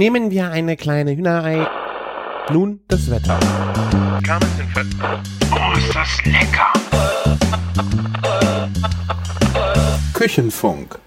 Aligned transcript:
Nehmen 0.00 0.30
wir 0.30 0.50
eine 0.50 0.78
kleine 0.78 1.14
Hühnerei. 1.14 1.66
Nun 2.50 2.80
das 2.88 3.10
Wetter. 3.10 3.38
Oh, 5.52 5.76
ist 5.76 5.94
das 5.94 6.24
lecker! 6.24 6.72
Küchenfunk. 10.14 10.98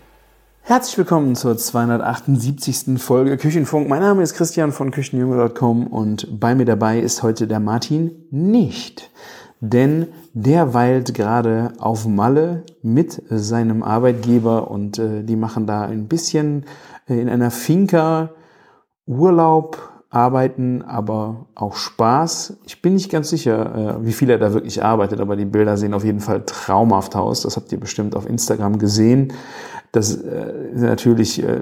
Herzlich 0.61 0.95
willkommen 0.99 1.35
zur 1.35 1.57
278. 1.57 3.01
Folge 3.01 3.37
Küchenfunk. 3.37 3.89
Mein 3.89 4.03
Name 4.03 4.21
ist 4.21 4.35
Christian 4.35 4.71
von 4.71 4.91
Küchenjunge.com 4.91 5.87
und 5.87 6.39
bei 6.39 6.53
mir 6.53 6.65
dabei 6.65 6.99
ist 6.99 7.23
heute 7.23 7.47
der 7.47 7.59
Martin 7.59 8.11
nicht. 8.29 9.09
Denn 9.59 10.05
der 10.33 10.75
weilt 10.75 11.15
gerade 11.15 11.73
auf 11.79 12.05
Malle 12.05 12.61
mit 12.83 13.23
seinem 13.27 13.81
Arbeitgeber 13.81 14.69
und 14.69 14.99
äh, 14.99 15.23
die 15.23 15.35
machen 15.35 15.65
da 15.65 15.81
ein 15.81 16.07
bisschen 16.07 16.65
äh, 17.09 17.19
in 17.19 17.27
einer 17.27 17.49
Finca 17.49 18.29
Urlaub, 19.05 19.93
arbeiten, 20.13 20.83
aber 20.83 21.47
auch 21.55 21.75
Spaß. 21.75 22.57
Ich 22.65 22.81
bin 22.81 22.93
nicht 22.93 23.11
ganz 23.11 23.29
sicher, 23.29 23.97
äh, 23.99 24.05
wie 24.05 24.13
viel 24.13 24.29
er 24.29 24.37
da 24.37 24.53
wirklich 24.53 24.83
arbeitet, 24.83 25.19
aber 25.19 25.35
die 25.35 25.45
Bilder 25.45 25.75
sehen 25.75 25.95
auf 25.95 26.03
jeden 26.03 26.19
Fall 26.19 26.43
traumhaft 26.45 27.15
aus. 27.15 27.41
Das 27.41 27.57
habt 27.57 27.71
ihr 27.71 27.79
bestimmt 27.79 28.15
auf 28.15 28.29
Instagram 28.29 28.77
gesehen. 28.77 29.33
Das 29.91 30.15
äh, 30.15 30.69
ist 30.71 30.81
natürlich, 30.81 31.43
äh, 31.43 31.61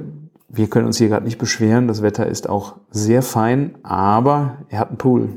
wir 0.49 0.67
können 0.67 0.85
uns 0.85 0.97
hier 0.97 1.07
gerade 1.07 1.23
nicht 1.23 1.37
beschweren. 1.37 1.87
Das 1.87 2.01
Wetter 2.01 2.27
ist 2.27 2.49
auch 2.49 2.75
sehr 2.89 3.21
fein, 3.21 3.75
aber 3.83 4.57
er 4.67 4.79
hat 4.79 4.89
einen 4.89 4.97
Pool. 4.97 5.29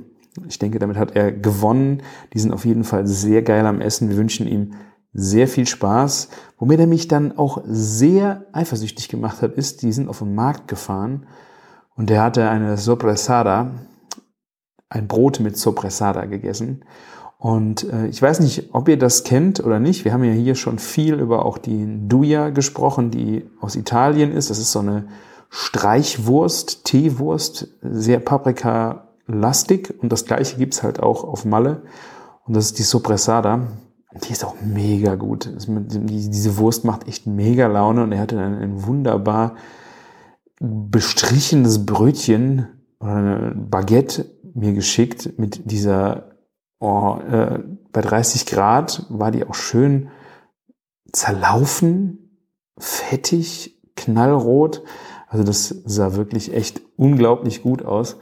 Ich 0.48 0.58
denke, 0.58 0.80
damit 0.80 0.96
hat 0.96 1.14
er 1.14 1.30
gewonnen. 1.30 2.02
Die 2.32 2.40
sind 2.40 2.52
auf 2.52 2.64
jeden 2.64 2.82
Fall 2.82 3.06
sehr 3.06 3.42
geil 3.42 3.64
am 3.64 3.80
Essen. 3.80 4.08
Wir 4.08 4.16
wünschen 4.16 4.48
ihm 4.48 4.72
sehr 5.12 5.46
viel 5.46 5.68
Spaß. 5.68 6.30
Womit 6.58 6.80
er 6.80 6.88
mich 6.88 7.06
dann 7.06 7.38
auch 7.38 7.62
sehr 7.64 8.44
eifersüchtig 8.52 9.08
gemacht 9.08 9.40
hat, 9.40 9.52
ist, 9.52 9.82
die 9.82 9.92
sind 9.92 10.08
auf 10.08 10.18
den 10.18 10.34
Markt 10.34 10.66
gefahren 10.66 11.26
und 11.96 12.10
der 12.10 12.22
hatte 12.22 12.48
eine 12.48 12.76
Sopressada, 12.76 13.70
ein 14.88 15.08
Brot 15.08 15.40
mit 15.40 15.56
Sopressada 15.56 16.24
gegessen. 16.26 16.84
Und 17.38 17.84
äh, 17.92 18.06
ich 18.06 18.22
weiß 18.22 18.40
nicht, 18.40 18.70
ob 18.72 18.88
ihr 18.88 18.98
das 18.98 19.22
kennt 19.22 19.62
oder 19.62 19.78
nicht. 19.78 20.04
Wir 20.04 20.12
haben 20.12 20.24
ja 20.24 20.32
hier 20.32 20.54
schon 20.54 20.78
viel 20.78 21.20
über 21.20 21.44
auch 21.44 21.58
die 21.58 22.08
Duja 22.08 22.50
gesprochen, 22.50 23.10
die 23.10 23.44
aus 23.60 23.76
Italien 23.76 24.32
ist. 24.32 24.50
Das 24.50 24.58
ist 24.58 24.72
so 24.72 24.78
eine 24.78 25.08
Streichwurst, 25.50 26.84
Teewurst, 26.84 27.68
sehr 27.82 28.18
paprika-lastig. 28.18 29.94
Und 30.00 30.10
das 30.10 30.24
gleiche 30.24 30.56
gibt's 30.56 30.82
halt 30.82 31.00
auch 31.00 31.22
auf 31.22 31.44
Malle. 31.44 31.82
Und 32.46 32.56
das 32.56 32.66
ist 32.66 32.78
die 32.78 32.82
Sopressada. 32.82 33.68
Die 34.26 34.32
ist 34.32 34.44
auch 34.44 34.56
mega 34.62 35.16
gut. 35.16 35.50
Diese 35.68 36.56
Wurst 36.56 36.84
macht 36.84 37.08
echt 37.08 37.26
mega 37.26 37.66
Laune 37.66 38.04
und 38.04 38.12
er 38.12 38.20
hatte 38.20 38.36
dann 38.36 38.54
ein 38.54 38.86
wunderbar 38.86 39.56
bestrichenes 40.64 41.84
Brötchen 41.86 42.68
oder 43.00 43.14
eine 43.14 43.54
Baguette 43.54 44.26
mir 44.54 44.72
geschickt 44.72 45.38
mit 45.38 45.70
dieser, 45.70 46.36
oh, 46.78 47.18
äh, 47.18 47.58
bei 47.92 48.00
30 48.00 48.46
Grad 48.46 49.06
war 49.08 49.30
die 49.30 49.46
auch 49.46 49.54
schön 49.54 50.08
zerlaufen, 51.12 52.40
fettig, 52.78 53.80
knallrot. 53.96 54.82
Also 55.28 55.44
das 55.44 55.68
sah 55.68 56.14
wirklich 56.14 56.54
echt 56.54 56.82
unglaublich 56.96 57.62
gut 57.62 57.84
aus. 57.84 58.16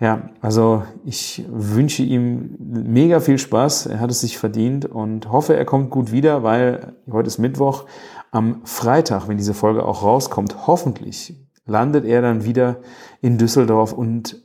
Ja, 0.00 0.30
also 0.40 0.82
ich 1.04 1.44
wünsche 1.50 2.02
ihm 2.02 2.56
mega 2.58 3.20
viel 3.20 3.36
Spaß. 3.36 3.86
Er 3.86 4.00
hat 4.00 4.10
es 4.10 4.20
sich 4.20 4.38
verdient 4.38 4.86
und 4.86 5.30
hoffe, 5.30 5.56
er 5.56 5.66
kommt 5.66 5.90
gut 5.90 6.10
wieder, 6.10 6.42
weil 6.42 6.94
heute 7.10 7.26
ist 7.26 7.38
Mittwoch. 7.38 7.84
Am 8.30 8.62
Freitag, 8.64 9.28
wenn 9.28 9.36
diese 9.36 9.52
Folge 9.52 9.84
auch 9.84 10.02
rauskommt, 10.02 10.66
hoffentlich 10.66 11.36
landet 11.70 12.04
er 12.04 12.20
dann 12.20 12.44
wieder 12.44 12.78
in 13.22 13.38
Düsseldorf 13.38 13.92
und 13.92 14.42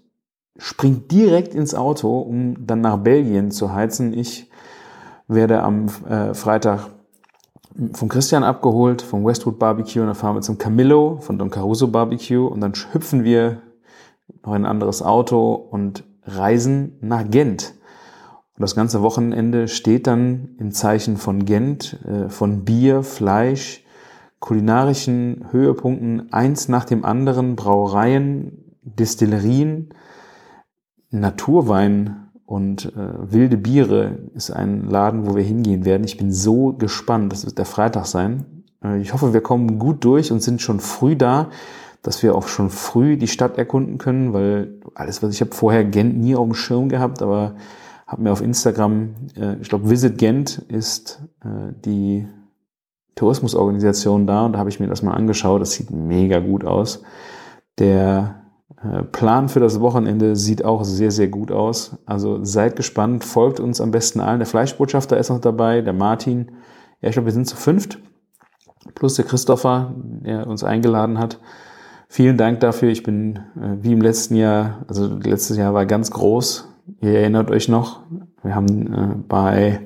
springt 0.58 1.12
direkt 1.12 1.54
ins 1.54 1.76
Auto, 1.76 2.20
um 2.20 2.66
dann 2.66 2.82
nach 2.82 2.98
Belgien 2.98 3.52
zu 3.52 3.74
heizen. 3.74 4.14
Ich 4.14 4.50
werde 5.28 5.64
am 5.64 5.88
äh, 6.08 6.34
Freitag 6.34 6.92
von 7.94 8.08
Christian 8.08 8.44
abgeholt, 8.44 9.02
vom 9.02 9.26
Westwood 9.26 9.60
Barbecue 9.60 10.02
und 10.02 10.08
dann 10.08 10.16
fahren 10.16 10.36
wir 10.36 10.42
zum 10.42 10.58
Camillo 10.58 11.18
von 11.20 11.38
Don 11.38 11.50
Caruso 11.50 11.88
Barbecue 11.88 12.46
und 12.46 12.62
dann 12.62 12.74
hüpfen 12.94 13.24
wir 13.24 13.62
noch 14.46 14.54
in 14.54 14.64
ein 14.64 14.66
anderes 14.66 15.02
Auto 15.02 15.54
und 15.54 16.04
reisen 16.24 16.98
nach 17.02 17.30
Gent. 17.30 17.74
Und 18.56 18.62
das 18.62 18.76
ganze 18.76 19.02
Wochenende 19.02 19.68
steht 19.68 20.08
dann 20.08 20.56
im 20.60 20.72
Zeichen 20.72 21.18
von 21.18 21.44
Gent, 21.44 22.00
äh, 22.06 22.30
von 22.30 22.64
Bier, 22.64 23.04
Fleisch, 23.04 23.85
kulinarischen 24.46 25.48
Höhepunkten 25.50 26.32
eins 26.32 26.70
nach 26.70 26.86
dem 26.86 27.04
anderen, 27.04 27.56
Brauereien, 27.56 28.76
Distillerien, 28.84 29.90
Naturwein 31.10 32.28
und 32.46 32.94
äh, 32.96 33.32
wilde 33.32 33.58
Biere 33.58 34.20
ist 34.36 34.52
ein 34.52 34.88
Laden, 34.88 35.26
wo 35.26 35.36
wir 35.36 35.42
hingehen 35.42 35.84
werden. 35.84 36.04
Ich 36.04 36.18
bin 36.18 36.32
so 36.32 36.74
gespannt, 36.74 37.34
das 37.34 37.48
wird 37.48 37.58
der 37.58 37.66
Freitag 37.66 38.06
sein. 38.06 38.64
Äh, 38.84 39.02
ich 39.02 39.14
hoffe, 39.14 39.34
wir 39.34 39.42
kommen 39.42 39.80
gut 39.80 40.06
durch 40.06 40.32
und 40.32 40.44
sind 40.44 40.62
schon 40.62 40.80
früh 40.80 41.16
da, 41.16 41.50
dass 42.04 42.22
wir 42.22 42.36
auch 42.36 42.48
schon 42.48 42.70
früh 42.70 43.18
die 43.18 43.28
Stadt 43.28 43.58
erkunden 43.58 43.98
können, 43.98 44.32
weil 44.32 44.80
alles, 44.94 45.24
was 45.24 45.34
ich 45.34 45.42
habe 45.42 45.56
vorher 45.56 45.84
Gent 45.86 46.20
nie 46.20 46.36
auf 46.36 46.46
dem 46.46 46.54
Schirm 46.54 46.88
gehabt, 46.88 47.24
aber 47.24 47.56
habe 48.06 48.22
mir 48.22 48.32
auf 48.32 48.44
Instagram, 48.44 49.16
äh, 49.36 49.56
ich 49.60 49.70
glaube 49.70 49.90
Visit 49.90 50.20
Gent 50.20 50.60
ist 50.68 51.24
äh, 51.44 51.74
die 51.84 52.28
Tourismusorganisation 53.16 54.28
da 54.28 54.46
und 54.46 54.54
da 54.54 54.60
habe 54.60 54.70
ich 54.70 54.80
mir 54.80 54.88
das 54.88 55.02
mal 55.02 55.14
angeschaut. 55.14 55.62
Das 55.62 55.72
sieht 55.72 55.92
mega 55.92 56.40
gut 56.40 56.66
aus. 56.66 57.02
Der 57.80 58.46
äh, 58.84 59.04
Plan 59.04 59.50
für 59.50 59.60
das 59.60 59.80
Wochenende 59.80 60.36
sieht 60.36 60.64
auch 60.66 60.84
sehr, 60.84 61.12
sehr 61.12 61.28
gut 61.28 61.52
aus. 61.52 61.98
Also 62.06 62.44
seid 62.44 62.76
gespannt, 62.76 63.24
folgt 63.24 63.60
uns 63.60 63.82
am 63.82 63.92
besten 63.92 64.20
allen. 64.20 64.40
Der 64.40 64.48
Fleischbotschafter 64.48 65.18
ist 65.18 65.30
noch 65.30 65.40
dabei, 65.40 65.82
der 65.82 65.94
Martin. 65.94 66.52
Ja, 67.02 67.10
ich 67.10 67.14
glaube, 67.14 67.28
wir 67.28 67.34
sind 67.34 67.48
zu 67.48 67.56
fünft. 67.56 68.00
Plus 68.94 69.16
der 69.16 69.26
Christopher, 69.26 69.94
der 69.98 70.48
uns 70.48 70.64
eingeladen 70.64 71.18
hat. 71.18 71.40
Vielen 72.08 72.38
Dank 72.38 72.60
dafür. 72.60 72.90
Ich 72.90 73.04
bin 73.04 73.38
äh, 73.56 73.78
wie 73.82 73.94
im 73.94 74.02
letzten 74.02 74.36
Jahr, 74.36 74.86
also 74.88 75.08
letztes 75.08 75.58
Jahr 75.58 75.74
war 75.74 75.86
ganz 75.86 76.12
groß. 76.12 76.70
Ihr 77.02 77.20
erinnert 77.20 77.50
euch 77.50 77.68
noch. 77.68 78.02
Wir 78.44 78.56
haben 78.56 78.94
äh, 78.94 79.16
bei, 79.28 79.82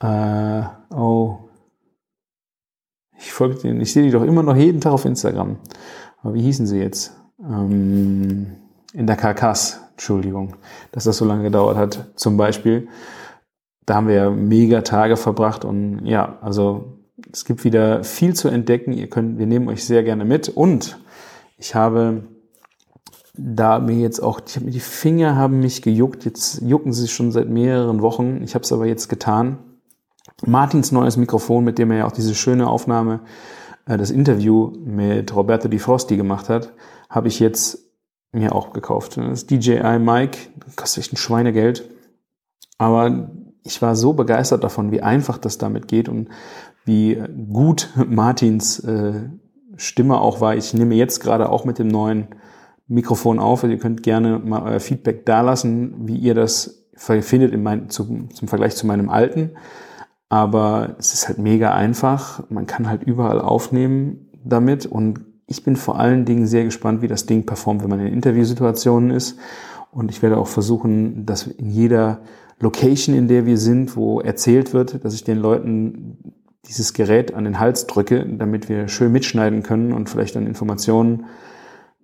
äh, 0.00 0.62
oh, 0.94 1.47
ich 3.18 3.32
folge 3.32 3.56
denen, 3.56 3.80
ich 3.80 3.92
sehe 3.92 4.02
die 4.02 4.10
doch 4.10 4.22
immer 4.22 4.42
noch 4.42 4.56
jeden 4.56 4.80
Tag 4.80 4.92
auf 4.92 5.04
Instagram. 5.04 5.56
Aber 6.22 6.34
wie 6.34 6.42
hießen 6.42 6.66
sie 6.66 6.78
jetzt? 6.78 7.16
Ähm, 7.40 8.46
in 8.92 9.06
der 9.06 9.16
Karkass, 9.16 9.80
Entschuldigung, 9.92 10.56
dass 10.92 11.04
das 11.04 11.18
so 11.18 11.24
lange 11.24 11.44
gedauert 11.44 11.76
hat. 11.76 12.06
Zum 12.16 12.36
Beispiel, 12.36 12.88
da 13.86 13.96
haben 13.96 14.08
wir 14.08 14.14
ja 14.14 14.30
mega 14.30 14.82
Tage 14.82 15.16
verbracht 15.16 15.64
und 15.64 16.04
ja, 16.04 16.38
also 16.40 16.98
es 17.32 17.44
gibt 17.44 17.64
wieder 17.64 18.04
viel 18.04 18.34
zu 18.34 18.48
entdecken. 18.48 18.92
Ihr 18.92 19.08
könnt, 19.08 19.38
wir 19.38 19.46
nehmen 19.46 19.68
euch 19.68 19.84
sehr 19.84 20.02
gerne 20.02 20.24
mit 20.24 20.48
und 20.48 20.98
ich 21.56 21.74
habe 21.74 22.24
da 23.34 23.78
mir 23.78 23.96
jetzt 23.96 24.20
auch, 24.20 24.40
ich 24.46 24.56
habe 24.56 24.66
mir 24.66 24.72
die 24.72 24.80
Finger 24.80 25.36
haben 25.36 25.60
mich 25.60 25.82
gejuckt. 25.82 26.24
Jetzt 26.24 26.62
jucken 26.62 26.92
sie 26.92 27.08
schon 27.08 27.32
seit 27.32 27.48
mehreren 27.48 28.02
Wochen. 28.02 28.42
Ich 28.42 28.54
habe 28.54 28.64
es 28.64 28.72
aber 28.72 28.86
jetzt 28.86 29.08
getan. 29.08 29.58
Martins 30.46 30.92
neues 30.92 31.16
Mikrofon, 31.16 31.64
mit 31.64 31.78
dem 31.78 31.90
er 31.90 31.98
ja 31.98 32.06
auch 32.06 32.12
diese 32.12 32.34
schöne 32.34 32.68
Aufnahme, 32.68 33.20
äh, 33.86 33.96
das 33.96 34.10
Interview 34.10 34.72
mit 34.84 35.34
Roberto 35.34 35.68
Di 35.68 35.78
Frosti 35.78 36.16
gemacht 36.16 36.48
hat, 36.48 36.72
habe 37.10 37.28
ich 37.28 37.40
jetzt 37.40 37.78
mir 38.32 38.54
auch 38.54 38.72
gekauft. 38.72 39.16
Das 39.16 39.46
DJI 39.46 39.98
Mic, 39.98 40.50
kostet 40.76 41.04
echt 41.04 41.12
ein 41.12 41.16
Schweinegeld. 41.16 41.88
Aber 42.76 43.30
ich 43.64 43.82
war 43.82 43.96
so 43.96 44.12
begeistert 44.12 44.62
davon, 44.62 44.92
wie 44.92 45.02
einfach 45.02 45.38
das 45.38 45.58
damit 45.58 45.88
geht 45.88 46.08
und 46.08 46.28
wie 46.84 47.20
gut 47.52 47.90
Martins 48.08 48.78
äh, 48.80 49.28
Stimme 49.76 50.20
auch 50.20 50.40
war. 50.40 50.56
Ich 50.56 50.74
nehme 50.74 50.94
jetzt 50.94 51.20
gerade 51.20 51.50
auch 51.50 51.64
mit 51.64 51.78
dem 51.78 51.88
neuen 51.88 52.28
Mikrofon 52.86 53.38
auf. 53.38 53.62
Also 53.62 53.74
ihr 53.74 53.80
könnt 53.80 54.02
gerne 54.02 54.38
mal 54.38 54.62
euer 54.62 54.80
Feedback 54.80 55.24
dalassen, 55.24 56.08
wie 56.08 56.16
ihr 56.16 56.34
das 56.34 56.86
findet 56.94 57.52
in 57.52 57.62
mein, 57.62 57.90
zum, 57.90 58.34
zum 58.34 58.48
Vergleich 58.48 58.74
zu 58.74 58.86
meinem 58.86 59.08
alten. 59.08 59.52
Aber 60.28 60.96
es 60.98 61.14
ist 61.14 61.28
halt 61.28 61.38
mega 61.38 61.74
einfach. 61.74 62.42
Man 62.50 62.66
kann 62.66 62.88
halt 62.88 63.02
überall 63.02 63.40
aufnehmen 63.40 64.28
damit. 64.44 64.86
Und 64.86 65.20
ich 65.46 65.64
bin 65.64 65.76
vor 65.76 65.98
allen 65.98 66.24
Dingen 66.24 66.46
sehr 66.46 66.64
gespannt, 66.64 67.02
wie 67.02 67.08
das 67.08 67.26
Ding 67.26 67.46
performt, 67.46 67.82
wenn 67.82 67.90
man 67.90 68.00
in 68.00 68.12
Interviewsituationen 68.12 69.10
ist. 69.10 69.38
Und 69.90 70.10
ich 70.10 70.22
werde 70.22 70.36
auch 70.36 70.48
versuchen, 70.48 71.24
dass 71.24 71.46
in 71.46 71.70
jeder 71.70 72.20
Location, 72.60 73.14
in 73.14 73.28
der 73.28 73.46
wir 73.46 73.56
sind, 73.56 73.96
wo 73.96 74.20
erzählt 74.20 74.74
wird, 74.74 75.04
dass 75.04 75.14
ich 75.14 75.24
den 75.24 75.38
Leuten 75.38 76.34
dieses 76.66 76.92
Gerät 76.92 77.32
an 77.32 77.44
den 77.44 77.58
Hals 77.58 77.86
drücke, 77.86 78.26
damit 78.26 78.68
wir 78.68 78.88
schön 78.88 79.12
mitschneiden 79.12 79.62
können 79.62 79.92
und 79.92 80.10
vielleicht 80.10 80.36
dann 80.36 80.46
Informationen 80.46 81.24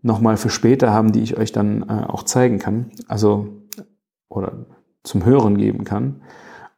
nochmal 0.00 0.37
für 0.37 0.50
später 0.50 0.93
haben, 0.93 1.12
die 1.12 1.23
ich 1.23 1.37
euch 1.37 1.53
dann 1.53 1.82
äh, 1.82 2.05
auch 2.06 2.23
zeigen 2.23 2.59
kann. 2.59 2.91
Also, 3.09 3.49
oder 4.29 4.67
zum 5.03 5.25
Hören 5.25 5.59
geben 5.59 5.85
kann. 5.85 6.23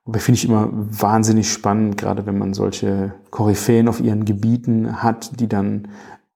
Aber 0.07 0.21
finde 0.21 0.39
ich 0.39 0.45
immer 0.45 0.71
wahnsinnig 0.73 1.53
spannend, 1.53 1.97
gerade 1.97 2.27
wenn 2.27 2.39
man 2.39 2.55
solche 2.55 3.15
Koryphäen 3.31 3.89
auf 3.89 4.01
ihren 4.01 4.25
Gebieten 4.25 5.03
hat, 5.03 5.41
die 5.41 5.49
dann 5.49 5.89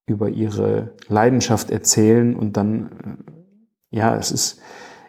über 0.06 0.28
ihre 0.28 0.92
Leidenschaft 1.08 1.70
erzählen 1.70 2.34
und 2.34 2.56
dann, 2.56 2.90
äh, 3.92 3.96
ja, 3.96 4.16
es 4.16 4.32
ist, 4.32 4.60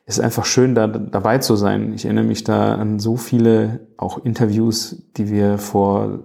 es 0.06 0.20
ist 0.20 0.24
einfach 0.24 0.46
schön, 0.46 0.76
da 0.76 0.88
dabei 0.88 1.40
zu 1.40 1.56
sein. 1.56 1.94
Ich 1.94 2.06
erinnere 2.06 2.26
mich 2.26 2.44
da 2.44 2.76
an 2.76 3.00
so 3.00 3.18
viele 3.18 3.88
auch 3.98 4.24
Interviews, 4.24 5.04
die 5.18 5.30
wir 5.30 5.58
vor 5.58 6.20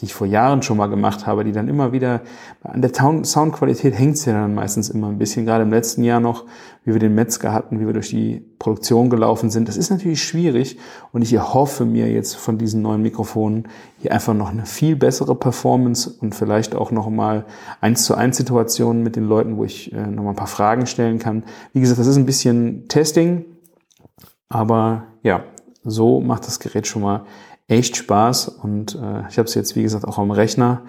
die 0.00 0.06
ich 0.06 0.14
vor 0.14 0.26
Jahren 0.26 0.62
schon 0.62 0.76
mal 0.76 0.88
gemacht 0.88 1.24
habe, 1.24 1.44
die 1.44 1.52
dann 1.52 1.68
immer 1.68 1.92
wieder, 1.92 2.22
an 2.64 2.82
der 2.82 2.92
Soundqualität 2.92 3.96
hängt 3.96 4.16
es 4.16 4.24
ja 4.24 4.32
dann 4.32 4.54
meistens 4.54 4.90
immer 4.90 5.06
ein 5.06 5.18
bisschen, 5.18 5.46
gerade 5.46 5.62
im 5.62 5.70
letzten 5.70 6.02
Jahr 6.02 6.18
noch, 6.18 6.46
wie 6.84 6.92
wir 6.92 6.98
den 6.98 7.14
Metzger 7.14 7.52
hatten, 7.52 7.78
wie 7.78 7.86
wir 7.86 7.92
durch 7.92 8.10
die 8.10 8.44
Produktion 8.58 9.08
gelaufen 9.08 9.50
sind. 9.50 9.68
Das 9.68 9.76
ist 9.76 9.90
natürlich 9.90 10.22
schwierig 10.22 10.78
und 11.12 11.22
ich 11.22 11.38
hoffe 11.38 11.84
mir 11.84 12.10
jetzt 12.10 12.34
von 12.34 12.58
diesen 12.58 12.82
neuen 12.82 13.02
Mikrofonen 13.02 13.68
hier 13.98 14.10
einfach 14.10 14.34
noch 14.34 14.50
eine 14.50 14.66
viel 14.66 14.96
bessere 14.96 15.36
Performance 15.36 16.10
und 16.20 16.34
vielleicht 16.34 16.74
auch 16.74 16.90
noch 16.90 17.08
mal 17.08 17.44
eins 17.80 18.04
zu 18.04 18.16
eins 18.16 18.36
Situationen 18.36 19.04
mit 19.04 19.14
den 19.14 19.28
Leuten, 19.28 19.56
wo 19.56 19.64
ich 19.64 19.92
äh, 19.92 20.06
noch 20.08 20.24
mal 20.24 20.30
ein 20.30 20.36
paar 20.36 20.48
Fragen 20.48 20.86
stellen 20.86 21.20
kann. 21.20 21.44
Wie 21.72 21.80
gesagt, 21.80 22.00
das 22.00 22.08
ist 22.08 22.16
ein 22.16 22.26
bisschen 22.26 22.88
Testing, 22.88 23.44
aber 24.48 25.04
ja, 25.22 25.44
so 25.84 26.20
macht 26.20 26.48
das 26.48 26.58
Gerät 26.58 26.88
schon 26.88 27.02
mal 27.02 27.24
echt 27.66 27.96
Spaß 27.96 28.48
und 28.48 28.94
äh, 28.94 29.28
ich 29.28 29.38
habe 29.38 29.48
es 29.48 29.54
jetzt, 29.54 29.76
wie 29.76 29.82
gesagt, 29.82 30.04
auch 30.04 30.18
am 30.18 30.30
Rechner 30.30 30.82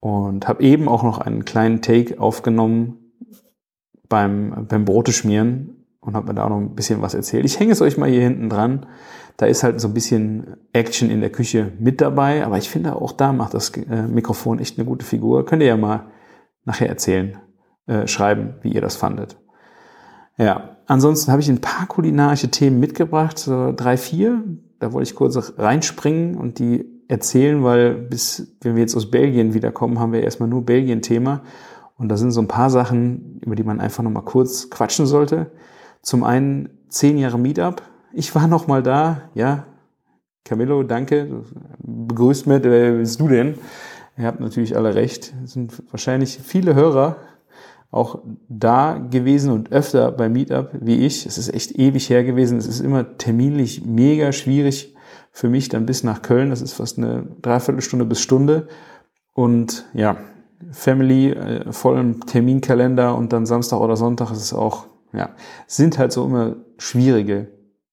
und 0.00 0.46
habe 0.46 0.62
eben 0.62 0.88
auch 0.88 1.02
noch 1.02 1.18
einen 1.18 1.44
kleinen 1.44 1.82
Take 1.82 2.20
aufgenommen 2.20 3.12
beim, 4.08 4.66
beim 4.68 4.84
Brote 4.84 5.12
schmieren 5.12 5.86
und 6.00 6.14
habe 6.14 6.28
mir 6.28 6.34
da 6.34 6.44
auch 6.44 6.50
noch 6.50 6.58
ein 6.58 6.74
bisschen 6.74 7.02
was 7.02 7.14
erzählt. 7.14 7.44
Ich 7.44 7.58
hänge 7.58 7.72
es 7.72 7.80
euch 7.80 7.96
mal 7.96 8.08
hier 8.08 8.22
hinten 8.22 8.48
dran. 8.48 8.86
Da 9.36 9.46
ist 9.46 9.64
halt 9.64 9.80
so 9.80 9.88
ein 9.88 9.94
bisschen 9.94 10.58
Action 10.72 11.10
in 11.10 11.20
der 11.20 11.30
Küche 11.30 11.72
mit 11.78 12.00
dabei, 12.00 12.44
aber 12.44 12.58
ich 12.58 12.68
finde 12.68 12.94
auch 12.94 13.12
da 13.12 13.32
macht 13.32 13.54
das 13.54 13.70
äh, 13.70 14.06
Mikrofon 14.06 14.60
echt 14.60 14.78
eine 14.78 14.86
gute 14.86 15.04
Figur. 15.04 15.44
Könnt 15.44 15.62
ihr 15.62 15.68
ja 15.68 15.76
mal 15.76 16.06
nachher 16.64 16.88
erzählen, 16.88 17.38
äh, 17.86 18.06
schreiben, 18.06 18.54
wie 18.62 18.72
ihr 18.72 18.80
das 18.80 18.96
fandet. 18.96 19.36
Ja, 20.36 20.76
ansonsten 20.86 21.32
habe 21.32 21.42
ich 21.42 21.48
ein 21.48 21.60
paar 21.60 21.86
kulinarische 21.86 22.50
Themen 22.50 22.78
mitgebracht, 22.78 23.38
so 23.38 23.72
drei, 23.74 23.96
vier. 23.96 24.42
Da 24.84 24.92
wollte 24.92 25.08
ich 25.08 25.16
kurz 25.16 25.54
reinspringen 25.56 26.36
und 26.36 26.58
die 26.58 26.84
erzählen, 27.08 27.64
weil 27.64 27.94
bis, 27.94 28.54
wenn 28.60 28.74
wir 28.74 28.82
jetzt 28.82 28.94
aus 28.94 29.10
Belgien 29.10 29.54
wiederkommen, 29.54 29.98
haben 29.98 30.12
wir 30.12 30.22
erstmal 30.22 30.46
nur 30.46 30.66
Belgien-Thema. 30.66 31.40
Und 31.96 32.10
da 32.10 32.18
sind 32.18 32.32
so 32.32 32.42
ein 32.42 32.48
paar 32.48 32.68
Sachen, 32.68 33.40
über 33.40 33.56
die 33.56 33.62
man 33.62 33.80
einfach 33.80 34.02
nochmal 34.02 34.26
kurz 34.26 34.68
quatschen 34.68 35.06
sollte. 35.06 35.52
Zum 36.02 36.22
einen 36.22 36.68
zehn 36.90 37.16
Jahre 37.16 37.38
Meetup. 37.38 37.80
Ich 38.12 38.34
war 38.34 38.46
noch 38.46 38.66
mal 38.66 38.82
da, 38.82 39.22
ja. 39.32 39.64
Camillo, 40.44 40.82
danke. 40.82 41.44
Begrüßt 41.78 42.46
mit, 42.46 42.64
wer 42.64 42.92
bist 42.92 43.18
du 43.18 43.28
denn? 43.28 43.54
Ihr 44.18 44.26
habt 44.26 44.40
natürlich 44.40 44.76
alle 44.76 44.94
recht. 44.94 45.32
Es 45.42 45.54
sind 45.54 45.82
wahrscheinlich 45.90 46.38
viele 46.44 46.74
Hörer 46.74 47.16
auch 47.94 48.22
da 48.48 48.98
gewesen 48.98 49.52
und 49.52 49.70
öfter 49.70 50.10
bei 50.10 50.28
Meetup 50.28 50.70
wie 50.80 51.06
ich. 51.06 51.26
Es 51.26 51.38
ist 51.38 51.54
echt 51.54 51.78
ewig 51.78 52.10
her 52.10 52.24
gewesen. 52.24 52.58
Es 52.58 52.66
ist 52.66 52.80
immer 52.80 53.18
terminlich 53.18 53.86
mega 53.86 54.32
schwierig 54.32 54.94
für 55.30 55.48
mich 55.48 55.68
dann 55.68 55.86
bis 55.86 56.02
nach 56.02 56.20
Köln. 56.20 56.50
Das 56.50 56.60
ist 56.60 56.72
fast 56.72 56.98
eine 56.98 57.28
Dreiviertelstunde 57.40 58.04
bis 58.04 58.20
Stunde. 58.20 58.66
Und 59.32 59.84
ja, 59.94 60.16
Family, 60.72 61.30
äh, 61.30 61.72
voll 61.72 61.98
im 61.98 62.26
Terminkalender 62.26 63.16
und 63.16 63.32
dann 63.32 63.46
Samstag 63.46 63.78
oder 63.78 63.96
Sonntag 63.96 64.32
ist 64.32 64.42
es 64.42 64.52
auch, 64.52 64.86
ja, 65.12 65.30
sind 65.68 65.96
halt 65.96 66.10
so 66.12 66.24
immer 66.24 66.56
schwierige 66.78 67.48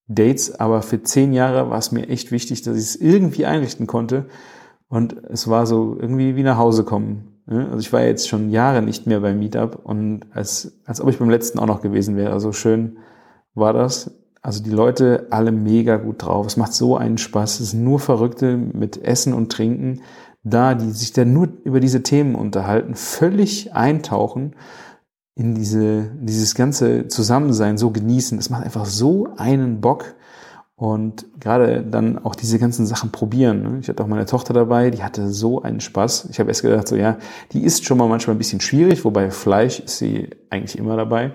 Dates. 0.07 0.59
Aber 0.59 0.81
für 0.81 1.04
zehn 1.04 1.31
Jahre 1.31 1.69
war 1.69 1.77
es 1.77 1.92
mir 1.92 2.09
echt 2.09 2.31
wichtig, 2.31 2.63
dass 2.63 2.75
ich 2.75 2.83
es 2.83 2.95
irgendwie 2.95 3.45
einrichten 3.45 3.86
konnte. 3.86 4.25
Und 4.88 5.13
es 5.30 5.47
war 5.47 5.68
so 5.68 5.95
irgendwie 6.00 6.36
wie 6.36 6.44
nach 6.44 6.57
Hause 6.57 6.83
kommen. 6.86 7.31
Also 7.51 7.80
ich 7.80 7.92
war 7.92 8.01
jetzt 8.01 8.30
schon 8.30 8.50
Jahre 8.50 8.81
nicht 8.81 9.07
mehr 9.07 9.19
beim 9.19 9.39
Meetup 9.39 9.80
und 9.83 10.21
als, 10.31 10.80
als 10.86 11.01
ob 11.01 11.09
ich 11.09 11.19
beim 11.19 11.30
letzten 11.30 11.59
auch 11.59 11.68
noch 11.68 11.81
gewesen 11.81 12.15
wäre. 12.15 12.31
Also 12.31 12.53
schön 12.53 12.98
war 13.53 13.74
das. 13.74 14.12
Also 14.42 14.63
die 14.63 14.69
Leute 14.71 15.27
alle 15.30 15.51
mega 15.51 15.98
gut 15.98 16.24
drauf. 16.24 16.48
Es 16.48 16.57
macht 16.57 16.74
so 16.74 16.98
einen 16.98 17.18
Spaß. 17.18 17.59
Es 17.59 17.71
sind 17.71 17.83
nur 17.83 18.00
Verrückte 18.00 18.57
mit 18.57 19.03
Essen 19.03 19.33
und 19.33 19.51
Trinken 19.51 20.01
da, 20.44 20.74
die 20.74 20.89
sich 20.89 21.13
dann 21.13 21.33
nur 21.33 21.50
über 21.63 21.80
diese 21.80 22.01
Themen 22.01 22.36
unterhalten, 22.36 22.95
völlig 22.95 23.74
eintauchen 23.74 24.56
in 25.36 25.56
diese, 25.56 26.12
dieses 26.19 26.56
ganze 26.56 27.07
Zusammensein 27.07 27.77
so 27.77 27.92
genießen. 27.92 28.38
Es 28.38 28.50
macht 28.50 28.63
einfach 28.63 28.86
so 28.86 29.27
einen 29.38 29.81
Bock 29.81 30.15
und 30.81 31.28
gerade 31.39 31.83
dann 31.83 32.18
auch 32.25 32.33
diese 32.33 32.57
ganzen 32.57 32.88
Sachen 32.88 33.12
probieren. 33.12 33.62
Ne? 33.62 33.78
Ich 33.81 33.88
hatte 33.88 34.04
auch 34.04 34.07
meine 34.07 34.25
Tochter 34.25 34.51
dabei, 34.51 34.89
die 34.89 35.04
hatte 35.04 35.30
so 35.30 35.62
einen 35.62 35.80
Spaß. 35.80 36.30
Ich 36.31 36.39
habe 36.39 36.50
erst 36.50 36.63
gedacht, 36.63 36.88
so 36.88 36.95
ja, 36.95 37.18
die 37.51 37.63
ist 37.63 37.86
schon 37.86 38.00
mal 38.00 38.07
manchmal 38.07 38.36
ein 38.36 38.39
bisschen 38.39 38.62
schwierig, 38.62 39.06
wobei 39.06 39.30
Fleisch 39.30 39.80
ist 39.80 40.00
sie 40.00 40.31
eigentlich 40.50 40.80
immer 40.80 40.98
dabei. 40.98 41.33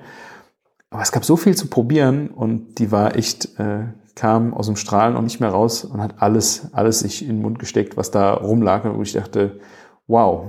Aber 0.91 1.01
es 1.01 1.13
gab 1.13 1.25
so 1.25 1.37
viel 1.37 1.57
zu 1.57 1.69
probieren 1.69 2.27
und 2.27 2.81
die 2.81 2.91
war 2.91 3.15
echt, 3.15 3.57
äh, 3.61 3.85
kam 4.17 4.53
aus 4.53 4.67
dem 4.67 4.75
Strahlen 4.75 5.15
auch 5.15 5.23
nicht 5.23 5.39
mehr 5.39 5.51
raus 5.51 5.85
und 5.85 6.03
hat 6.03 6.21
alles, 6.21 6.67
alles 6.73 6.99
sich 6.99 7.23
in 7.23 7.37
den 7.37 7.43
Mund 7.43 7.61
gesteckt, 7.61 7.97
was 7.97 8.11
da 8.11 8.35
rumlag. 8.35 8.85
Und 8.85 9.01
ich 9.01 9.13
dachte, 9.13 9.61
wow, 10.09 10.47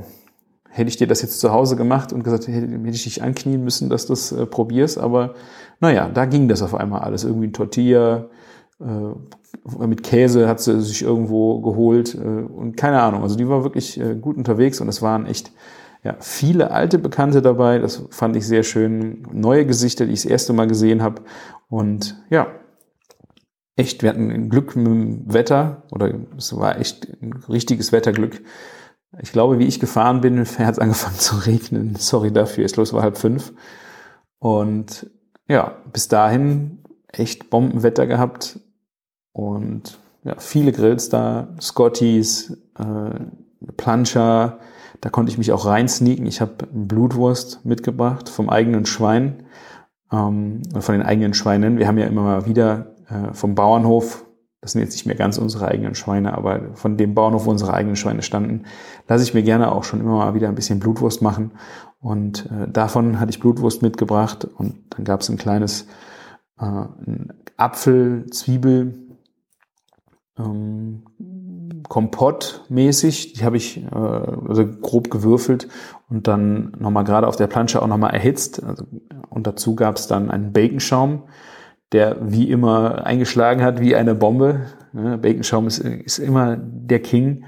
hätte 0.72 0.90
ich 0.90 0.98
dir 0.98 1.06
das 1.06 1.22
jetzt 1.22 1.40
zu 1.40 1.52
Hause 1.52 1.76
gemacht 1.76 2.14
und 2.14 2.24
gesagt, 2.24 2.48
hätte, 2.48 2.68
hätte 2.68 2.90
ich 2.90 3.04
dich 3.04 3.22
anknien 3.22 3.64
müssen, 3.64 3.92
dass 3.92 4.08
du 4.08 4.14
das 4.14 4.32
äh, 4.32 4.48
probierst. 4.48 4.98
Aber 4.98 5.36
naja, 5.80 6.10
da 6.12 6.26
ging 6.26 6.48
das 6.48 6.64
auf 6.64 6.74
einmal 6.74 7.02
alles. 7.02 7.26
Irgendwie 7.26 7.46
ein 7.46 7.54
Tortilla, 7.54 8.32
mit 8.80 10.04
Käse 10.04 10.48
hat 10.48 10.60
sie 10.60 10.80
sich 10.82 11.02
irgendwo 11.02 11.62
geholt 11.62 12.14
äh, 12.16 12.20
und 12.20 12.78
keine 12.78 13.02
Ahnung. 13.02 13.24
Also 13.24 13.36
die 13.36 13.50
war 13.50 13.64
wirklich 13.64 14.00
äh, 14.00 14.16
gut 14.16 14.38
unterwegs 14.38 14.80
und 14.82 14.88
es 14.88 15.02
waren 15.02 15.26
echt 15.26 15.52
ja, 16.04 16.16
viele 16.20 16.72
alte 16.72 17.00
Bekannte 17.00 17.42
dabei. 17.42 17.80
Das 17.80 18.04
fand 18.12 18.36
ich 18.36 18.46
sehr 18.46 18.64
schön. 18.64 19.24
Neue 19.32 19.66
Gesichter, 19.66 20.06
die 20.06 20.14
ich 20.14 20.22
das 20.22 20.32
erste 20.32 20.54
Mal 20.54 20.68
gesehen 20.68 21.02
habe. 21.02 21.24
Und 21.70 22.24
ja, 22.30 22.48
echt, 23.76 24.04
wir 24.04 24.10
hatten 24.10 24.50
Glück 24.50 24.76
mit 24.76 24.86
dem 24.88 25.34
Wetter 25.34 25.84
oder 25.92 26.14
es 26.38 26.56
war 26.56 26.80
echt 26.80 27.08
ein 27.22 27.34
richtiges 27.50 27.92
Wetterglück. 27.92 28.42
Ich 29.22 29.32
glaube, 29.32 29.58
wie 29.60 29.68
ich 29.68 29.80
gefahren 29.80 30.22
bin, 30.22 30.40
hat 30.60 30.74
es 30.74 30.80
angefangen 30.80 31.18
zu 31.18 31.36
regnen. 31.38 31.96
Sorry 31.96 32.32
dafür. 32.32 32.66
Es 32.66 32.76
los 32.76 32.94
war 32.94 33.02
halb 33.02 33.18
fünf. 33.18 33.54
Und 34.40 35.10
ja, 35.48 35.78
bis 35.92 36.08
dahin 36.08 36.84
echt 37.08 37.50
Bombenwetter 37.50 38.06
gehabt. 38.06 38.60
Und 39.38 40.00
ja, 40.24 40.34
viele 40.40 40.72
Grills 40.72 41.10
da, 41.10 41.50
Scotties, 41.62 42.58
äh, 42.80 43.72
Plancher, 43.78 44.58
da 45.00 45.10
konnte 45.10 45.32
ich 45.32 45.38
mich 45.38 45.52
auch 45.52 45.68
reinsneaken. 45.68 46.26
Ich 46.26 46.42
habe 46.42 46.66
Blutwurst 46.74 47.64
mitgebracht 47.64 48.30
vom 48.30 48.50
eigenen 48.50 48.88
Schwein, 48.88 49.44
ähm, 50.12 50.64
von 50.80 50.96
den 50.96 51.04
eigenen 51.04 51.36
Schweinen. 51.36 51.78
Wir 51.78 51.88
haben 51.88 52.00
ja 52.00 52.08
immer 52.08 52.24
mal 52.24 52.46
wieder 52.48 52.96
äh, 53.10 53.32
vom 53.34 53.54
Bauernhof, 53.54 54.26
das 54.60 54.72
sind 54.72 54.82
jetzt 54.82 54.94
nicht 54.94 55.06
mehr 55.06 55.16
ganz 55.16 55.38
unsere 55.38 55.68
eigenen 55.68 55.94
Schweine, 55.94 56.34
aber 56.34 56.74
von 56.74 56.98
dem 56.98 57.14
Bauernhof, 57.14 57.46
wo 57.46 57.52
unsere 57.52 57.76
eigenen 57.76 57.96
Schweine 57.96 58.24
standen, 58.24 58.64
lasse 59.08 59.24
ich 59.24 59.36
mir 59.36 59.44
gerne 59.44 59.72
auch 59.72 59.84
schon 59.84 60.00
immer 60.00 60.18
mal 60.18 60.34
wieder 60.34 60.48
ein 60.48 60.56
bisschen 60.56 60.80
Blutwurst 60.80 61.22
machen. 61.22 61.52
Und 62.00 62.48
äh, 62.48 62.68
davon 62.68 63.20
hatte 63.20 63.30
ich 63.30 63.40
Blutwurst 63.40 63.84
mitgebracht 63.84 64.46
und 64.46 64.78
dann 64.90 65.06
gab 65.06 65.22
es 65.22 65.30
ein 65.30 65.38
kleines 65.38 65.86
äh, 66.60 66.86
Apfel, 67.56 68.26
Zwiebel, 68.32 69.07
ähm, 70.38 71.04
Kompott 71.88 72.66
mäßig, 72.70 73.34
die 73.34 73.44
habe 73.44 73.58
ich 73.58 73.84
äh, 73.84 73.96
also 73.96 74.66
grob 74.82 75.10
gewürfelt 75.10 75.68
und 76.10 76.28
dann 76.28 76.74
nochmal 76.80 77.04
gerade 77.04 77.28
auf 77.28 77.36
der 77.36 77.48
Plansche 77.48 77.82
auch 77.82 77.88
nochmal 77.88 78.14
erhitzt. 78.14 78.64
Also, 78.64 78.86
und 79.30 79.48
dazu 79.48 79.76
gab 79.76 79.98
es 79.98 80.08
dann 80.08 80.30
einen 80.30 80.54
Baconschaum, 80.54 81.24
der 81.92 82.18
wie 82.22 82.50
immer 82.50 83.06
eingeschlagen 83.06 83.64
hat 83.64 83.80
wie 83.80 83.96
eine 83.96 84.16
Bombe. 84.16 84.62
Ja, 84.94 85.18
Baconschaum 85.18 85.68
ist, 85.68 85.80
ist 85.80 86.20
immer 86.20 86.58
der 86.58 87.02
King. 87.02 87.46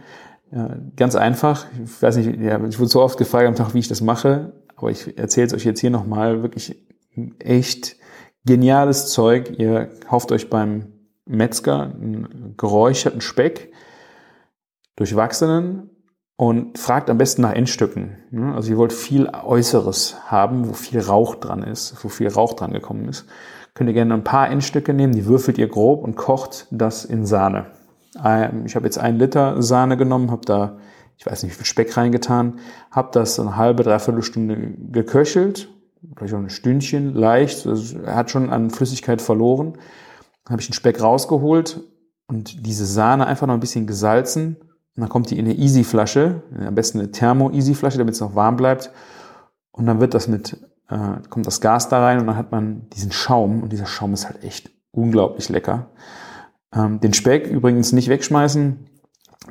Ja, 0.51 0.77
ganz 0.95 1.15
einfach. 1.15 1.65
Ich 1.83 2.01
weiß 2.01 2.17
nicht, 2.17 2.39
ja, 2.39 2.63
ich 2.65 2.79
wurde 2.79 2.89
so 2.89 3.01
oft 3.01 3.17
gefragt 3.17 3.47
am 3.47 3.55
Tag, 3.55 3.73
wie 3.73 3.79
ich 3.79 3.87
das 3.87 4.01
mache, 4.01 4.53
aber 4.75 4.89
ich 4.89 5.17
erzähle 5.17 5.47
es 5.47 5.53
euch 5.53 5.65
jetzt 5.65 5.79
hier 5.79 5.91
nochmal. 5.91 6.41
Wirklich 6.41 6.75
echt 7.39 7.97
geniales 8.45 9.11
Zeug. 9.11 9.59
Ihr 9.59 9.89
kauft 10.07 10.31
euch 10.31 10.49
beim 10.49 10.98
Metzger 11.29 11.83
einen 11.83 12.55
geräucherten 12.57 13.21
Speck, 13.21 13.71
durchwachsenen 14.95 15.89
und 16.35 16.77
fragt 16.77 17.09
am 17.09 17.17
besten 17.17 17.41
nach 17.41 17.53
Endstücken. 17.53 18.17
Also 18.55 18.71
ihr 18.71 18.77
wollt 18.77 18.93
viel 18.93 19.29
Äußeres 19.29 20.17
haben, 20.27 20.69
wo 20.69 20.73
viel 20.73 20.99
Rauch 20.99 21.35
dran 21.35 21.63
ist, 21.63 22.03
wo 22.03 22.09
viel 22.09 22.27
Rauch 22.27 22.53
dran 22.53 22.73
gekommen 22.73 23.07
ist. 23.07 23.25
Könnt 23.73 23.89
ihr 23.89 23.93
gerne 23.93 24.13
ein 24.13 24.23
paar 24.23 24.49
Endstücke 24.49 24.93
nehmen, 24.93 25.13
die 25.13 25.25
würfelt 25.25 25.57
ihr 25.57 25.67
grob 25.67 26.03
und 26.03 26.15
kocht 26.15 26.67
das 26.71 27.05
in 27.05 27.25
Sahne. 27.25 27.67
Ähm, 28.23 28.65
ich 28.65 28.75
habe 28.75 28.85
jetzt 28.85 28.97
ein 28.97 29.17
Liter 29.17 29.61
Sahne 29.61 29.95
genommen, 29.95 30.31
habe 30.31 30.45
da, 30.45 30.77
ich 31.17 31.25
weiß 31.25 31.43
nicht, 31.43 31.53
wie 31.53 31.57
viel 31.57 31.65
Speck 31.65 31.95
reingetan, 31.95 32.59
habe 32.91 33.09
das 33.13 33.39
eine 33.39 33.55
halbe, 33.55 33.83
dreiviertel 33.83 34.23
Stunde 34.23 34.73
geköchelt 34.91 35.69
vielleicht 36.15 36.33
auch 36.33 36.39
ein 36.39 36.49
Stündchen 36.49 37.13
leicht. 37.13 37.65
Er 37.65 38.15
hat 38.15 38.31
schon 38.31 38.49
an 38.49 38.69
Flüssigkeit 38.69 39.21
verloren. 39.21 39.73
Dann 40.49 40.53
habe 40.53 40.61
ich 40.63 40.67
den 40.67 40.73
Speck 40.73 40.99
rausgeholt 40.99 41.79
und 42.25 42.65
diese 42.65 42.87
Sahne 42.87 43.27
einfach 43.27 43.45
noch 43.45 43.53
ein 43.53 43.59
bisschen 43.59 43.85
gesalzen 43.85 44.57
Und 44.95 45.01
dann 45.01 45.07
kommt 45.09 45.29
die 45.29 45.37
in 45.37 45.45
eine 45.45 45.53
Easy-Flasche, 45.53 46.41
am 46.65 46.73
besten 46.73 46.97
eine 46.97 47.11
Thermo-Easy-Flasche, 47.11 47.99
damit 47.99 48.15
es 48.15 48.19
noch 48.19 48.33
warm 48.33 48.57
bleibt. 48.57 48.91
Und 49.71 49.85
dann 49.85 49.99
wird 49.99 50.15
das 50.15 50.27
mit, 50.27 50.57
äh, 50.89 51.21
kommt 51.29 51.45
das 51.45 51.61
Gas 51.61 51.87
da 51.89 52.03
rein 52.03 52.19
und 52.19 52.25
dann 52.25 52.35
hat 52.35 52.51
man 52.51 52.89
diesen 52.89 53.11
Schaum 53.11 53.61
und 53.61 53.71
dieser 53.71 53.85
Schaum 53.85 54.11
ist 54.15 54.25
halt 54.25 54.43
echt 54.43 54.71
unglaublich 54.89 55.49
lecker. 55.49 55.91
Ähm, 56.73 56.99
den 56.99 57.13
Speck 57.13 57.45
übrigens 57.45 57.91
nicht 57.91 58.09
wegschmeißen, 58.09 58.87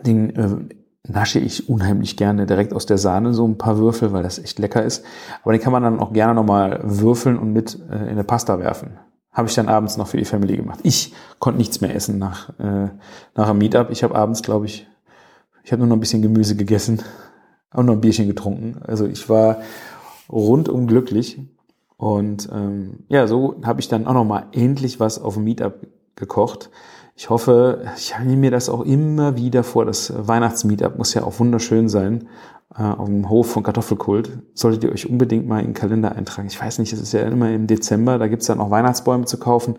den 0.05 0.35
äh, 0.35 0.57
nasche 1.07 1.38
ich 1.38 1.69
unheimlich 1.69 2.17
gerne 2.17 2.45
direkt 2.45 2.73
aus 2.73 2.87
der 2.87 2.99
Sahne 2.99 3.35
so 3.35 3.47
ein 3.47 3.57
paar 3.57 3.78
Würfel, 3.78 4.12
weil 4.12 4.25
das 4.25 4.40
echt 4.40 4.59
lecker 4.59 4.83
ist. 4.83 5.05
Aber 5.45 5.52
den 5.52 5.62
kann 5.62 5.73
man 5.73 5.85
dann 5.85 6.00
auch 6.00 6.12
gerne 6.12 6.35
nochmal 6.35 6.81
würfeln 6.83 7.38
und 7.38 7.52
mit 7.52 7.78
äh, 7.88 7.99
in 7.99 8.09
eine 8.09 8.25
Pasta 8.25 8.59
werfen. 8.59 8.99
Habe 9.38 9.47
ich 9.47 9.54
dann 9.54 9.68
abends 9.68 9.97
noch 9.97 10.09
für 10.09 10.16
die 10.16 10.25
Family 10.25 10.57
gemacht. 10.57 10.80
Ich 10.83 11.14
konnte 11.38 11.59
nichts 11.59 11.80
mehr 11.80 11.95
essen 11.95 12.18
nach, 12.18 12.49
äh, 12.59 12.88
nach 13.37 13.49
einem 13.49 13.59
Meetup. 13.59 13.88
Ich 13.90 14.02
habe 14.02 14.16
abends, 14.16 14.42
glaube 14.42 14.66
ich, 14.66 14.88
ich 15.62 15.71
habe 15.71 15.78
nur 15.78 15.87
noch 15.87 15.95
ein 15.95 16.00
bisschen 16.00 16.23
Gemüse 16.23 16.57
gegessen 16.57 17.04
und 17.73 17.87
noch 17.87 17.92
ein 17.92 18.00
Bierchen 18.00 18.26
getrunken. 18.26 18.80
Also 18.85 19.07
ich 19.07 19.28
war 19.28 19.59
rundum 20.28 20.88
glücklich. 20.88 21.38
Und 21.97 22.49
ähm, 22.52 23.04
ja, 23.09 23.28
so 23.28 23.61
habe 23.62 23.78
ich 23.78 23.87
dann 23.87 24.09
auch 24.09 24.14
noch 24.14 24.25
mal 24.25 24.47
endlich 24.50 24.99
was 24.99 25.21
auf 25.21 25.35
dem 25.35 25.45
Meetup 25.45 25.87
gekocht. 26.16 26.71
Ich 27.14 27.30
hoffe, 27.30 27.85
ich 27.97 28.12
nehme 28.18 28.38
mir 28.38 28.50
das 28.50 28.68
auch 28.68 28.80
immer 28.80 29.37
wieder 29.37 29.62
vor. 29.62 29.85
Das 29.85 30.12
Weihnachtsmeetup 30.16 30.99
muss 30.99 31.14
ja 31.14 31.23
auch 31.23 31.38
wunderschön 31.38 31.88
sein. 31.88 32.26
Äh, 32.76 32.82
auf 32.82 33.06
dem 33.06 33.28
Hof 33.30 33.50
von 33.50 33.62
Kartoffelkult. 33.62 34.42
Solltet 34.52 34.84
ihr 34.84 34.92
euch 34.92 35.08
unbedingt 35.08 35.46
mal 35.46 35.60
in 35.60 35.68
den 35.68 35.75
Kalender 35.75 36.14
eintragen. 36.14 36.48
Ich 36.48 36.60
weiß 36.60 36.78
nicht, 36.78 36.92
es 36.92 37.00
ist 37.00 37.12
ja 37.12 37.22
immer 37.22 37.50
im 37.50 37.66
Dezember, 37.66 38.18
da 38.18 38.28
gibt's 38.28 38.46
dann 38.46 38.60
auch 38.60 38.70
Weihnachtsbäume 38.70 39.25
zu 39.25 39.38
kaufen. 39.38 39.76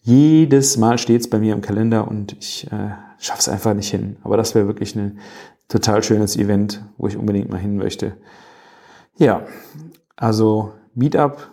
Jedes 0.00 0.78
Mal 0.78 0.96
steht's 0.96 1.28
bei 1.28 1.38
mir 1.38 1.52
im 1.52 1.60
Kalender 1.60 2.08
und 2.08 2.32
ich 2.32 2.66
äh, 2.72 2.92
schaffe 3.18 3.40
es 3.40 3.48
einfach 3.48 3.74
nicht 3.74 3.90
hin. 3.90 4.16
Aber 4.22 4.38
das 4.38 4.54
wäre 4.54 4.66
wirklich 4.66 4.96
ein 4.96 5.18
total 5.68 6.02
schönes 6.02 6.36
Event, 6.36 6.82
wo 6.96 7.08
ich 7.08 7.18
unbedingt 7.18 7.50
mal 7.50 7.58
hin 7.58 7.76
möchte. 7.76 8.16
Ja, 9.18 9.42
also 10.16 10.72
Meetup, 10.94 11.50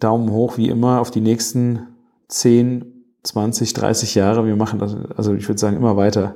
Daumen 0.00 0.30
hoch 0.32 0.56
wie 0.56 0.68
immer 0.68 1.00
auf 1.00 1.12
die 1.12 1.20
nächsten 1.20 1.86
10, 2.26 3.04
20, 3.22 3.72
30 3.74 4.16
Jahre. 4.16 4.44
Wir 4.44 4.56
machen 4.56 4.80
das, 4.80 4.96
also 5.16 5.34
ich 5.34 5.48
würde 5.48 5.60
sagen, 5.60 5.76
immer 5.76 5.96
weiter. 5.96 6.34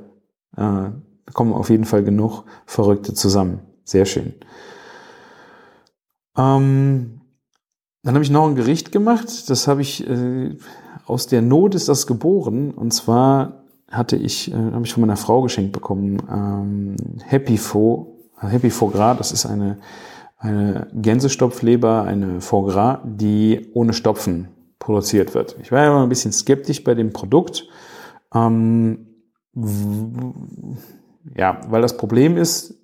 Äh, 0.56 0.90
kommen 1.32 1.52
auf 1.52 1.70
jeden 1.70 1.84
Fall 1.84 2.04
genug 2.04 2.44
Verrückte 2.66 3.14
zusammen. 3.14 3.60
Sehr 3.84 4.04
schön. 4.04 4.34
Ähm, 6.36 7.20
dann 8.02 8.14
habe 8.14 8.24
ich 8.24 8.30
noch 8.30 8.46
ein 8.46 8.56
Gericht 8.56 8.92
gemacht. 8.92 9.48
Das 9.48 9.66
habe 9.66 9.82
ich 9.82 10.08
äh, 10.08 10.56
aus 11.06 11.26
der 11.26 11.42
Not 11.42 11.74
ist 11.74 11.88
das 11.88 12.06
geboren. 12.06 12.72
Und 12.72 12.92
zwar 12.92 13.64
hatte 13.90 14.16
ich, 14.16 14.52
äh, 14.52 14.54
habe 14.54 14.84
ich 14.84 14.92
von 14.92 15.00
meiner 15.00 15.16
Frau 15.16 15.42
geschenkt 15.42 15.72
bekommen, 15.72 16.18
ähm, 16.30 16.96
Happy 17.24 17.56
Faux, 17.56 18.08
Happy 18.38 18.70
Foie 18.70 18.90
Gras. 18.90 19.18
Das 19.18 19.32
ist 19.32 19.46
eine 19.46 19.78
eine 20.44 20.88
Gänsestopfleber, 20.92 22.02
eine 22.02 22.40
Foie 22.40 22.70
Gras, 22.70 22.98
die 23.04 23.70
ohne 23.72 23.94
Stopfen 23.94 24.48
produziert 24.78 25.34
wird. 25.34 25.56
Ich 25.62 25.72
war 25.72 25.82
ja 25.82 25.88
immer 25.88 26.02
ein 26.02 26.08
bisschen 26.10 26.32
skeptisch 26.32 26.84
bei 26.84 26.94
dem 26.94 27.12
Produkt. 27.12 27.66
Ähm, 28.34 29.06
ja, 31.36 31.60
weil 31.68 31.82
das 31.82 31.96
Problem 31.96 32.36
ist, 32.36 32.74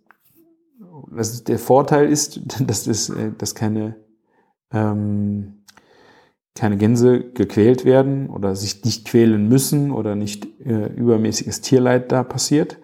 dass 1.11 1.45
der 1.45 1.59
Vorteil 1.59 2.09
ist, 2.09 2.41
dass, 2.61 2.85
das, 2.85 3.11
äh, 3.11 3.33
dass 3.37 3.55
keine, 3.55 3.97
ähm, 4.73 5.65
keine 6.55 6.77
Gänse 6.77 7.31
gequält 7.33 7.85
werden 7.85 8.29
oder 8.29 8.57
sich 8.57 8.85
nicht 8.85 9.07
quälen 9.07 9.49
müssen 9.49 9.93
oder 9.93 10.15
nicht 10.17 10.47
äh, 10.61 10.87
übermäßiges 10.87 11.61
Tierleid 11.61 12.13
da 12.13 12.23
passiert. 12.23 12.79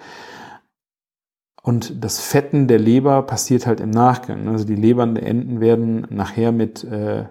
Und 1.63 2.05
das 2.05 2.21
Fetten 2.21 2.69
der 2.69 2.79
Leber 2.79 3.23
passiert 3.23 3.67
halt 3.67 3.81
im 3.81 3.91
Nachgang. 3.91 4.47
Also 4.47 4.65
die 4.65 4.77
Lebern 4.77 5.17
der 5.17 5.27
Enten 5.27 5.61
werden 5.61 6.07
nachher 6.11 6.53
mit 6.53 6.85
äh, 6.85 7.25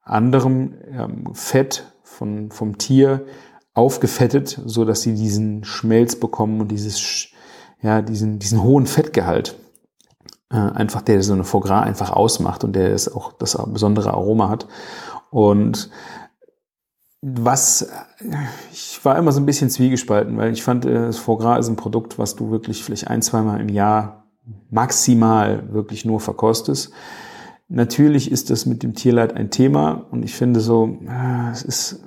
anderem 0.00 0.74
ähm, 0.90 1.34
Fett 1.34 1.92
von, 2.02 2.50
vom 2.50 2.78
Tier 2.78 3.26
aufgefettet, 3.80 4.60
so 4.66 4.84
dass 4.84 5.02
sie 5.02 5.14
diesen 5.14 5.64
Schmelz 5.64 6.16
bekommen 6.16 6.60
und 6.60 6.68
dieses, 6.68 7.28
ja, 7.82 8.02
diesen, 8.02 8.38
diesen 8.38 8.62
hohen 8.62 8.86
Fettgehalt 8.86 9.56
äh, 10.50 10.56
einfach, 10.56 11.02
der 11.02 11.22
so 11.22 11.32
eine 11.32 11.44
Foie 11.44 11.62
Gras 11.62 11.86
einfach 11.86 12.10
ausmacht 12.10 12.62
und 12.64 12.74
der 12.74 12.92
ist 12.92 13.08
auch 13.08 13.32
das 13.32 13.56
besondere 13.66 14.12
Aroma 14.12 14.48
hat. 14.50 14.68
Und 15.30 15.90
was, 17.22 17.88
ich 18.72 18.98
war 19.04 19.16
immer 19.18 19.32
so 19.32 19.40
ein 19.40 19.46
bisschen 19.46 19.70
zwiegespalten, 19.70 20.36
weil 20.36 20.52
ich 20.52 20.62
fand, 20.62 20.84
äh, 20.84 20.92
das 20.92 21.18
Foie 21.18 21.38
Gras 21.38 21.60
ist 21.60 21.68
ein 21.68 21.76
Produkt, 21.76 22.18
was 22.18 22.36
du 22.36 22.50
wirklich 22.50 22.84
vielleicht 22.84 23.08
ein, 23.08 23.22
zweimal 23.22 23.60
im 23.60 23.68
Jahr 23.68 24.24
maximal 24.70 25.72
wirklich 25.72 26.04
nur 26.04 26.20
verkostest. 26.20 26.92
Natürlich 27.68 28.32
ist 28.32 28.50
das 28.50 28.66
mit 28.66 28.82
dem 28.82 28.94
Tierleid 28.94 29.34
ein 29.36 29.50
Thema 29.50 30.06
und 30.10 30.24
ich 30.24 30.34
finde 30.34 30.60
so, 30.60 30.98
äh, 31.06 31.50
es 31.52 31.62
ist, 31.62 32.00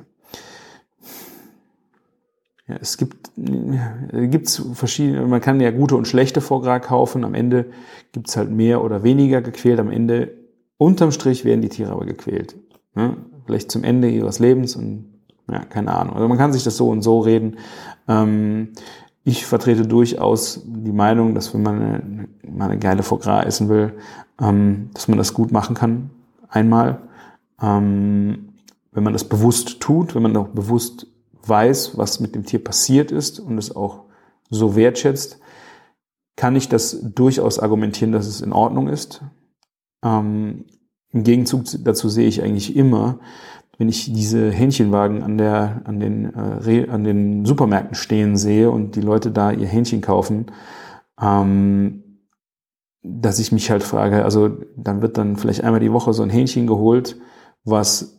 ja, 2.67 2.75
es 2.79 2.97
gibt, 2.97 3.31
gibt's 3.35 4.63
verschiedene, 4.73 5.25
man 5.27 5.41
kann 5.41 5.59
ja 5.59 5.71
gute 5.71 5.95
und 5.95 6.07
schlechte 6.07 6.39
Foie 6.39 6.79
kaufen. 6.79 7.25
Am 7.25 7.33
Ende 7.33 7.65
gibt's 8.13 8.37
halt 8.37 8.51
mehr 8.51 8.83
oder 8.83 9.03
weniger 9.03 9.41
gequält. 9.41 9.79
Am 9.79 9.91
Ende, 9.91 10.33
unterm 10.77 11.11
Strich 11.11 11.43
werden 11.43 11.61
die 11.61 11.69
Tiere 11.69 11.91
aber 11.91 12.05
gequält. 12.05 12.55
Ne? 12.95 13.17
Vielleicht 13.45 13.69
zum 13.69 13.83
Ende 13.83 14.09
ihres 14.09 14.39
Lebens 14.39 14.77
und 14.77 15.13
ja, 15.51 15.59
keine 15.59 15.93
Ahnung. 15.93 16.15
Also 16.15 16.27
man 16.29 16.37
kann 16.37 16.53
sich 16.53 16.63
das 16.63 16.77
so 16.77 16.87
und 16.87 17.01
so 17.01 17.19
reden. 17.19 17.57
Ähm, 18.07 18.69
ich 19.25 19.45
vertrete 19.45 19.85
durchaus 19.85 20.61
die 20.65 20.93
Meinung, 20.93 21.35
dass 21.35 21.53
wenn 21.53 21.63
man 21.63 21.81
eine, 21.81 22.29
mal 22.49 22.69
eine 22.69 22.79
geile 22.79 23.03
Foie 23.03 23.19
Gras 23.19 23.45
essen 23.45 23.67
will, 23.67 23.93
ähm, 24.41 24.89
dass 24.93 25.09
man 25.09 25.17
das 25.17 25.33
gut 25.33 25.51
machen 25.51 25.75
kann. 25.75 26.11
Einmal. 26.47 27.01
Ähm, 27.61 28.49
wenn 28.93 29.03
man 29.03 29.13
das 29.13 29.23
bewusst 29.23 29.79
tut, 29.79 30.15
wenn 30.15 30.21
man 30.21 30.37
auch 30.37 30.49
bewusst 30.49 31.07
weiß, 31.47 31.97
was 31.97 32.19
mit 32.19 32.35
dem 32.35 32.45
Tier 32.45 32.63
passiert 32.63 33.11
ist 33.11 33.39
und 33.39 33.57
es 33.57 33.75
auch 33.75 34.05
so 34.49 34.75
wertschätzt, 34.75 35.39
kann 36.35 36.55
ich 36.55 36.69
das 36.69 36.99
durchaus 37.13 37.59
argumentieren, 37.59 38.11
dass 38.11 38.27
es 38.27 38.41
in 38.41 38.53
Ordnung 38.53 38.87
ist. 38.87 39.23
Ähm, 40.03 40.65
Im 41.11 41.23
Gegenzug 41.23 41.65
dazu 41.83 42.09
sehe 42.09 42.27
ich 42.27 42.41
eigentlich 42.41 42.75
immer, 42.75 43.19
wenn 43.77 43.89
ich 43.89 44.13
diese 44.13 44.51
Hähnchenwagen 44.51 45.23
an 45.23 45.37
der 45.37 45.81
an 45.85 45.99
den 45.99 46.33
äh, 46.33 46.87
an 46.89 47.03
den 47.03 47.45
Supermärkten 47.45 47.95
stehen 47.95 48.37
sehe 48.37 48.69
und 48.69 48.95
die 48.95 49.01
Leute 49.01 49.31
da 49.31 49.51
ihr 49.51 49.67
Hähnchen 49.67 50.01
kaufen, 50.01 50.47
ähm, 51.19 52.03
dass 53.01 53.39
ich 53.39 53.51
mich 53.51 53.69
halt 53.69 53.83
frage, 53.83 54.23
also 54.23 54.49
dann 54.77 55.01
wird 55.01 55.17
dann 55.17 55.35
vielleicht 55.35 55.63
einmal 55.63 55.79
die 55.79 55.91
Woche 55.91 56.13
so 56.13 56.23
ein 56.23 56.29
Hähnchen 56.29 56.67
geholt, 56.67 57.19
was 57.63 58.17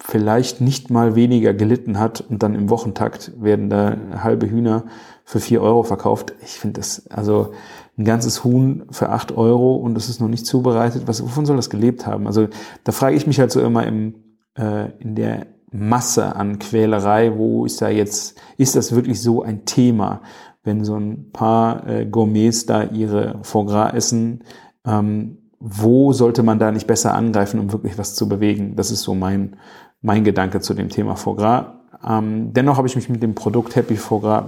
vielleicht 0.00 0.60
nicht 0.60 0.90
mal 0.90 1.14
weniger 1.14 1.54
gelitten 1.54 1.98
hat 1.98 2.20
und 2.20 2.42
dann 2.42 2.54
im 2.54 2.70
Wochentakt 2.70 3.32
werden 3.40 3.68
da 3.68 3.96
halbe 4.22 4.48
Hühner 4.48 4.84
für 5.24 5.40
vier 5.40 5.60
Euro 5.60 5.82
verkauft. 5.82 6.34
Ich 6.42 6.58
finde 6.58 6.80
das, 6.80 7.06
also 7.10 7.52
ein 7.98 8.04
ganzes 8.04 8.44
Huhn 8.44 8.84
für 8.90 9.10
acht 9.10 9.36
Euro 9.36 9.74
und 9.74 9.96
es 9.98 10.08
ist 10.08 10.20
noch 10.20 10.28
nicht 10.28 10.46
zubereitet. 10.46 11.02
Was, 11.06 11.22
wovon 11.22 11.46
soll 11.46 11.56
das 11.56 11.68
gelebt 11.68 12.06
haben? 12.06 12.26
Also 12.26 12.48
da 12.84 12.92
frage 12.92 13.16
ich 13.16 13.26
mich 13.26 13.40
halt 13.40 13.50
so 13.50 13.60
immer 13.60 13.86
im, 13.86 14.14
äh, 14.56 14.90
in 15.00 15.16
der 15.16 15.46
Masse 15.70 16.34
an 16.36 16.58
Quälerei, 16.58 17.36
wo 17.36 17.66
ist 17.66 17.82
da 17.82 17.88
jetzt, 17.88 18.40
ist 18.56 18.76
das 18.76 18.94
wirklich 18.94 19.20
so 19.20 19.42
ein 19.42 19.64
Thema, 19.64 20.22
wenn 20.62 20.84
so 20.84 20.96
ein 20.96 21.30
paar 21.32 21.86
äh, 21.86 22.06
Gourmets 22.06 22.66
da 22.66 22.84
ihre 22.84 23.40
Foie 23.42 23.66
Gras 23.66 23.94
essen, 23.94 24.44
ähm, 24.86 25.38
wo 25.60 26.12
sollte 26.12 26.42
man 26.42 26.58
da 26.58 26.70
nicht 26.70 26.86
besser 26.86 27.14
angreifen, 27.14 27.58
um 27.58 27.72
wirklich 27.72 27.98
was 27.98 28.14
zu 28.14 28.28
bewegen? 28.28 28.76
Das 28.76 28.90
ist 28.90 29.02
so 29.02 29.14
mein, 29.14 29.56
mein 30.00 30.24
Gedanke 30.24 30.60
zu 30.60 30.74
dem 30.74 30.88
Thema 30.88 31.16
Foie 31.16 31.36
Gras. 31.36 31.66
Ähm, 32.06 32.52
dennoch 32.52 32.76
habe 32.76 32.88
ich 32.88 32.96
mich 32.96 33.08
mit 33.08 33.22
dem 33.22 33.34
Produkt 33.34 33.76
Happy 33.76 33.96
Foie 33.96 34.20
Gras 34.20 34.44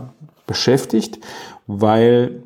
beschäftigt, 0.47 1.21
weil 1.67 2.45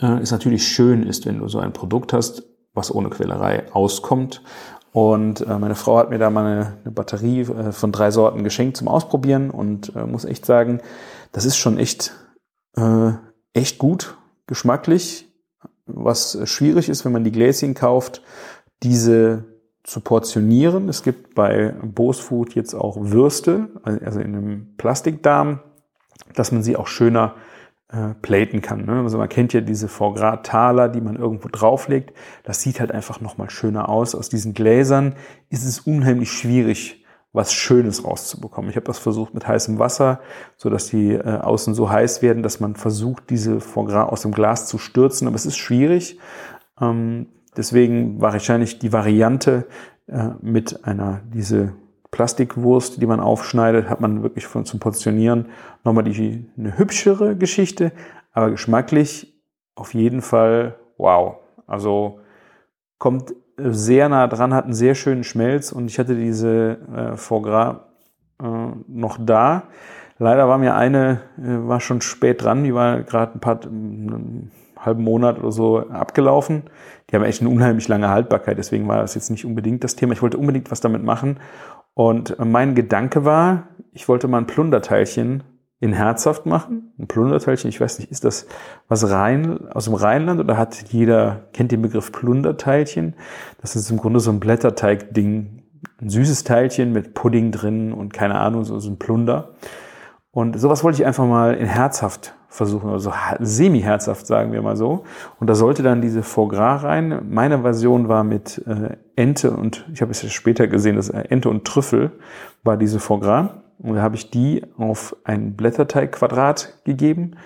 äh, 0.00 0.20
es 0.20 0.30
natürlich 0.30 0.66
schön 0.66 1.02
ist, 1.04 1.26
wenn 1.26 1.38
du 1.38 1.48
so 1.48 1.58
ein 1.58 1.72
Produkt 1.72 2.12
hast, 2.12 2.44
was 2.74 2.94
ohne 2.94 3.10
Quälerei 3.10 3.72
auskommt. 3.72 4.42
Und 4.92 5.42
äh, 5.42 5.58
meine 5.58 5.74
Frau 5.74 5.98
hat 5.98 6.10
mir 6.10 6.18
da 6.18 6.30
mal 6.30 6.46
eine, 6.46 6.78
eine 6.82 6.92
Batterie 6.92 7.40
äh, 7.40 7.72
von 7.72 7.92
drei 7.92 8.10
Sorten 8.10 8.44
geschenkt 8.44 8.76
zum 8.78 8.88
Ausprobieren 8.88 9.50
und 9.50 9.94
äh, 9.94 10.06
muss 10.06 10.24
echt 10.24 10.46
sagen, 10.46 10.80
das 11.32 11.44
ist 11.44 11.56
schon 11.56 11.78
echt, 11.78 12.14
äh, 12.76 13.12
echt 13.52 13.78
gut, 13.78 14.16
geschmacklich. 14.46 15.30
Was 15.84 16.38
schwierig 16.48 16.88
ist, 16.88 17.04
wenn 17.04 17.12
man 17.12 17.24
die 17.24 17.32
Gläschen 17.32 17.74
kauft, 17.74 18.22
diese 18.82 19.44
zu 19.86 20.00
portionieren. 20.00 20.88
Es 20.88 21.02
gibt 21.04 21.34
bei 21.36 21.72
Bose 21.80 22.20
Food 22.20 22.54
jetzt 22.54 22.74
auch 22.74 22.96
Würste, 22.98 23.68
also 23.84 24.18
in 24.18 24.34
einem 24.34 24.74
Plastikdarm, 24.76 25.60
dass 26.34 26.50
man 26.50 26.62
sie 26.62 26.76
auch 26.76 26.88
schöner 26.88 27.36
äh, 27.88 28.14
platen 28.20 28.62
kann. 28.62 28.84
Ne? 28.84 29.00
Also 29.02 29.16
man 29.16 29.28
kennt 29.28 29.52
ja 29.52 29.60
diese 29.60 29.86
Foie 29.86 30.14
Gras 30.14 30.40
Taler, 30.42 30.88
die 30.88 31.00
man 31.00 31.14
irgendwo 31.14 31.48
drauflegt. 31.48 32.12
Das 32.42 32.60
sieht 32.62 32.80
halt 32.80 32.90
einfach 32.90 33.20
nochmal 33.20 33.48
schöner 33.48 33.88
aus. 33.88 34.16
Aus 34.16 34.28
diesen 34.28 34.54
Gläsern 34.54 35.14
ist 35.50 35.64
es 35.64 35.78
unheimlich 35.78 36.32
schwierig, 36.32 37.04
was 37.32 37.52
Schönes 37.52 38.04
rauszubekommen. 38.04 38.70
Ich 38.70 38.76
habe 38.76 38.86
das 38.86 38.98
versucht 38.98 39.34
mit 39.34 39.46
heißem 39.46 39.78
Wasser, 39.78 40.18
so 40.56 40.68
dass 40.68 40.88
die 40.88 41.12
äh, 41.12 41.38
außen 41.38 41.74
so 41.74 41.88
heiß 41.88 42.22
werden, 42.22 42.42
dass 42.42 42.58
man 42.58 42.74
versucht, 42.74 43.30
diese 43.30 43.60
Foie 43.60 43.86
Gras 43.86 44.08
aus 44.08 44.22
dem 44.22 44.32
Glas 44.32 44.66
zu 44.66 44.78
stürzen. 44.78 45.28
Aber 45.28 45.36
es 45.36 45.46
ist 45.46 45.56
schwierig. 45.56 46.18
Ähm, 46.80 47.28
deswegen 47.56 48.20
war 48.20 48.32
wahrscheinlich 48.32 48.78
die 48.78 48.92
Variante 48.92 49.66
äh, 50.06 50.30
mit 50.40 50.84
einer 50.84 51.20
diese 51.32 51.72
Plastikwurst, 52.10 53.00
die 53.00 53.06
man 53.06 53.20
aufschneidet, 53.20 53.90
hat 53.90 54.00
man 54.00 54.22
wirklich 54.22 54.46
von 54.46 54.64
zum 54.64 54.80
Portionieren 54.80 55.46
nochmal 55.84 56.04
die, 56.04 56.48
eine 56.56 56.78
hübschere 56.78 57.36
Geschichte, 57.36 57.92
aber 58.32 58.50
geschmacklich 58.50 59.34
auf 59.74 59.94
jeden 59.94 60.22
Fall 60.22 60.76
wow. 60.96 61.36
Also 61.66 62.20
kommt 62.98 63.34
sehr 63.58 64.08
nah 64.08 64.26
dran, 64.26 64.54
hat 64.54 64.64
einen 64.64 64.74
sehr 64.74 64.94
schönen 64.94 65.24
Schmelz 65.24 65.72
und 65.72 65.86
ich 65.86 65.98
hatte 65.98 66.14
diese 66.14 66.78
äh, 66.94 67.16
Foie 67.16 67.42
Gras 67.42 67.76
äh, 68.42 68.46
noch 68.88 69.18
da. 69.20 69.64
Leider 70.18 70.48
war 70.48 70.58
mir 70.58 70.74
eine, 70.74 71.20
äh, 71.38 71.68
war 71.68 71.80
schon 71.80 72.00
spät 72.00 72.42
dran, 72.42 72.64
die 72.64 72.74
war 72.74 73.02
gerade 73.02 73.34
ein 73.34 73.40
paar, 73.40 73.60
halben 74.86 75.04
Monat 75.04 75.38
oder 75.38 75.52
so 75.52 75.78
abgelaufen. 75.78 76.64
Die 77.10 77.16
haben 77.16 77.24
echt 77.24 77.40
eine 77.40 77.50
unheimlich 77.50 77.88
lange 77.88 78.08
Haltbarkeit, 78.08 78.58
deswegen 78.58 78.88
war 78.88 78.98
das 78.98 79.14
jetzt 79.14 79.30
nicht 79.30 79.44
unbedingt 79.44 79.84
das 79.84 79.96
Thema. 79.96 80.12
Ich 80.12 80.22
wollte 80.22 80.38
unbedingt 80.38 80.70
was 80.70 80.80
damit 80.80 81.02
machen 81.02 81.38
und 81.94 82.36
mein 82.38 82.74
Gedanke 82.74 83.24
war, 83.24 83.68
ich 83.92 84.08
wollte 84.08 84.28
mal 84.28 84.38
ein 84.38 84.46
Plunderteilchen 84.46 85.42
in 85.80 85.92
herzhaft 85.92 86.46
machen. 86.46 86.92
Ein 86.98 87.06
Plunderteilchen, 87.06 87.68
ich 87.68 87.80
weiß 87.80 87.98
nicht, 87.98 88.10
ist 88.10 88.24
das 88.24 88.46
was 88.88 89.10
rein 89.10 89.68
aus 89.72 89.84
dem 89.84 89.94
Rheinland 89.94 90.40
oder 90.40 90.56
hat 90.56 90.76
jeder, 90.90 91.48
kennt 91.52 91.72
den 91.72 91.82
Begriff 91.82 92.12
Plunderteilchen? 92.12 93.14
Das 93.60 93.76
ist 93.76 93.90
im 93.90 93.96
Grunde 93.96 94.20
so 94.20 94.30
ein 94.30 94.40
Blätterteig-Ding, 94.40 95.62
ein 96.00 96.08
süßes 96.08 96.44
Teilchen 96.44 96.92
mit 96.92 97.14
Pudding 97.14 97.52
drin 97.52 97.92
und 97.92 98.12
keine 98.12 98.36
Ahnung, 98.36 98.64
so, 98.64 98.78
so 98.78 98.90
ein 98.90 98.98
Plunder. 98.98 99.54
Und 100.36 100.60
sowas 100.60 100.84
wollte 100.84 101.00
ich 101.00 101.06
einfach 101.06 101.24
mal 101.24 101.54
in 101.54 101.64
herzhaft 101.64 102.34
versuchen, 102.50 102.90
also 102.90 103.10
semi-herzhaft, 103.40 104.26
sagen 104.26 104.52
wir 104.52 104.60
mal 104.60 104.76
so. 104.76 105.04
Und 105.40 105.48
da 105.48 105.54
sollte 105.54 105.82
dann 105.82 106.02
diese 106.02 106.22
Foie 106.22 106.48
Gras 106.48 106.82
rein. 106.82 107.22
Meine 107.30 107.62
Version 107.62 108.10
war 108.10 108.22
mit 108.22 108.62
äh, 108.66 108.98
Ente 109.16 109.52
und 109.52 109.88
ich 109.94 110.02
habe 110.02 110.10
es 110.10 110.20
ja 110.20 110.28
später 110.28 110.66
gesehen, 110.66 110.96
dass 110.96 111.08
Ente 111.08 111.48
und 111.48 111.64
Trüffel 111.64 112.12
war 112.64 112.76
diese 112.76 113.00
Foie 113.00 113.20
Gras. 113.20 113.48
Und 113.78 113.94
da 113.94 114.02
habe 114.02 114.16
ich 114.16 114.28
die 114.28 114.62
auf 114.76 115.16
ein 115.24 115.56
Blätterteigquadrat 115.56 116.84
gegeben 116.84 117.36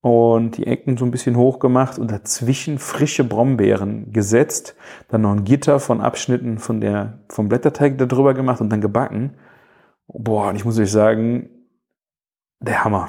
und 0.00 0.56
die 0.56 0.68
Ecken 0.68 0.96
so 0.96 1.04
ein 1.04 1.10
bisschen 1.10 1.34
hoch 1.34 1.58
gemacht 1.58 1.98
und 1.98 2.12
dazwischen 2.12 2.78
frische 2.78 3.24
Brombeeren 3.24 4.12
gesetzt, 4.12 4.76
dann 5.08 5.22
noch 5.22 5.32
ein 5.32 5.42
Gitter 5.42 5.80
von 5.80 6.00
Abschnitten 6.00 6.58
von 6.58 6.80
der, 6.80 7.18
vom 7.28 7.48
Blätterteig 7.48 7.98
darüber 7.98 8.34
gemacht 8.34 8.60
und 8.60 8.70
dann 8.70 8.80
gebacken. 8.80 9.32
Boah, 10.06 10.50
und 10.50 10.54
ich 10.54 10.64
muss 10.64 10.78
euch 10.78 10.92
sagen, 10.92 11.50
der 12.60 12.84
Hammer. 12.84 13.08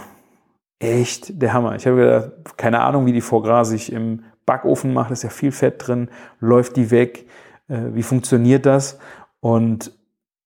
Echt 0.80 1.42
der 1.42 1.54
Hammer. 1.54 1.75
Ich 1.75 1.88
habe 1.88 1.98
gedacht, 1.98 2.58
keine 2.58 2.82
Ahnung, 2.82 3.06
wie 3.06 3.13
die 3.13 3.22
Foie 3.22 3.42
Gras 3.42 3.70
sich 3.70 3.92
im 3.92 4.24
Backofen 4.46 4.94
macht, 4.94 5.12
ist 5.12 5.24
ja 5.24 5.30
viel 5.30 5.51
Fett 5.51 5.88
drin, 5.88 6.10
läuft 6.39 6.75
die 6.75 6.92
weg, 6.92 7.27
äh, 7.68 7.94
wie 7.94 8.04
funktioniert 8.04 8.66
das? 8.66 9.00
Und 9.39 9.92